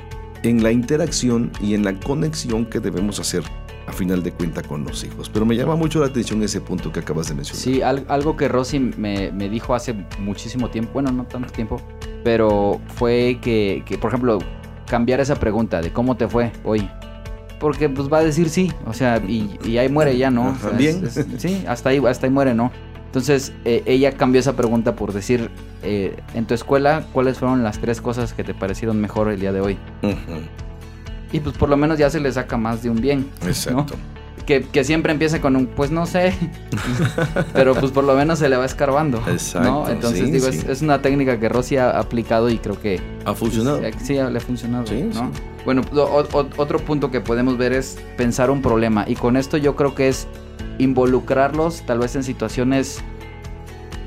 en 0.44 0.62
la 0.62 0.72
interacción 0.72 1.52
y 1.60 1.74
en 1.74 1.84
la 1.84 1.94
conexión 2.00 2.66
que 2.66 2.80
debemos 2.80 3.20
hacer 3.20 3.44
a 3.88 3.92
final 3.92 4.22
de 4.22 4.32
cuenta 4.32 4.62
con 4.62 4.84
los 4.84 5.04
hijos. 5.04 5.28
Pero 5.34 5.44
me 5.46 5.56
llama 5.56 5.76
mucho 5.76 6.00
la 6.00 6.06
atención 6.06 6.44
ese 6.44 6.62
punto 6.62 6.92
que 6.92 7.00
acabas 7.00 7.30
de 7.30 7.34
mencionar. 7.34 7.62
Sí, 7.64 7.82
al- 7.82 8.06
algo 8.10 8.38
que 8.38 8.48
Rosy 8.48 8.80
me, 8.80 9.32
me 9.32 9.50
dijo 9.50 9.74
hace 9.74 9.96
muchísimo 10.20 10.70
tiempo, 10.70 10.92
bueno, 10.94 11.12
no 11.12 11.24
tanto 11.26 11.52
tiempo, 11.52 11.82
pero 12.24 12.80
fue 12.96 13.40
que, 13.42 13.82
que, 13.88 13.98
por 13.98 14.12
ejemplo, 14.12 14.38
cambiar 14.88 15.20
esa 15.20 15.36
pregunta 15.36 15.82
de 15.82 15.92
cómo 15.92 16.16
te 16.16 16.28
fue 16.28 16.52
hoy. 16.64 16.88
Porque 17.60 17.90
pues 17.90 18.12
va 18.12 18.20
a 18.20 18.24
decir 18.24 18.50
sí, 18.50 18.72
o 18.86 18.94
sea, 18.94 19.18
y, 19.18 19.58
y 19.66 19.78
ahí 19.78 19.90
muere 19.90 20.18
ya, 20.18 20.32
¿no? 20.32 20.48
O 20.48 20.50
Ajá, 20.52 20.70
sea, 20.70 20.78
bien. 20.78 21.04
es- 21.06 21.18
es- 21.18 21.28
sí, 21.42 21.64
hasta 21.68 21.90
ahí, 21.90 22.02
hasta 22.08 22.26
ahí 22.26 22.32
muere, 22.32 22.54
¿no? 22.54 22.72
Entonces, 23.06 23.54
eh, 23.66 23.82
ella 23.86 24.12
cambió 24.12 24.40
esa 24.40 24.56
pregunta 24.56 24.96
por 24.96 25.14
decir, 25.14 25.50
eh, 25.84 26.16
en 26.36 26.46
tu 26.46 26.54
escuela, 26.54 27.06
¿cuáles 27.12 27.38
fueron 27.40 27.64
las 27.64 27.80
tres 27.80 28.02
cosas 28.02 28.34
que 28.34 28.44
te 28.44 28.54
parecieron 28.54 29.02
mejor 29.02 29.30
el 29.30 29.40
día 29.40 29.52
de 29.52 29.62
hoy? 29.62 29.78
Y 31.32 31.40
pues 31.40 31.58
por 31.58 31.70
lo 31.70 31.76
menos 31.78 31.98
ya 31.98 32.10
se 32.10 32.20
le 32.20 32.32
saca 32.32 32.56
más 32.58 32.82
de 32.84 32.90
un 32.90 33.02
bien. 33.02 33.28
¿no? 33.72 33.86
Que, 34.50 34.64
que 34.64 34.84
siempre 34.84 35.12
empiece 35.14 35.40
con 35.42 35.56
un, 35.56 35.68
pues 35.68 35.92
no 35.92 36.08
sé, 36.08 36.34
pero 37.54 37.76
pues 37.76 37.92
por 37.92 38.04
lo 38.04 38.16
menos 38.16 38.40
se 38.40 38.50
le 38.50 38.58
va 38.58 38.66
escarbando. 38.66 39.22
Exacto, 39.30 39.70
¿no? 39.70 39.88
Entonces 39.88 40.26
sí, 40.26 40.32
digo, 40.32 40.52
sí. 40.52 40.58
Es, 40.58 40.64
es 40.70 40.82
una 40.82 41.04
técnica 41.04 41.40
que 41.40 41.48
Rosy 41.50 41.78
ha 41.78 41.92
aplicado 41.92 42.50
y 42.50 42.58
creo 42.58 42.82
que 42.82 43.00
¿Ha 43.26 43.36
funcionado? 43.36 43.80
sí, 44.00 44.06
sí, 44.06 44.14
le 44.16 44.22
ha 44.38 44.40
funcionado. 44.42 44.88
Sí, 44.88 45.04
¿no? 45.04 45.14
sí. 45.14 45.42
Bueno, 45.66 45.84
pues, 45.84 45.94
o- 46.02 46.28
o- 46.34 46.50
otro 46.58 46.80
punto 46.80 47.12
que 47.12 47.22
podemos 47.22 47.60
ver 47.60 47.74
es 47.74 48.00
pensar 48.18 48.50
un 48.50 48.64
problema 48.64 49.06
y 49.08 49.14
con 49.14 49.38
esto 49.38 49.56
yo 49.56 49.76
creo 49.76 49.94
que 49.94 50.08
es 50.08 50.28
involucrarlos 50.80 51.84
tal 51.86 52.00
vez 52.00 52.16
en 52.16 52.24
situaciones 52.24 53.02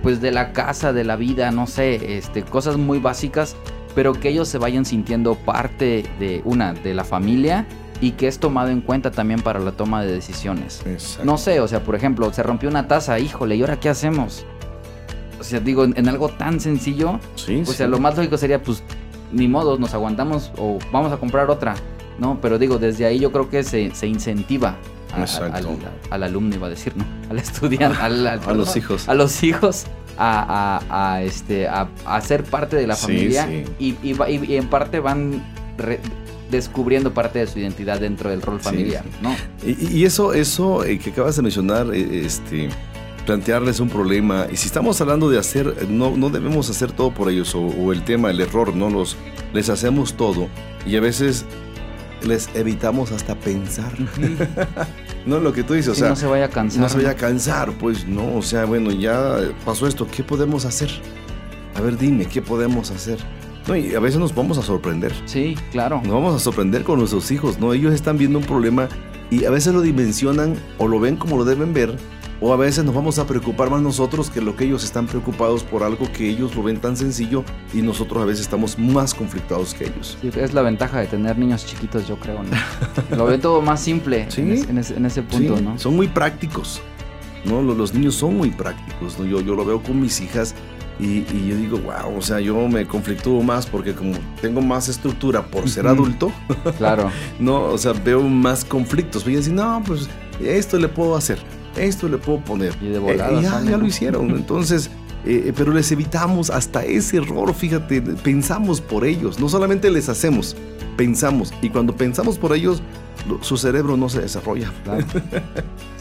pues 0.03 0.21
de 0.21 0.33
la 0.33 0.53
casa, 0.53 0.93
de 0.93 1.05
la 1.05 1.15
vida, 1.15 1.53
no 1.53 1.69
sé, 1.69 2.17
este, 2.19 2.43
cosas 2.43 2.77
muy 2.79 2.99
básicas, 2.99 3.55
pero 3.95 4.13
que 4.15 4.31
ellos 4.31 4.49
se 4.49 4.59
vayan 4.59 4.85
sintiendo 4.85 5.37
parte 5.37 6.05
de 6.19 6.43
una, 6.45 6.73
de 6.73 6.95
la 6.95 7.05
familia 7.05 7.65
y 8.03 8.11
que 8.13 8.29
es 8.29 8.39
tomado 8.39 8.69
en 8.69 8.83
cuenta 8.83 9.11
también 9.11 9.41
para 9.41 9.59
la 9.61 9.73
toma 9.73 10.03
de 10.03 10.13
decisiones. 10.13 10.83
Exacto. 10.85 11.25
No 11.25 11.39
sé, 11.39 11.61
o 11.61 11.69
sea, 11.69 11.83
por 11.83 11.95
ejemplo, 11.95 12.31
se 12.35 12.43
rompió 12.43 12.69
una 12.69 12.87
taza, 12.89 13.19
híjole, 13.19 13.57
¿y 13.57 13.61
ahora 13.63 13.81
qué 13.81 13.89
hacemos? 13.89 14.45
O 15.41 15.45
sea, 15.45 15.61
digo, 15.61 15.85
en, 15.85 15.95
en 15.97 16.09
algo 16.09 16.29
tan 16.29 16.61
sencillo, 16.61 17.19
Sí, 17.37 17.63
o 17.63 17.67
sí. 17.67 17.73
sea, 17.75 17.87
lo 17.89 17.99
más 17.99 18.17
lógico 18.17 18.37
sería, 18.37 18.63
pues, 18.63 18.83
ni 19.33 19.49
modo, 19.49 19.79
nos 19.79 19.95
aguantamos 19.95 20.53
o 20.59 20.79
vamos 20.93 21.11
a 21.13 21.17
comprar 21.17 21.49
otra, 21.49 21.75
¿no? 22.19 22.39
Pero 22.43 22.59
digo, 22.59 22.79
desde 22.79 23.07
ahí 23.07 23.19
yo 23.19 23.33
creo 23.33 23.49
que 23.49 23.63
se, 23.65 23.95
se 23.95 24.07
incentiva 24.07 24.77
a- 25.15 25.23
al, 25.57 25.79
al 26.11 26.23
alumno, 26.25 26.55
iba 26.57 26.67
a 26.67 26.71
decir, 26.71 26.93
¿no? 26.97 27.05
Al 27.31 27.39
estudiante, 27.39 27.99
al, 28.03 28.27
al- 28.27 28.41
A 28.47 28.53
los 28.53 28.77
hijos. 28.77 29.09
a 29.09 29.15
los 29.15 29.43
hijos 29.43 29.85
a, 30.19 30.81
a- 30.91 31.15
a, 31.15 31.23
este, 31.23 31.67
a, 31.69 31.89
ser 32.21 32.45
parte 32.45 32.77
de 32.77 32.87
la 32.87 32.97
familia 32.97 33.47
sí. 33.47 33.65
Y- 33.79 33.97
y 34.03 34.57
en 34.57 34.69
parte 34.69 35.01
van 35.01 35.43
re- 35.79 36.01
descubriendo 36.53 37.13
parte 37.13 37.41
de 37.41 37.49
su 37.49 37.59
identidad 37.59 37.99
dentro 37.99 38.31
del 38.31 38.41
rol 38.43 38.61
familiar, 38.61 39.03
sí. 39.05 39.19
¿no? 39.21 39.35
Y, 39.67 39.99
y 39.99 40.05
eso, 40.05 40.33
eso 40.35 40.85
eh, 40.85 40.99
que 41.01 41.11
acabas 41.11 41.35
de 41.35 41.43
mencionar, 41.43 41.89
eh, 41.93 42.25
este, 42.25 42.69
plantearles 43.27 43.81
un 43.81 43.89
problema. 43.89 44.47
Y 44.53 44.57
si 44.57 44.67
estamos 44.67 45.01
hablando 45.01 45.29
de 45.29 45.39
hacer, 45.39 45.89
no, 45.89 46.17
no 46.17 46.31
debemos 46.31 46.71
hacer 46.71 46.93
todo 46.93 47.13
por 47.13 47.29
ellos. 47.29 47.55
O, 47.57 47.63
o 47.63 47.93
el 47.93 48.05
tema, 48.05 48.31
el 48.31 48.41
error, 48.41 48.77
¿no? 48.77 48.89
Los, 48.91 49.17
les 49.53 49.69
hacemos 49.69 50.15
todo. 50.15 50.47
Y 50.87 50.97
a 50.97 51.01
veces 51.01 51.45
les 52.25 52.49
evitamos 52.55 53.11
hasta 53.11 53.35
pensar. 53.35 53.93
no 55.27 55.41
lo 55.41 55.53
que 55.53 55.63
tú 55.65 55.75
dices, 55.75 55.89
o 55.91 55.95
Sí, 55.95 56.01
sea, 56.01 56.11
no 56.11 56.17
se 56.17 56.27
vaya 56.27 56.45
a 56.45 56.51
cansar. 56.51 56.81
no 56.81 56.89
se 56.89 56.97
vaya 56.99 57.11
a 57.11 57.15
cansar, 57.17 57.73
pues 57.79 58.07
no, 58.07 58.37
o 58.37 58.43
sea, 58.43 58.65
bueno, 58.65 58.93
ya 58.93 59.39
pasó 59.65 59.87
esto, 59.89 60.07
¿qué 60.09 60.23
podemos 60.23 60.65
hacer? 60.65 60.91
A 61.75 61.81
ver, 61.81 61.97
dime, 61.99 62.27
¿qué 62.27 62.41
podemos 62.43 62.91
hacer? 62.91 63.19
No, 63.69 63.77
y 63.77 63.95
a 63.95 64.01
veces 64.01 64.19
nos 64.19 64.35
vamos 64.35 64.59
a 64.59 64.63
sorprender. 64.63 65.13
Sí, 65.25 65.57
claro. 65.71 66.01
Nos 66.05 66.13
vamos 66.13 66.35
a 66.35 66.39
sorprender 66.39 66.83
con 66.83 66.99
nuestros 66.99 67.31
hijos, 67.31 67.59
¿no? 67.59 67.73
Ellos 67.73 67.95
están 67.95 68.19
viendo 68.19 68.39
un 68.39 68.45
problema 68.45 68.89
y 69.31 69.45
a 69.45 69.51
veces 69.51 69.73
lo 69.73 69.81
dimensionan 69.81 70.57
o 70.79 70.89
lo 70.89 70.99
ven 71.01 71.17
como 71.17 71.37
lo 71.37 71.45
deben 71.45 71.73
ver, 71.73 71.97
o 72.41 72.53
a 72.53 72.57
veces 72.57 72.85
nos 72.85 72.93
vamos 72.95 73.19
a 73.21 73.27
preocupar 73.27 73.71
más 73.71 73.81
nosotros 73.81 74.29
que 74.29 74.41
lo 74.41 74.57
que 74.57 74.65
ellos 74.65 74.83
están 74.83 75.07
preocupados 75.07 75.63
por 75.63 75.85
algo 75.85 76.11
que 76.13 76.29
ellos 76.29 76.57
lo 76.57 76.63
ven 76.65 76.79
tan 76.81 76.97
sencillo 76.97 77.45
y 77.73 77.83
nosotros 77.83 78.21
a 78.21 78.27
veces 78.27 78.43
estamos 78.43 78.79
más 78.81 79.15
conflictados 79.15 79.75
que 79.75 79.85
ellos. 79.85 80.19
Sí, 80.21 80.29
es 80.37 80.53
la 80.53 80.63
ventaja 80.63 80.99
de 80.99 81.07
tener 81.07 81.39
niños 81.39 81.65
chiquitos, 81.65 82.07
yo 82.09 82.17
creo, 82.19 82.43
¿no? 82.43 83.17
Lo 83.17 83.27
ve 83.27 83.39
todo 83.39 83.63
más 83.63 83.81
simple 83.81 84.27
Sí. 84.29 84.41
en, 84.41 84.51
ese, 84.53 84.71
en 84.71 84.79
ese- 84.79 84.97
en 84.97 85.07
ese 85.07 85.23
punto, 85.23 85.57
Sí, 85.57 85.63
¿no? 85.63 85.79
Son 85.79 85.95
muy 85.95 86.09
prácticos, 86.09 86.81
¿no? 87.45 87.63
Los, 87.63 87.77
los 87.77 87.95
niños 87.95 88.17
son 88.17 88.37
muy 88.37 88.51
prácticos, 88.51 89.19
¿no? 89.21 89.25
Yo, 89.25 89.41
yo 89.41 89.55
lo 89.55 89.65
veo 89.65 89.81
con 89.81 90.01
mis 90.01 90.21
hijas 90.21 90.55
y, 91.01 91.25
y 91.35 91.47
yo 91.49 91.57
digo, 91.57 91.79
wow, 91.79 92.17
o 92.19 92.23
sea, 92.23 92.39
yo 92.41 92.69
me 92.69 92.87
conflictúo 92.87 93.43
más 93.43 93.67
porque 93.67 93.93
como 93.95 94.15
tengo 94.41 94.61
más 94.61 94.89
estructura 94.89 95.43
por 95.47 95.69
ser 95.69 95.87
adulto, 95.87 96.33
Claro. 96.79 97.11
no, 97.39 97.65
o 97.65 97.79
sea, 97.79 97.93
veo 97.93 98.23
más 98.23 98.65
conflictos. 98.65 99.25
Voy 99.25 99.35
a 99.35 99.37
decir, 99.39 99.53
no, 99.55 99.83
pues 99.87 100.09
esto 100.41 100.79
le 100.79 100.89
puedo 100.89 101.17
hacer, 101.17 101.39
esto 101.77 102.09
le 102.09 102.19
puedo 102.19 102.41
poner. 102.41 102.75
Y 102.81 102.89
de 102.89 102.99
volada 102.99 103.41
Eh, 103.41 103.43
ya, 103.43 103.77
lo 103.77 103.87
hicieron. 103.87 104.31
Entonces, 104.31 104.91
eh, 105.25 105.45
eh, 105.47 105.53
pero 105.57 105.73
les 105.73 105.91
evitamos 105.93 106.51
hasta 106.51 106.85
ese 106.85 107.19
error, 107.19 107.53
fíjate, 107.55 108.01
pensamos 108.03 108.81
por 108.81 109.05
ellos, 109.05 109.39
no 109.41 109.49
solamente 109.49 109.91
les 109.91 110.09
hacemos, 110.09 110.57
pensamos. 110.97 111.53
Y 111.63 111.69
cuando 111.71 111.95
pensamos 111.97 112.39
por 112.39 112.53
ellos, 112.55 112.83
lo- 113.29 113.43
su 113.43 113.57
cerebro 113.57 113.97
no 113.97 114.09
se 114.09 114.21
desarrolla. 114.21 114.73
Claro. 114.85 115.07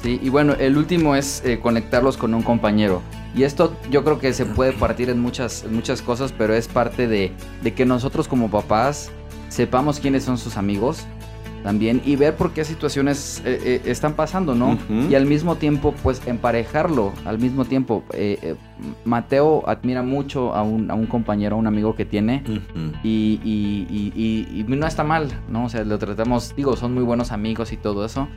Sí, 0.01 0.19
y 0.23 0.29
bueno, 0.29 0.53
el 0.53 0.77
último 0.77 1.15
es 1.15 1.43
eh, 1.45 1.59
conectarlos 1.61 2.17
con 2.17 2.33
un 2.33 2.41
compañero. 2.41 3.03
Y 3.35 3.43
esto 3.43 3.75
yo 3.91 4.03
creo 4.03 4.17
que 4.17 4.33
se 4.33 4.47
puede 4.47 4.71
partir 4.73 5.11
en 5.11 5.19
muchas, 5.19 5.63
en 5.63 5.75
muchas 5.75 6.01
cosas, 6.01 6.33
pero 6.35 6.55
es 6.55 6.67
parte 6.67 7.07
de, 7.07 7.31
de 7.61 7.73
que 7.75 7.85
nosotros 7.85 8.27
como 8.27 8.49
papás 8.49 9.11
sepamos 9.49 9.99
quiénes 9.99 10.23
son 10.23 10.39
sus 10.39 10.57
amigos 10.57 11.05
también 11.63 12.01
y 12.05 12.15
ver 12.15 12.35
por 12.35 12.51
qué 12.53 12.65
situaciones 12.65 13.41
eh, 13.45 13.59
eh, 13.63 13.81
están 13.85 14.13
pasando, 14.13 14.55
¿no? 14.55 14.71
Ujú. 14.73 15.09
Y 15.09 15.15
al 15.15 15.25
mismo 15.25 15.55
tiempo, 15.55 15.93
pues 16.03 16.21
emparejarlo, 16.25 17.13
al 17.25 17.39
mismo 17.39 17.65
tiempo. 17.65 18.03
eh, 18.13 18.39
eh, 18.41 18.55
Mateo 19.05 19.63
admira 19.67 20.01
mucho 20.01 20.53
a 20.55 20.63
un, 20.63 20.89
a 20.89 20.95
un 20.95 21.05
compañero, 21.05 21.55
a 21.55 21.59
un 21.59 21.67
amigo 21.67 21.95
que 21.95 22.05
tiene. 22.05 22.43
Y, 23.03 23.39
y- 23.43 23.87
y- 23.89 24.13
y- 24.15 24.59
y 24.61 24.63
no 24.63 24.87
está 24.87 25.03
mal, 25.03 25.29
¿no? 25.49 25.65
O 25.65 25.69
sea, 25.69 25.83
lo 25.83 25.97
tratamos, 25.99 26.55
digo, 26.55 26.75
son 26.75 26.93
muy 26.93 27.03
buenos 27.03 27.31
amigos 27.31 27.71
y 27.71 27.77
todo 27.77 28.05
eso. 28.05 28.27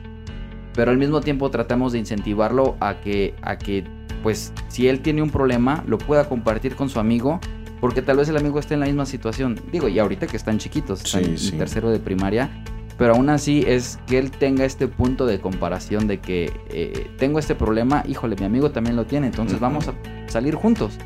Pero 0.75 0.91
al 0.91 0.97
mismo 0.97 1.21
tiempo 1.21 1.49
tratamos 1.49 1.93
de 1.93 1.99
incentivarlo 1.99 2.75
a 2.79 2.95
que, 2.95 3.33
a 3.41 3.57
que, 3.57 3.85
pues, 4.23 4.51
si 4.67 4.87
él 4.87 4.99
tiene 4.99 5.21
un 5.21 5.29
problema, 5.29 5.83
lo 5.87 5.97
pueda 5.97 6.27
compartir 6.29 6.75
con 6.75 6.89
su 6.89 6.99
amigo. 6.99 7.39
Porque 7.81 8.01
tal 8.01 8.17
vez 8.17 8.29
el 8.29 8.37
amigo 8.37 8.57
esté 8.59 8.73
en 8.75 8.79
la 8.79 8.85
misma 8.87 9.05
situación. 9.05 9.59
Digo, 9.71 9.87
y 9.89 9.99
ahorita 9.99 10.27
que 10.27 10.37
están 10.37 10.57
chiquitos, 10.57 11.03
están 11.03 11.23
Sí, 11.23 11.29
en 11.31 11.37
sí. 11.37 11.51
tercero 11.53 11.89
de 11.89 11.99
primaria. 11.99 12.49
Pero 12.97 13.15
aún 13.15 13.29
así 13.29 13.63
es 13.67 13.99
que 14.07 14.17
él 14.17 14.31
tenga 14.31 14.63
este 14.63 14.87
punto 14.87 15.25
de 15.25 15.39
comparación 15.41 16.07
de 16.07 16.19
que 16.19 16.51
eh, 16.69 17.11
tengo 17.17 17.39
este 17.39 17.53
problema, 17.55 18.03
híjole, 18.07 18.35
mi 18.37 18.45
amigo 18.45 18.71
también 18.71 18.95
lo 18.95 19.05
tiene, 19.05 19.27
entonces 19.27 19.59
vamos 19.59 19.87
a 19.87 19.93
salir 20.27 20.55
juntos. 20.55 20.97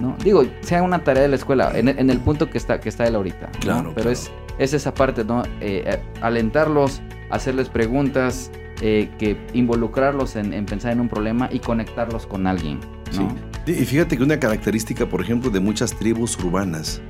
¿no? 0.00 0.16
Digo, 0.24 0.44
sea 0.60 0.82
una 0.82 1.04
tarea 1.04 1.22
de 1.22 1.28
la 1.28 1.36
escuela, 1.36 1.72
en, 1.74 1.88
en 1.88 2.10
el 2.10 2.18
punto 2.18 2.50
que 2.50 2.58
está, 2.58 2.80
que 2.80 2.88
está 2.88 3.06
él 3.06 3.14
ahorita. 3.14 3.50
¿no? 3.52 3.60
Claro, 3.60 3.92
Pero 3.94 3.94
claro. 3.94 4.10
Es, 4.10 4.30
es 4.58 4.72
esa 4.74 4.94
parte, 4.94 5.24
¿no? 5.24 5.42
Eh, 5.60 5.84
eh, 5.86 6.02
alentarlos, 6.20 7.02
hacerles 7.30 7.68
preguntas, 7.68 8.50
eh, 8.80 9.10
que 9.18 9.36
involucrarlos 9.52 10.36
en, 10.36 10.52
en 10.52 10.66
pensar 10.66 10.92
en 10.92 11.00
un 11.00 11.08
problema 11.08 11.48
y 11.52 11.60
conectarlos 11.60 12.26
con 12.26 12.46
alguien. 12.46 12.80
¿no? 13.16 13.34
Sí. 13.66 13.72
Y 13.72 13.84
fíjate 13.84 14.16
que 14.16 14.22
una 14.22 14.38
característica, 14.38 15.06
por 15.06 15.20
ejemplo, 15.20 15.50
de 15.50 15.60
muchas 15.60 15.94
tribus 15.94 16.38
urbanas 16.38 17.00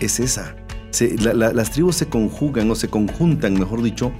es 0.00 0.20
esa. 0.20 0.56
Se- 0.94 1.16
la- 1.18 1.34
la- 1.34 1.52
las 1.52 1.70
tribus 1.72 1.96
se 1.96 2.06
conjugan 2.06 2.70
o 2.70 2.74
se 2.76 2.88
conjuntan, 2.88 3.54
mejor 3.54 3.82
dicho, 3.82 4.12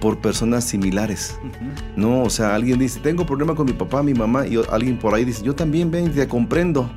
por 0.00 0.20
personas 0.20 0.62
similares. 0.64 1.36
No, 1.96 2.22
o 2.22 2.30
sea, 2.30 2.54
alguien 2.54 2.78
dice, 2.78 3.00
tengo 3.00 3.26
problema 3.26 3.54
con 3.56 3.66
mi 3.66 3.72
papá, 3.72 4.02
mi 4.02 4.14
mamá, 4.14 4.46
y 4.46 4.56
alguien 4.70 4.96
por 4.98 5.12
ahí 5.14 5.24
dice, 5.24 5.42
yo 5.42 5.54
también, 5.54 5.90
ven, 5.90 6.12
te 6.12 6.26
comprendo. 6.28 6.88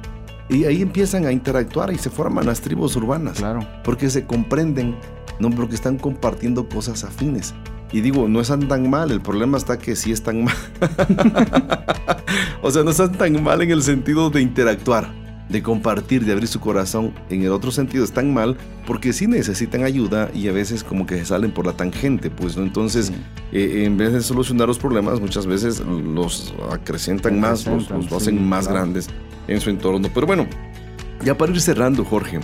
Y 0.50 0.66
ahí 0.66 0.82
empiezan 0.82 1.26
a 1.26 1.32
interactuar 1.32 1.92
y 1.92 1.98
se 1.98 2.10
forman 2.10 2.46
las 2.46 2.62
tribus 2.62 2.96
urbanas. 2.96 3.38
Claro. 3.40 3.68
Porque 3.84 4.10
se 4.10 4.26
comprenden, 4.26 4.96
no 5.40 5.50
porque 5.50 5.74
están 5.76 5.98
compartiendo 5.98 6.70
cosas 6.70 7.04
afines. 7.04 7.54
Y 7.92 8.02
digo, 8.02 8.28
no 8.28 8.40
están 8.42 8.68
tan 8.68 8.90
mal, 8.90 9.10
el 9.12 9.22
problema 9.22 9.58
está 9.58 9.78
que 9.80 9.96
sí 9.96 10.12
están 10.12 10.44
mal. 10.46 10.56
o 12.62 12.72
sea, 12.72 12.84
no 12.84 12.92
están 12.92 13.12
tan 13.14 13.44
mal 13.44 13.62
en 13.62 13.72
el 13.72 13.82
sentido 13.84 14.30
de 14.30 14.42
interactuar, 14.42 15.12
de 15.50 15.62
compartir, 15.62 16.26
de 16.26 16.32
abrir 16.32 16.48
su 16.48 16.60
corazón. 16.60 17.14
En 17.30 17.42
el 17.44 17.52
otro 17.52 17.72
sentido 17.72 18.04
están 18.04 18.34
mal 18.34 18.58
porque 18.88 19.14
sí 19.14 19.28
necesitan 19.28 19.84
ayuda 19.84 20.30
y 20.34 20.48
a 20.48 20.52
veces 20.52 20.84
como 20.84 21.06
que 21.06 21.18
se 21.18 21.26
salen 21.26 21.52
por 21.52 21.66
la 21.66 21.74
tangente, 21.74 22.30
pues, 22.30 22.58
¿no? 22.58 22.64
Entonces, 22.64 23.08
Sí. 23.08 23.14
eh, 23.52 23.84
en 23.86 23.98
vez 23.98 24.14
de 24.14 24.22
solucionar 24.22 24.68
los 24.68 24.80
problemas, 24.80 25.20
muchas 25.20 25.46
veces 25.46 25.80
los 25.82 26.54
acrecentan 26.72 27.40
más, 27.40 27.66
los, 27.66 27.84
Acrecentan, 27.86 27.98
los 28.00 28.10
sí, 28.10 28.16
hacen 28.16 28.48
más 28.48 28.66
claro. 28.68 28.80
grandes 28.82 29.08
en 29.48 29.60
su 29.62 29.70
entorno. 29.70 30.08
Pero 30.14 30.26
bueno, 30.28 30.48
ya 31.24 31.38
para 31.38 31.52
ir 31.52 31.62
cerrando, 31.62 32.04
Jorge, 32.06 32.40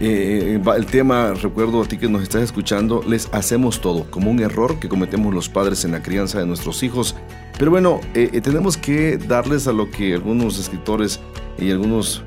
eh, 0.00 0.60
va 0.66 0.76
el 0.76 0.86
tema, 0.86 1.32
recuerdo 1.34 1.82
a 1.82 1.86
ti 1.86 1.96
que 1.96 2.08
nos 2.08 2.22
estás 2.22 2.42
escuchando, 2.42 3.02
les 3.06 3.28
hacemos 3.32 3.80
todo, 3.80 4.10
como 4.10 4.30
un 4.30 4.40
error 4.40 4.78
que 4.78 4.88
cometemos 4.88 5.34
los 5.34 5.48
padres 5.48 5.84
en 5.84 5.92
la 5.92 6.02
crianza 6.02 6.38
de 6.38 6.46
nuestros 6.46 6.82
hijos. 6.82 7.16
Pero 7.58 7.70
bueno, 7.70 8.00
eh, 8.14 8.30
eh, 8.32 8.40
tenemos 8.40 8.76
que 8.76 9.16
darles 9.16 9.66
a 9.66 9.72
lo 9.72 9.90
que 9.90 10.14
algunos 10.14 10.58
escritores 10.58 11.20
y 11.58 11.70
algunos 11.70 12.22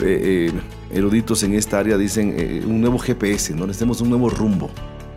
eh, 0.00 0.52
eruditos 0.92 1.42
en 1.42 1.54
esta 1.54 1.80
área 1.80 1.98
dicen 1.98 2.62
un 2.66 2.80
nuevo 2.80 2.98
GPS, 2.98 3.54
¿no? 3.54 3.66
Necesitamos 3.66 4.00
un 4.00 4.10
nuevo 4.10 4.30
rumbo, 4.30 4.70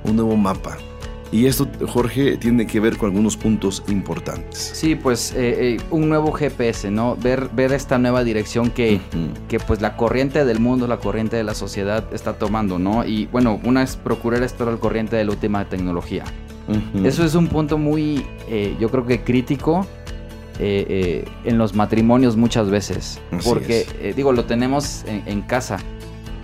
un 0.04 0.16
nuevo 0.16 0.36
mapa. 0.36 0.78
Y 1.32 1.46
esto, 1.46 1.68
Jorge, 1.88 2.38
tiene 2.38 2.68
que 2.68 2.80
ver 2.80 2.98
con 2.98 3.10
algunos 3.10 3.38
puntos 3.38 3.84
importantes. 3.88 4.72
Sí, 4.74 4.96
pues 4.96 5.34
un 5.90 6.10
nuevo 6.10 6.32
GPS, 6.34 6.92
¿no? 6.92 7.16
Ver, 7.16 7.50
ver 7.54 7.72
esta 7.72 7.98
nueva 7.98 8.24
dirección 8.24 8.70
que, 8.70 9.00
que 9.48 9.60
pues 9.60 9.80
la 9.82 9.96
corriente 9.96 10.44
del 10.44 10.60
mundo, 10.60 10.88
la 10.88 10.98
corriente 10.98 11.38
de 11.38 11.44
la 11.44 11.56
sociedad 11.56 12.04
está 12.14 12.34
tomando, 12.34 12.80
¿no? 12.80 13.06
Y 13.06 13.28
bueno, 13.28 13.62
una 13.64 13.82
es 13.82 13.96
procurar 13.96 14.44
estar 14.44 14.68
al 14.68 14.80
corriente 14.80 15.16
de 15.16 15.24
la 15.24 15.32
última 15.32 15.64
tecnología. 15.70 16.26
Eso 17.04 17.26
es 17.26 17.36
un 17.36 17.48
punto 17.48 17.78
muy, 17.78 18.26
eh, 18.48 18.76
yo 18.80 18.90
creo 18.90 19.06
que 19.06 19.22
crítico 19.22 19.86
eh, 20.60 20.86
eh, 20.88 21.26
en 21.44 21.58
los 21.58 21.74
matrimonios 21.74 22.38
muchas 22.38 22.70
veces. 22.70 23.20
porque, 23.44 24.14
digo, 24.16 24.32
lo 24.32 24.46
tenemos 24.46 25.04
en, 25.06 25.42
casa. 25.42 25.80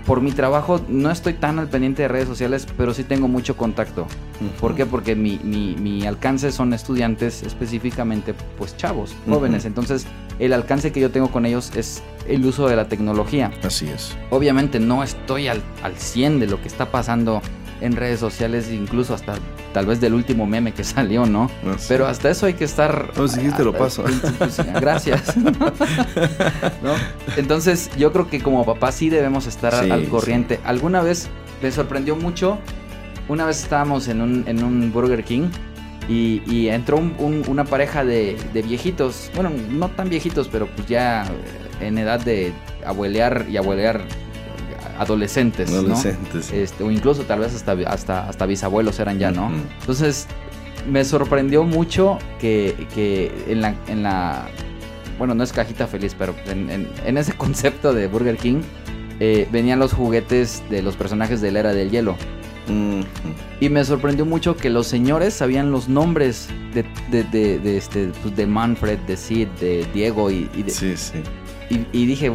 Por 0.07 0.21
mi 0.21 0.31
trabajo 0.31 0.79
no 0.87 1.11
estoy 1.11 1.33
tan 1.33 1.59
al 1.59 1.67
pendiente 1.67 2.03
de 2.03 2.07
redes 2.07 2.29
sociales, 2.29 2.65
pero 2.77 2.93
sí 2.93 3.03
tengo 3.03 3.27
mucho 3.27 3.57
contacto. 3.57 4.07
¿Por 4.57 4.73
qué? 4.73 4.85
Porque 4.85 5.17
mi, 5.17 5.37
mi, 5.37 6.07
alcance 6.07 6.53
son 6.53 6.71
estudiantes 6.71 7.43
específicamente, 7.43 8.33
pues 8.57 8.77
chavos, 8.77 9.13
jóvenes. 9.27 9.65
Entonces, 9.65 10.07
el 10.39 10.53
alcance 10.53 10.93
que 10.93 11.01
yo 11.01 11.11
tengo 11.11 11.29
con 11.29 11.45
ellos 11.45 11.73
es 11.75 12.01
el 12.25 12.45
uso 12.45 12.69
de 12.69 12.77
la 12.77 12.87
tecnología. 12.87 13.51
Así 13.63 13.89
es. 13.89 14.15
Obviamente 14.29 14.79
no 14.79 15.03
estoy 15.03 15.49
al, 15.49 15.61
al 15.83 15.97
100 15.97 16.39
de 16.39 16.47
lo 16.47 16.61
que 16.61 16.69
está 16.69 16.89
pasando 16.89 17.41
en 17.81 17.95
redes 17.95 18.19
sociales, 18.19 18.69
incluso 18.71 19.13
hasta 19.13 19.35
tal 19.73 19.85
vez 19.85 20.01
del 20.01 20.13
último 20.13 20.45
meme 20.45 20.73
que 20.73 20.83
salió, 20.83 21.25
¿no? 21.25 21.49
Ah, 21.65 21.75
Pero 21.87 22.07
hasta 22.07 22.29
eso 22.29 22.45
hay 22.45 22.53
que 22.53 22.65
estar... 22.65 23.11
No, 23.15 23.27
si 23.27 23.49
te 23.51 23.63
lo 23.63 23.73
paso. 23.73 24.03
Gracias. 24.79 25.23
Entonces 27.37 27.89
yo 27.97 28.11
creo 28.11 28.29
que 28.29 28.41
como 28.41 28.65
papá 28.65 28.91
sí 28.91 29.09
debemos 29.09 29.47
estar 29.47 29.73
al 29.75 30.07
corriente. 30.07 30.59
Alguna 30.63 31.01
vez 31.01 31.29
me 31.61 31.71
sorprendió 31.71 32.15
mucho, 32.15 32.59
una 33.27 33.45
vez 33.45 33.63
estábamos 33.63 34.07
en 34.07 34.21
un, 34.21 34.43
en 34.47 34.63
un 34.63 34.91
Burger 34.91 35.23
King 35.23 35.49
y, 36.07 36.69
entró 36.69 36.97
una 36.97 37.65
pareja 37.65 38.05
de, 38.05 38.37
de, 38.53 38.61
viejitos, 38.61 39.29
bueno, 39.35 39.51
no 39.69 39.89
tan 39.89 40.07
viejitos, 40.07 40.47
pero 40.47 40.65
pues 40.67 40.87
ya 40.87 41.25
en 41.81 41.97
edad 41.97 42.21
de 42.21 42.53
abuelear 42.85 43.45
y 43.49 43.57
abuelear 43.57 44.05
adolescentes, 44.97 45.71
adolescentes. 45.71 46.51
Este, 46.51 46.83
o 46.83 46.91
incluso 46.91 47.23
tal 47.23 47.39
vez 47.39 47.55
hasta, 47.55 47.73
hasta, 47.87 48.29
hasta 48.29 48.45
bisabuelos 48.45 48.99
eran 48.99 49.19
ya, 49.19 49.31
¿no? 49.31 49.51
Entonces, 49.79 50.27
me 50.89 51.03
sorprendió 51.03 51.63
mucho 51.63 52.17
que, 52.39 52.75
en, 53.47 53.61
la, 53.61 53.75
en 53.87 54.03
la... 54.03 54.47
Bueno, 55.17 55.33
no 55.33 55.43
es 55.43 55.51
cajita 55.51 55.87
feliz, 55.87 56.15
pero 56.17 56.35
en, 56.47 57.17
ese 57.17 57.33
concepto 57.37 57.93
de 57.93 58.07
Burger 58.07 58.37
King 58.37 58.61
eh, 59.19 59.47
venían 59.51 59.79
los 59.79 59.93
juguetes 59.93 60.63
de 60.69 60.81
los 60.81 60.95
personajes 60.95 61.41
de 61.41 61.51
la 61.51 61.59
era 61.59 61.73
del 61.73 61.89
hielo. 61.91 62.15
Y 63.61 63.69
me 63.69 63.85
sorprendió 63.85 64.25
mucho 64.25 64.57
que 64.57 64.69
los 64.69 64.87
señores 64.87 65.33
sabían 65.33 65.71
los 65.71 65.87
nombres 65.87 66.49
de, 66.73 66.83
de, 67.23 67.77
este, 67.77 68.11
pues, 68.21 68.35
de 68.35 68.45
Manfred, 68.45 68.99
de 68.99 69.15
Sid, 69.15 69.47
de 69.61 69.85
Diego 69.93 70.29
y, 70.29 70.47
de, 70.47 70.69
sí, 70.69 70.97
sí. 70.97 71.23
y 71.69 72.05
dije, 72.05 72.33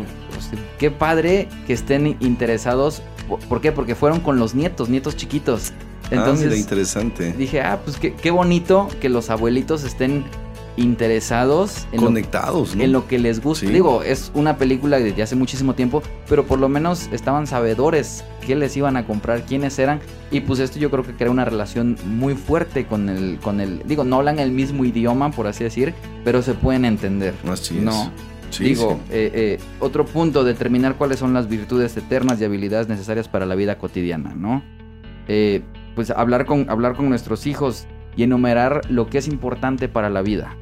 qué 0.79 0.91
padre 0.91 1.49
que 1.67 1.73
estén 1.73 2.17
interesados. 2.21 3.03
¿Por 3.49 3.61
qué? 3.61 3.73
Porque 3.73 3.95
fueron 3.95 4.21
con 4.21 4.39
los 4.39 4.55
nietos, 4.55 4.89
nietos 4.89 5.17
chiquitos. 5.17 5.73
Ah, 6.05 6.17
Entonces, 6.17 6.53
ah, 6.53 6.57
interesante. 6.57 7.33
Dije, 7.33 7.61
ah, 7.61 7.81
pues 7.85 7.99
qué, 7.99 8.31
bonito 8.31 8.89
que 9.01 9.09
los 9.09 9.31
abuelitos 9.31 9.85
estén 9.85 10.25
interesados 10.77 11.87
en 11.93 12.01
conectados 12.01 12.75
lo, 12.75 12.85
en 12.85 12.93
lo 12.93 13.07
que 13.07 13.19
les 13.19 13.43
gusta. 13.43 13.67
Digo, 13.67 14.03
es 14.03 14.31
una 14.35 14.57
película 14.57 14.99
de 14.99 15.23
hace 15.23 15.37
muchísimo 15.37 15.75
tiempo, 15.75 16.03
pero 16.29 16.47
por 16.47 16.59
lo 16.59 16.69
menos 16.69 17.09
estaban 17.13 17.47
sabedores 17.47 18.25
qué 18.47 18.57
les 18.57 18.77
iban 18.77 18.97
a 18.97 19.07
comprar, 19.07 19.45
quiénes 19.45 19.79
eran 19.79 20.01
y 20.31 20.41
pues 20.41 20.61
esto 20.61 20.79
yo 20.79 20.91
creo 20.91 21.05
que 21.05 21.13
crea 21.13 21.31
una 21.31 21.45
relación 21.45 21.97
muy 22.07 22.35
fuerte 22.35 22.87
con 22.87 23.09
el 23.09 23.39
con 23.41 23.61
el 23.61 23.83
digo, 23.87 24.05
no 24.05 24.17
hablan 24.17 24.39
el 24.39 24.51
mismo 24.51 24.85
idioma 24.85 25.31
por 25.31 25.47
así 25.47 25.63
decir, 25.65 25.95
pero 26.25 26.43
se 26.43 26.55
pueden 26.55 26.85
entender. 26.85 27.35
Así 27.49 27.75
¿no? 27.75 28.11
Digo, 28.59 29.01
eh, 29.11 29.31
eh, 29.35 29.59
otro 29.81 30.05
punto, 30.05 30.45
determinar 30.45 30.97
cuáles 30.97 31.19
son 31.19 31.33
las 31.33 31.49
virtudes 31.49 31.97
eternas 31.97 32.41
y 32.41 32.45
habilidades 32.45 32.89
necesarias 32.89 33.29
para 33.29 33.47
la 33.47 33.55
vida 33.55 33.79
cotidiana, 33.79 34.35
¿no? 34.37 34.63
Eh, 35.29 35.63
pues 35.95 36.11
hablar 36.11 36.47
con, 36.47 36.69
hablar 36.69 36.95
con 36.95 37.09
nuestros 37.09 37.47
hijos 37.47 37.87
y 38.17 38.25
enumerar 38.25 38.83
lo 38.91 39.09
que 39.09 39.19
es 39.19 39.29
importante 39.29 39.89
para 39.89 40.11
la 40.11 40.23
vida, 40.23 40.57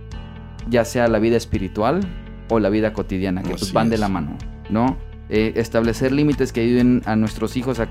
ya 0.69 0.85
sea 0.85 1.09
la 1.09 1.19
vida 1.19 1.37
espiritual 1.37 2.01
o 2.49 2.59
la 2.59 2.69
vida 2.69 2.93
cotidiana, 2.93 3.43
que 3.43 3.51
pues 3.51 3.73
van 3.73 3.91
de 3.91 3.99
la 3.99 4.09
mano, 4.09 4.37
¿no? 4.69 4.97
establecer 5.29 6.11
límites 6.11 6.53
que 6.53 6.61
ayuden 6.61 7.03
a 7.05 7.15
nuestros 7.15 7.57
hijos 7.57 7.79
a, 7.79 7.89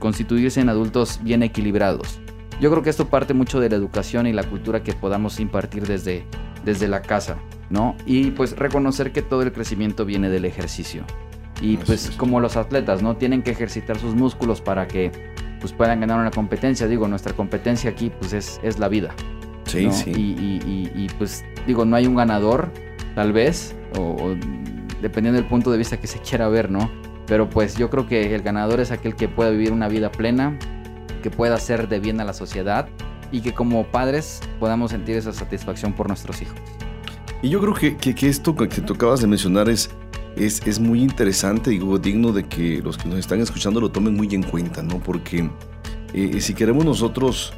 constituirse 0.00 0.60
en 0.60 0.68
adultos 0.68 1.20
bien 1.22 1.44
equilibrados. 1.44 2.18
Yo 2.60 2.68
creo 2.70 2.82
que 2.82 2.90
esto 2.90 3.06
parte 3.06 3.32
mucho 3.32 3.60
de 3.60 3.70
la 3.70 3.76
educación 3.76 4.26
y 4.26 4.32
la 4.32 4.42
cultura 4.42 4.82
que 4.82 4.92
podamos 4.92 5.38
impartir 5.38 5.86
desde, 5.86 6.24
desde 6.64 6.88
la 6.88 7.00
casa. 7.02 7.36
¿No? 7.70 7.96
Y 8.06 8.30
pues 8.30 8.56
reconocer 8.56 9.12
que 9.12 9.22
todo 9.22 9.42
el 9.42 9.52
crecimiento 9.52 10.04
viene 10.04 10.28
del 10.28 10.44
ejercicio. 10.44 11.04
Y 11.60 11.78
pues 11.78 12.10
como 12.16 12.40
los 12.40 12.56
atletas, 12.56 13.02
¿no? 13.02 13.16
Tienen 13.16 13.42
que 13.42 13.50
ejercitar 13.50 13.98
sus 13.98 14.14
músculos 14.14 14.60
para 14.60 14.86
que 14.86 15.10
pues 15.60 15.72
puedan 15.72 16.00
ganar 16.00 16.20
una 16.20 16.30
competencia. 16.30 16.86
Digo, 16.86 17.08
nuestra 17.08 17.32
competencia 17.32 17.90
aquí 17.90 18.10
pues 18.18 18.32
es, 18.32 18.60
es 18.62 18.78
la 18.78 18.88
vida. 18.88 19.14
Sí, 19.64 19.90
sí. 19.90 20.12
Y, 20.14 21.08
pues 21.18 21.44
digo, 21.66 21.84
no 21.84 21.96
hay 21.96 22.06
un 22.06 22.14
ganador, 22.14 22.70
tal 23.14 23.32
vez, 23.32 23.74
o, 23.98 24.34
dependiendo 25.02 25.40
del 25.40 25.48
punto 25.48 25.70
de 25.72 25.78
vista 25.78 25.98
que 25.98 26.06
se 26.06 26.18
quiera 26.20 26.48
ver, 26.48 26.70
¿no? 26.70 26.90
Pero 27.26 27.50
pues 27.50 27.76
yo 27.76 27.90
creo 27.90 28.06
que 28.06 28.34
el 28.34 28.42
ganador 28.42 28.80
es 28.80 28.92
aquel 28.92 29.16
que 29.16 29.28
pueda 29.28 29.50
vivir 29.50 29.72
una 29.72 29.88
vida 29.88 30.12
plena, 30.12 30.56
que 31.22 31.30
pueda 31.30 31.56
hacer 31.56 31.88
de 31.88 31.98
bien 31.98 32.20
a 32.20 32.24
la 32.24 32.32
sociedad 32.32 32.88
y 33.32 33.40
que 33.40 33.52
como 33.52 33.84
padres 33.86 34.40
podamos 34.60 34.92
sentir 34.92 35.16
esa 35.16 35.32
satisfacción 35.32 35.92
por 35.92 36.06
nuestros 36.06 36.40
hijos. 36.40 36.56
Y 37.42 37.50
yo 37.50 37.60
creo 37.60 37.74
que, 37.74 37.96
que, 37.96 38.28
esto 38.28 38.54
que 38.56 38.80
tú 38.80 38.94
acabas 38.94 39.20
de 39.20 39.26
mencionar 39.26 39.68
es, 39.68 39.90
es, 40.36 40.66
es, 40.66 40.80
muy 40.80 41.02
interesante 41.02 41.72
y 41.72 41.78
digno 41.98 42.32
de 42.32 42.44
que 42.44 42.80
los 42.82 42.96
que 42.96 43.08
nos 43.08 43.18
están 43.18 43.40
escuchando 43.40 43.80
lo 43.80 43.90
tomen 43.90 44.14
muy 44.14 44.28
en 44.34 44.42
cuenta, 44.42 44.82
¿no? 44.82 44.98
Porque 44.98 45.50
eh, 46.14 46.40
si 46.40 46.54
queremos 46.54 46.84
nosotros 46.84 47.52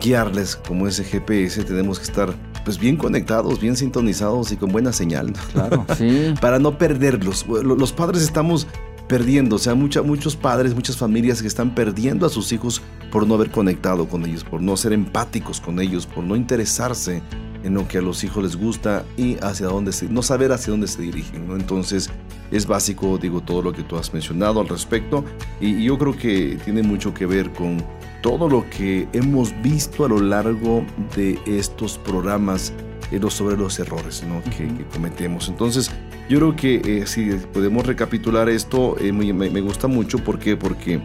guiarles 0.00 0.56
como 0.56 0.86
ese 0.86 1.04
GPS, 1.04 1.64
tenemos 1.64 1.98
que 1.98 2.04
estar 2.04 2.34
pues 2.64 2.78
bien 2.78 2.96
conectados, 2.96 3.60
bien 3.60 3.76
sintonizados 3.76 4.52
y 4.52 4.56
con 4.56 4.70
buena 4.70 4.92
señal. 4.92 5.32
Claro, 5.52 5.86
sí. 5.96 6.34
Para 6.40 6.58
no 6.58 6.76
perderlos. 6.76 7.46
Los 7.46 7.92
padres 7.92 8.22
estamos 8.22 8.66
perdiendo, 9.08 9.56
o 9.56 9.58
sea, 9.58 9.74
muchos 9.74 10.36
padres, 10.36 10.74
muchas 10.74 10.96
familias 10.96 11.42
que 11.42 11.48
están 11.48 11.74
perdiendo 11.74 12.26
a 12.26 12.28
sus 12.28 12.52
hijos 12.52 12.80
por 13.10 13.26
no 13.26 13.34
haber 13.34 13.50
conectado 13.50 14.08
con 14.08 14.24
ellos, 14.24 14.44
por 14.44 14.62
no 14.62 14.76
ser 14.76 14.92
empáticos 14.92 15.60
con 15.60 15.80
ellos, 15.80 16.06
por 16.06 16.22
no 16.22 16.36
interesarse 16.36 17.20
en 17.64 17.74
lo 17.74 17.86
que 17.86 17.98
a 17.98 18.02
los 18.02 18.24
hijos 18.24 18.42
les 18.42 18.56
gusta 18.56 19.04
y 19.16 19.36
hacia 19.42 19.66
dónde 19.66 19.92
se, 19.92 20.08
no 20.08 20.22
saber 20.22 20.52
hacia 20.52 20.70
dónde 20.70 20.86
se 20.86 21.02
dirigen, 21.02 21.46
¿no? 21.48 21.56
Entonces 21.56 22.10
es 22.50 22.66
básico, 22.66 23.18
digo, 23.18 23.40
todo 23.40 23.62
lo 23.62 23.72
que 23.72 23.82
tú 23.82 23.96
has 23.96 24.12
mencionado 24.12 24.60
al 24.60 24.68
respecto 24.68 25.24
y, 25.60 25.84
yo 25.84 25.98
creo 25.98 26.16
que 26.16 26.58
tiene 26.64 26.82
mucho 26.82 27.14
que 27.14 27.26
ver 27.26 27.52
con 27.52 27.82
todo 28.22 28.48
lo 28.48 28.68
que 28.68 29.08
hemos 29.12 29.54
visto 29.62 30.04
a 30.04 30.08
lo 30.08 30.20
largo 30.20 30.84
de 31.16 31.38
estos 31.46 31.98
programas 31.98 32.72
eh, 33.10 33.20
sobre 33.30 33.56
los 33.56 33.78
errores 33.78 34.24
¿no? 34.24 34.42
que, 34.56 34.68
cometemos. 34.92 35.48
Entonces, 35.48 35.90
yo 36.28 36.38
creo 36.38 36.56
que 36.56 36.82
eh, 36.84 37.06
si 37.06 37.30
podemos 37.52 37.86
recapitular 37.86 38.48
esto, 38.48 38.96
eh, 39.00 39.12
me, 39.12 39.32
me, 39.32 39.60
gusta 39.60 39.88
mucho. 39.88 40.18
¿Por 40.18 40.38
qué? 40.38 40.56
Porque 40.56 41.00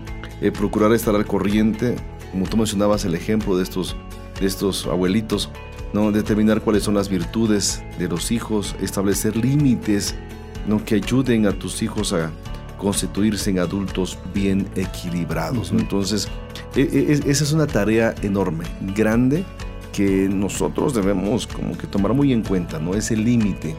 procurar 0.53 0.91
estar 0.93 1.15
al 1.15 1.25
corriente, 1.25 1.95
como 2.31 2.45
tú 2.45 2.57
mencionabas 2.57 3.05
el 3.05 3.15
ejemplo 3.15 3.57
de 3.57 3.63
estos, 3.63 3.95
de 4.39 4.45
estos 4.45 4.85
abuelitos, 4.85 5.49
¿no? 5.95 6.11
determinar 6.11 6.61
cuáles 6.61 6.83
son 6.83 6.93
las 6.93 7.07
virtudes 7.07 7.81
de 7.97 8.09
los 8.09 8.29
hijos, 8.31 8.75
establecer 8.81 9.37
límites 9.37 10.13
¿no? 10.67 10.83
que 10.83 10.95
ayuden 10.95 11.47
a 11.47 11.53
tus 11.53 11.81
hijos 11.81 12.11
a 12.11 12.31
constituirse 12.77 13.49
en 13.49 13.59
adultos 13.59 14.19
bien 14.33 14.67
equilibrados. 14.75 15.71
Entonces, 15.71 16.27
e, 16.75 16.81
e, 16.81 17.31
esa 17.31 17.43
es 17.45 17.51
una 17.53 17.65
tarea 17.65 18.13
enorme, 18.21 18.65
grande, 18.93 19.45
que 19.93 20.27
nosotros 20.29 20.93
debemos 20.93 21.47
como 21.47 21.77
que 21.77 21.87
tomar 21.87 22.13
muy 22.13 22.33
en 22.33 22.43
cuenta, 22.43 22.77
¿no? 22.77 22.93
Ese 22.93 23.15
límite. 23.15 23.73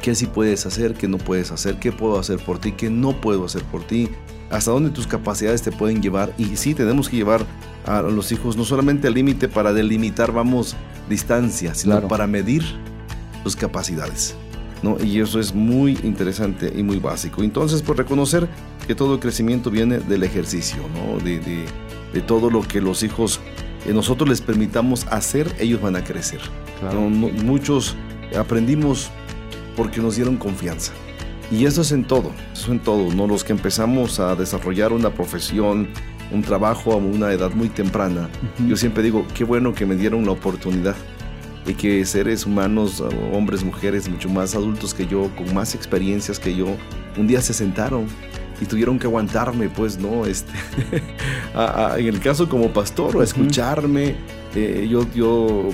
¿Qué 0.00 0.14
sí 0.14 0.26
puedes 0.26 0.64
hacer, 0.64 0.94
qué 0.94 1.06
no 1.06 1.18
puedes 1.18 1.50
hacer, 1.50 1.78
qué 1.78 1.92
puedo 1.92 2.18
hacer 2.18 2.38
por 2.38 2.58
ti, 2.58 2.72
qué 2.72 2.88
no 2.88 3.20
puedo 3.20 3.44
hacer 3.44 3.62
por 3.64 3.82
ti, 3.84 4.08
hasta 4.50 4.70
dónde 4.70 4.88
tus 4.88 5.06
capacidades 5.06 5.60
te 5.60 5.72
pueden 5.72 6.00
llevar. 6.00 6.32
Y 6.38 6.56
sí, 6.56 6.74
tenemos 6.74 7.10
que 7.10 7.16
llevar 7.16 7.44
a 7.84 8.00
los 8.00 8.32
hijos 8.32 8.56
no 8.56 8.64
solamente 8.64 9.08
al 9.08 9.14
límite 9.14 9.48
para 9.48 9.74
delimitar, 9.74 10.32
vamos, 10.32 10.74
distancia, 11.08 11.74
sino 11.74 12.06
para 12.08 12.26
medir 12.26 12.62
sus 13.42 13.56
capacidades. 13.56 14.34
¿no? 14.82 14.96
Y 15.02 15.20
eso 15.20 15.40
es 15.40 15.54
muy 15.54 15.98
interesante 16.02 16.72
y 16.76 16.82
muy 16.82 16.98
básico. 16.98 17.42
Entonces, 17.42 17.80
por 17.82 17.96
pues, 17.96 18.06
reconocer 18.06 18.48
que 18.86 18.94
todo 18.94 19.14
el 19.14 19.20
crecimiento 19.20 19.70
viene 19.70 19.98
del 19.98 20.22
ejercicio, 20.22 20.78
¿no? 20.94 21.18
de, 21.24 21.40
de, 21.40 22.20
todo 22.22 22.50
lo 22.50 22.62
que 22.62 22.80
los 22.80 23.02
hijos 23.02 23.40
eh, 23.86 23.92
nosotros 23.92 24.28
les 24.28 24.40
permitamos 24.40 25.06
hacer, 25.10 25.54
ellos 25.58 25.80
van 25.82 25.96
a 25.96 26.04
crecer. 26.04 26.40
Claro. 26.80 27.10
No- 27.10 27.28
muchos 27.28 27.94
aprendimos 28.38 29.10
porque 29.76 30.00
nos 30.00 30.16
dieron 30.16 30.36
confianza. 30.36 30.92
Y 31.50 31.66
eso 31.66 31.82
es 31.82 31.92
en 31.92 32.04
todo, 32.04 32.32
eso 32.52 32.72
en 32.72 32.80
todo, 32.80 33.12
¿no? 33.14 33.26
Los 33.28 33.44
que 33.44 33.52
empezamos 33.52 34.18
a 34.18 34.34
desarrollar 34.34 34.92
una 34.92 35.10
profesión, 35.10 35.88
un 36.32 36.42
trabajo 36.42 36.92
a 36.92 36.96
una 36.96 37.32
edad 37.32 37.52
muy 37.52 37.68
temprana, 37.68 38.28
yo 38.66 38.76
siempre 38.76 39.02
digo, 39.02 39.24
qué 39.34 39.44
bueno 39.44 39.74
que 39.74 39.86
me 39.86 39.94
dieron 39.96 40.24
la 40.26 40.32
oportunidad 40.32 40.96
y 41.66 41.74
que 41.74 42.04
seres 42.04 42.46
humanos, 42.46 43.02
hombres, 43.32 43.64
mujeres, 43.64 44.08
mucho 44.08 44.28
más 44.28 44.54
adultos 44.54 44.94
que 44.94 45.06
yo, 45.06 45.30
con 45.36 45.52
más 45.54 45.74
experiencias 45.74 46.38
que 46.38 46.54
yo, 46.54 46.66
un 47.16 47.26
día 47.26 47.40
se 47.40 47.52
sentaron 47.54 48.06
y 48.60 48.66
tuvieron 48.66 48.98
que 48.98 49.06
aguantarme, 49.06 49.68
pues, 49.68 49.98
¿no? 49.98 50.26
Este, 50.26 50.52
a- 51.54 51.92
a- 51.94 51.98
en 51.98 52.06
el 52.06 52.20
caso 52.20 52.48
como 52.48 52.68
pastor, 52.72 53.20
a 53.20 53.24
escucharme, 53.24 54.14
eh, 54.54 54.86
yo, 54.90 55.06
yo 55.14 55.68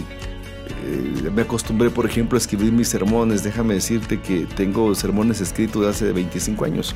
eh, 0.85 1.31
me 1.35 1.43
acostumbré, 1.43 1.91
por 1.91 2.07
ejemplo, 2.07 2.37
a 2.37 2.41
escribir 2.41 2.73
mis 2.73 2.89
sermones. 2.89 3.45
Déjame 3.45 3.75
decirte 3.75 4.21
que 4.21 4.47
tengo 4.57 4.95
sermones 4.95 5.41
escritos 5.41 5.83
de 5.83 5.89
hace 5.91 6.13
25 6.13 6.65
años. 6.65 6.95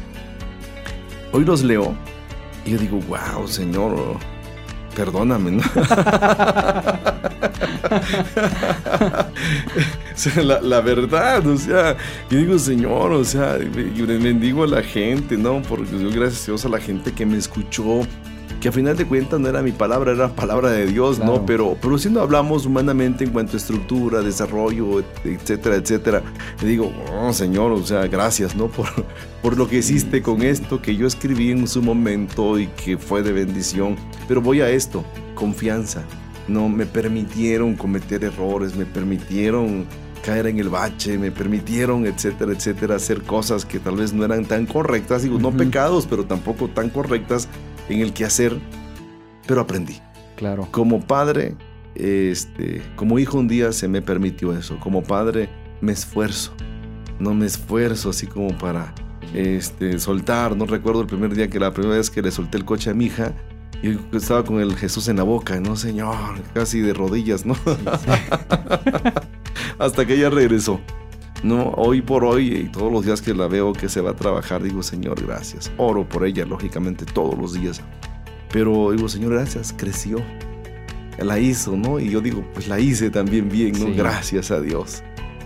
Hoy 1.33 1.45
los 1.45 1.63
leo 1.63 1.95
y 2.67 2.71
yo 2.71 2.79
digo, 2.79 2.99
wow, 3.09 3.47
Señor, 3.47 4.19
perdóname, 4.95 5.53
¿no? 5.53 5.63
O 10.17 10.19
sea, 10.19 10.43
la, 10.43 10.81
verdad, 10.81 11.47
o 11.47 11.59
sea, 11.59 11.95
yo 12.31 12.39
digo, 12.39 12.59
Señor, 12.59 13.13
o 13.13 13.23
sea, 13.23 13.59
bendigo 13.59 14.65
a 14.65 14.67
la 14.67 14.83
gente, 14.83 15.37
¿no? 15.37 15.61
Porque 15.61 15.91
yo 15.93 16.11
gracias 16.11 16.45
a 16.45 16.47
Dios 16.53 16.65
a 16.65 16.71
la 16.71 16.81
gente 16.81 17.13
que 17.13 17.27
me 17.27 17.37
escuchó, 17.37 18.01
que 18.67 18.71
a 18.71 18.73
final 18.73 18.97
de 18.97 19.07
cuentas 19.07 19.39
no 19.39 19.47
era 19.49 19.63
mi 19.63 19.71
palabra, 19.71 20.11
era 20.11 20.29
palabra 20.35 20.71
de 20.73 20.87
Dios, 20.87 21.19
Claro. 21.19 21.35
¿no? 21.37 21.47
Pero, 21.47 21.77
pero 21.81 21.99
si 21.99 22.11
no 22.11 22.21
hablamos 22.21 22.67
humanamente 22.67 23.23
en 23.23 23.31
cuanto 23.31 23.53
a 23.53 23.59
estructura, 23.59 24.23
desarrollo, 24.23 25.05
etcétera, 25.23 25.77
etcétera, 25.77 26.21
le 26.61 26.69
digo, 26.69 26.93
oh, 27.13 27.33
Señor, 27.33 27.71
o 27.71 27.87
sea, 27.87 28.09
gracias, 28.09 28.57
¿no? 28.57 28.67
Por, 28.77 28.89
por 29.41 29.57
lo 29.57 29.69
que 29.69 29.77
hiciste 29.79 30.21
con 30.21 30.43
esto 30.43 30.83
que 30.83 30.97
yo 30.97 31.07
escribí 31.07 31.53
en 31.53 31.69
su 31.69 31.81
momento 31.81 32.59
y 32.59 32.67
que 32.67 32.99
fue 32.99 33.23
de 33.23 33.31
bendición. 33.31 33.95
Pero 34.27 34.41
voy 34.43 34.61
a 34.63 34.69
esto, 34.69 35.05
confianza. 35.37 36.03
No 36.49 36.69
me 36.69 36.87
permitieron 36.87 37.77
cometer 37.77 38.25
errores, 38.25 38.75
me 38.75 38.85
permitieron 38.85 39.87
caer 40.25 40.49
en 40.49 40.59
el 40.59 40.71
bache, 40.71 41.19
me 41.19 41.31
permitieron, 41.31 42.05
etcétera, 42.05 42.51
etcétera, 42.51 42.97
hacer 42.97 43.23
cosas 43.23 43.65
que 43.65 43.79
tal 43.79 43.95
vez 43.95 44.13
no 44.13 44.25
eran 44.25 44.45
tan 44.45 44.67
correctas, 44.67 45.23
digo, 45.23 45.39
no 45.39 45.49
Ujú. 45.51 45.59
pecados, 45.59 46.05
pero 46.11 46.25
tampoco 46.25 46.67
tan 46.67 46.91
correctas 46.91 47.47
en 47.89 48.01
el 48.01 48.13
quehacer, 48.13 48.59
pero 49.47 49.61
aprendí. 49.61 50.01
Claro. 50.37 50.69
Como 50.71 51.01
padre, 51.01 51.55
este, 51.95 52.83
como 52.97 53.19
hijo 53.19 53.39
un 53.39 53.49
día 53.49 53.73
se 53.73 53.89
me 53.89 54.03
permitió 54.03 54.57
eso, 54.57 54.79
como 54.81 55.03
padre 55.03 55.49
me 55.81 55.93
esfuerzo, 55.93 56.53
no 57.19 57.35
me 57.35 57.47
esfuerzo 57.47 58.11
así 58.11 58.27
como 58.27 58.57
para 58.59 58.95
este, 59.35 59.99
soltar, 59.99 60.57
no 60.57 60.67
recuerdo 60.67 61.01
el 61.01 61.07
primer 61.07 61.35
día 61.35 61.49
que 61.49 61.59
la 61.59 61.73
primera 61.73 61.97
vez 61.97 62.11
que 62.11 62.23
le 62.23 62.31
solté 62.31 62.59
el 62.59 62.65
coche 62.65 62.91
a 62.91 62.95
mi 62.95 63.07
hija, 63.07 63.33
y 63.83 63.99
estaba 64.17 64.45
con 64.45 64.61
el 64.61 64.75
Jesús 64.77 65.09
en 65.09 65.17
la 65.17 65.23
boca, 65.23 65.61
no 65.61 65.77
señor, 65.77 66.41
casi 66.55 66.81
de 66.81 66.95
rodillas, 66.95 67.45
¿no? 67.45 67.55
Hasta 69.79 70.07
que 70.07 70.15
ella 70.15 70.31
regresó. 70.31 70.81
No, 71.47 71.71
hoy 71.77 72.03
por 72.03 72.25
hoy 72.25 72.53
y 72.57 72.65
todos 72.69 72.91
los 72.93 73.05
días 73.07 73.23
que 73.23 73.33
la 73.33 73.47
veo 73.47 73.73
que 73.73 73.89
se 73.89 74.01
va 74.01 74.11
a 74.11 74.17
trabajar, 74.17 74.63
digo, 74.65 74.83
Señor, 74.83 75.25
gracias. 75.25 75.71
Oro 75.77 76.09
por 76.09 76.27
ella, 76.27 76.45
lógicamente, 76.45 77.05
todos 77.05 77.39
los 77.39 77.53
días. 77.53 77.81
Pero 78.53 78.91
digo, 78.91 79.09
Señor, 79.09 79.33
gracias, 79.35 79.73
creció. 79.77 80.19
La 81.19 81.39
hizo, 81.39 81.77
¿no? 81.77 82.01
Y 82.01 82.11
yo 82.11 82.21
digo, 82.21 82.45
pues 82.53 82.67
la 82.67 82.81
hice 82.81 83.11
también 83.11 83.49
bien, 83.49 83.73
¿no? 83.79 83.87
Sí. 83.87 83.93
Gracias 83.95 84.51
a 84.51 84.61
Dios. 84.61 85.05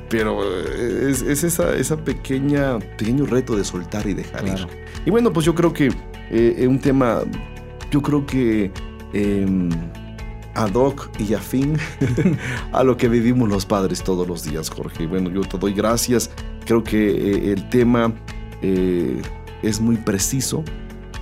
Pero 0.08 0.40
eh, 0.42 1.10
es, 1.10 1.20
es 1.22 1.44
esa, 1.44 1.76
esa 1.76 1.96
pequeña, 2.02 2.78
pequeño 2.78 3.26
reto 3.26 3.54
de 3.54 3.62
soltar 3.64 4.06
y 4.08 4.14
dejar 4.14 4.42
Claro. 4.44 4.62
ir. 4.62 4.68
Y 5.04 5.10
bueno, 5.10 5.32
pues 5.32 5.44
yo 5.44 5.54
creo 5.54 5.72
que 5.72 5.92
eh, 6.30 6.66
un 6.66 6.78
tema, 6.78 7.20
yo 7.90 8.00
creo 8.00 8.24
que 8.24 8.72
eh, 9.12 9.46
ad 10.54 10.74
hoc 10.74 11.08
y 11.18 11.34
afín 11.34 11.76
a 12.72 12.82
lo 12.84 12.96
que 12.96 13.08
vivimos 13.08 13.48
los 13.48 13.66
padres 13.66 14.02
todos 14.02 14.26
los 14.26 14.44
días, 14.44 14.70
Jorge. 14.70 15.06
Bueno, 15.06 15.30
yo 15.30 15.40
te 15.42 15.58
doy 15.58 15.72
gracias. 15.72 16.30
Creo 16.64 16.82
que 16.84 17.10
eh, 17.10 17.52
el 17.52 17.68
tema 17.68 18.12
eh, 18.62 19.20
es 19.62 19.80
muy 19.80 19.96
preciso 19.96 20.62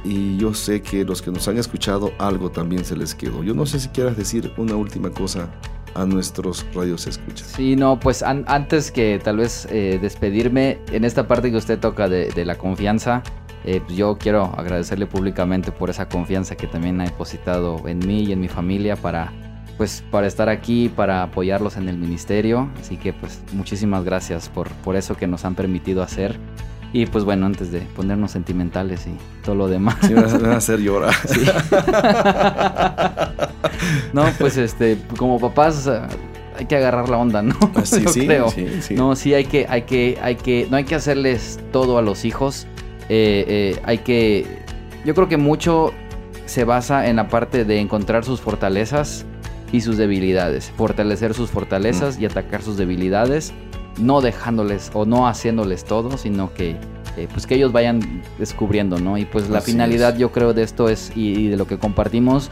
y 0.05 0.37
yo 0.37 0.55
sé 0.55 0.81
que 0.81 1.05
los 1.05 1.23
que 1.23 1.31
nos 1.31 1.47
han 1.49 1.59
escuchado 1.59 2.13
algo 2.19 2.51
también 2.51 2.85
se 2.85 2.97
les 2.97 3.15
quedó. 3.15 3.43
Yo 3.43 3.55
no 3.55 3.67
sé 3.67 3.81
si 3.81 3.89
quieras 3.89 4.17
decir 4.17 4.53
una 4.57 4.75
última 4.77 5.11
cosa 5.11 5.51
a 5.95 6.05
nuestros 6.05 6.65
radios 6.75 7.07
escuchas. 7.07 7.49
Sí, 7.57 7.75
no, 7.75 7.99
pues 7.99 8.23
an- 8.23 8.45
antes 8.47 8.91
que 8.93 9.21
tal 9.23 9.39
vez 9.39 9.67
eh, 9.71 9.99
despedirme, 10.01 10.79
en 10.93 11.05
esta 11.05 11.27
parte 11.27 11.51
que 11.51 11.57
usted 11.57 11.79
toca 11.79 12.09
de 12.09 12.45
la 12.45 12.57
confianza, 12.57 13.23
eh, 13.71 13.83
pues 13.85 13.97
yo 13.99 14.17
quiero 14.19 14.45
agradecerle 14.57 15.07
públicamente 15.07 15.73
por 15.73 15.91
esa 15.91 16.09
confianza 16.09 16.57
que 16.57 16.67
también 16.67 17.01
ha 17.01 17.05
depositado 17.05 17.87
en 17.87 17.99
mí 17.99 18.23
y 18.25 18.33
en 18.33 18.41
mi 18.41 18.49
familia 18.49 18.97
para, 18.97 19.31
pues, 19.77 20.03
para 20.11 20.27
estar 20.27 20.49
aquí, 20.49 20.89
para 20.89 21.23
apoyarlos 21.23 21.77
en 21.77 21.89
el 21.89 21.99
ministerio. 21.99 22.71
Así 22.81 22.97
que 22.97 23.13
pues 23.13 23.41
muchísimas 23.53 24.05
gracias 24.05 24.49
por, 24.49 24.69
por 24.85 24.97
eso 24.97 25.17
que 25.17 25.27
nos 25.27 25.45
han 25.45 25.55
permitido 25.55 26.03
hacer. 26.03 26.39
Y 26.95 27.05
pues 27.05 27.25
bueno, 27.25 27.45
antes 27.45 27.71
de 27.71 27.81
ponernos 27.81 28.31
sentimentales 28.31 29.07
y 29.07 29.15
todo 29.45 29.55
lo 29.55 29.69
demás. 29.69 29.97
Sí, 30.01 30.15
me 30.15 30.23
vas 30.23 30.33
a- 30.35 30.57
hacer 30.57 30.79
llorar. 30.81 31.15
No, 34.13 34.25
pues 34.39 34.57
este, 34.57 34.99
como 35.19 35.39
papás 35.39 35.89
hay 36.57 36.67
que 36.67 36.77
agarrar 36.77 37.09
la 37.09 37.19
onda, 37.19 37.43
¿no? 37.43 37.55
Sí, 37.85 38.01
Yo 38.03 38.09
sí, 38.09 38.27
creo. 38.27 38.51
sí, 38.51 38.67
sí. 38.81 38.95
No, 38.95 39.15
sí 39.15 39.35
hay 39.35 39.45
que, 39.45 39.67
hay 39.69 39.83
que, 39.83 40.19
hay 40.21 40.37
que, 40.37 40.67
no 40.71 40.77
hay 40.79 40.85
que 40.85 40.95
hacerles 40.95 41.61
todo 41.73 41.99
a 41.99 42.03
los 42.03 42.25
hijos. 42.25 42.67
Eh, 43.09 43.45
eh, 43.49 43.81
hay 43.85 43.99
que, 43.99 44.47
yo 45.05 45.15
creo 45.15 45.29
que 45.29 45.37
mucho 45.37 45.93
se 46.47 46.65
basa 46.65 47.09
en 47.09 47.17
la 47.17 47.29
parte 47.29 47.65
de 47.65 47.81
encontrar 47.81 48.25
sus 48.25 48.41
fortalezas 48.41 49.25
y 49.73 49.81
sus 49.81 49.97
debilidades, 49.97 50.73
fortalecer 50.77 51.35
sus 51.35 51.51
fortalezas 51.51 52.19
y 52.19 52.27
atacar 52.27 52.63
sus 52.63 52.77
debilidades, 52.77 53.53
no 53.99 54.21
dejándoles 54.21 54.91
o 54.95 55.05
no 55.05 55.27
haciéndoles 55.29 55.85
todo, 55.85 56.17
sino 56.17 56.55
que 56.55 56.77
eh, 57.17 57.29
pues 57.33 57.47
que 57.47 57.57
ellos 57.57 57.73
vayan 57.73 58.23
descubriendo, 58.39 58.99
¿no? 58.99 59.19
Y 59.19 59.25
pues 59.25 59.51
la 59.51 59.59
Así 59.59 59.73
finalidad 59.73 60.15
es. 60.15 60.21
yo 60.21 60.31
creo 60.33 60.55
de 60.55 60.63
esto 60.63 60.89
es 60.89 61.13
y, 61.17 61.33
y 61.33 61.49
de 61.49 61.57
lo 61.57 61.67
que 61.67 61.79
compartimos 61.79 62.51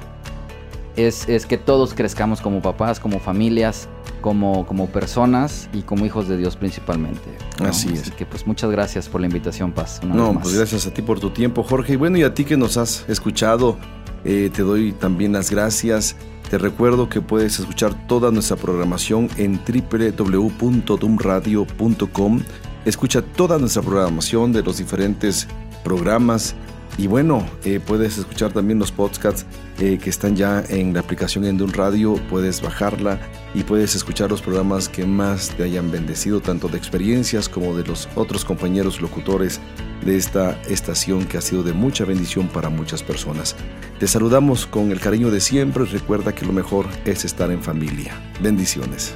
es, 0.96 1.28
es 1.28 1.46
que 1.46 1.58
todos 1.58 1.94
crezcamos 1.94 2.40
como 2.40 2.60
papás, 2.62 2.98
como 3.00 3.18
familias, 3.20 3.88
como, 4.20 4.66
como 4.66 4.86
personas 4.88 5.68
y 5.72 5.82
como 5.82 6.04
hijos 6.06 6.28
de 6.28 6.36
Dios 6.36 6.56
principalmente. 6.56 7.20
¿no? 7.60 7.66
Así 7.68 7.90
es. 7.92 8.10
que 8.10 8.26
pues 8.26 8.46
muchas 8.46 8.70
gracias 8.70 9.08
por 9.08 9.20
la 9.20 9.26
invitación, 9.28 9.72
Paz. 9.72 10.00
una 10.02 10.14
No, 10.14 10.26
vez 10.26 10.34
más. 10.34 10.42
pues 10.44 10.54
gracias 10.56 10.86
a 10.86 10.92
ti 10.94 11.02
por 11.02 11.20
tu 11.20 11.30
tiempo, 11.30 11.62
Jorge. 11.62 11.94
Y 11.94 11.96
bueno, 11.96 12.18
y 12.18 12.22
a 12.22 12.34
ti 12.34 12.44
que 12.44 12.56
nos 12.56 12.76
has 12.76 13.04
escuchado, 13.08 13.76
eh, 14.24 14.50
te 14.52 14.62
doy 14.62 14.92
también 14.92 15.32
las 15.32 15.50
gracias. 15.50 16.16
Te 16.50 16.58
recuerdo 16.58 17.08
que 17.08 17.20
puedes 17.20 17.58
escuchar 17.58 18.06
toda 18.06 18.30
nuestra 18.30 18.56
programación 18.56 19.28
en 19.36 19.60
www.dumradio.com. 19.66 22.40
Escucha 22.84 23.22
toda 23.22 23.58
nuestra 23.58 23.82
programación 23.82 24.52
de 24.52 24.62
los 24.62 24.78
diferentes 24.78 25.48
programas. 25.84 26.54
Y 26.98 27.08
bueno, 27.08 27.44
eh, 27.64 27.80
puedes 27.84 28.16
escuchar 28.18 28.52
también 28.52 28.78
los 28.78 28.92
podcasts 28.92 29.44
eh, 29.78 29.98
que 29.98 30.10
están 30.10 30.36
ya 30.36 30.64
en 30.68 30.94
la 30.94 31.00
aplicación 31.00 31.44
en 31.44 31.56
Dun 31.56 31.72
Radio. 31.72 32.14
Puedes 32.28 32.60
bajarla 32.62 33.20
y 33.54 33.62
puedes 33.62 33.94
escuchar 33.94 34.30
los 34.30 34.42
programas 34.42 34.88
que 34.88 35.04
más 35.06 35.50
te 35.50 35.64
hayan 35.64 35.90
bendecido, 35.90 36.40
tanto 36.40 36.68
de 36.68 36.78
experiencias 36.78 37.48
como 37.48 37.76
de 37.76 37.84
los 37.84 38.08
otros 38.14 38.44
compañeros 38.44 39.00
locutores 39.00 39.60
de 40.04 40.16
esta 40.16 40.60
estación 40.68 41.24
que 41.26 41.38
ha 41.38 41.40
sido 41.40 41.62
de 41.62 41.72
mucha 41.72 42.04
bendición 42.04 42.48
para 42.48 42.68
muchas 42.68 43.02
personas. 43.02 43.56
Te 43.98 44.06
saludamos 44.06 44.66
con 44.66 44.92
el 44.92 45.00
cariño 45.00 45.30
de 45.30 45.40
siempre. 45.40 45.84
Recuerda 45.84 46.34
que 46.34 46.46
lo 46.46 46.52
mejor 46.52 46.86
es 47.04 47.24
estar 47.24 47.50
en 47.50 47.62
familia. 47.62 48.14
Bendiciones. 48.40 49.14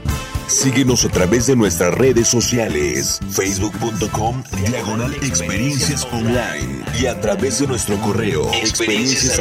Síguenos 0.50 1.04
a 1.04 1.08
través 1.10 1.46
de 1.46 1.54
nuestras 1.54 1.94
redes 1.94 2.26
sociales, 2.26 3.20
facebook.com, 3.30 4.42
diagonal 4.66 5.14
experiencias 5.14 6.04
online 6.10 6.84
y 7.00 7.06
a 7.06 7.20
través 7.20 7.60
de 7.60 7.68
nuestro 7.68 7.96
correo, 8.00 8.50
experiencias 8.52 9.38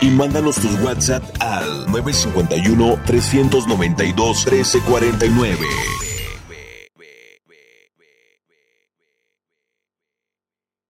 y 0.00 0.10
mándanos 0.10 0.56
tus 0.56 0.80
WhatsApp 0.80 1.22
al 1.40 1.86
951 1.86 2.98
392 3.06 4.46
1349. 4.46 6.07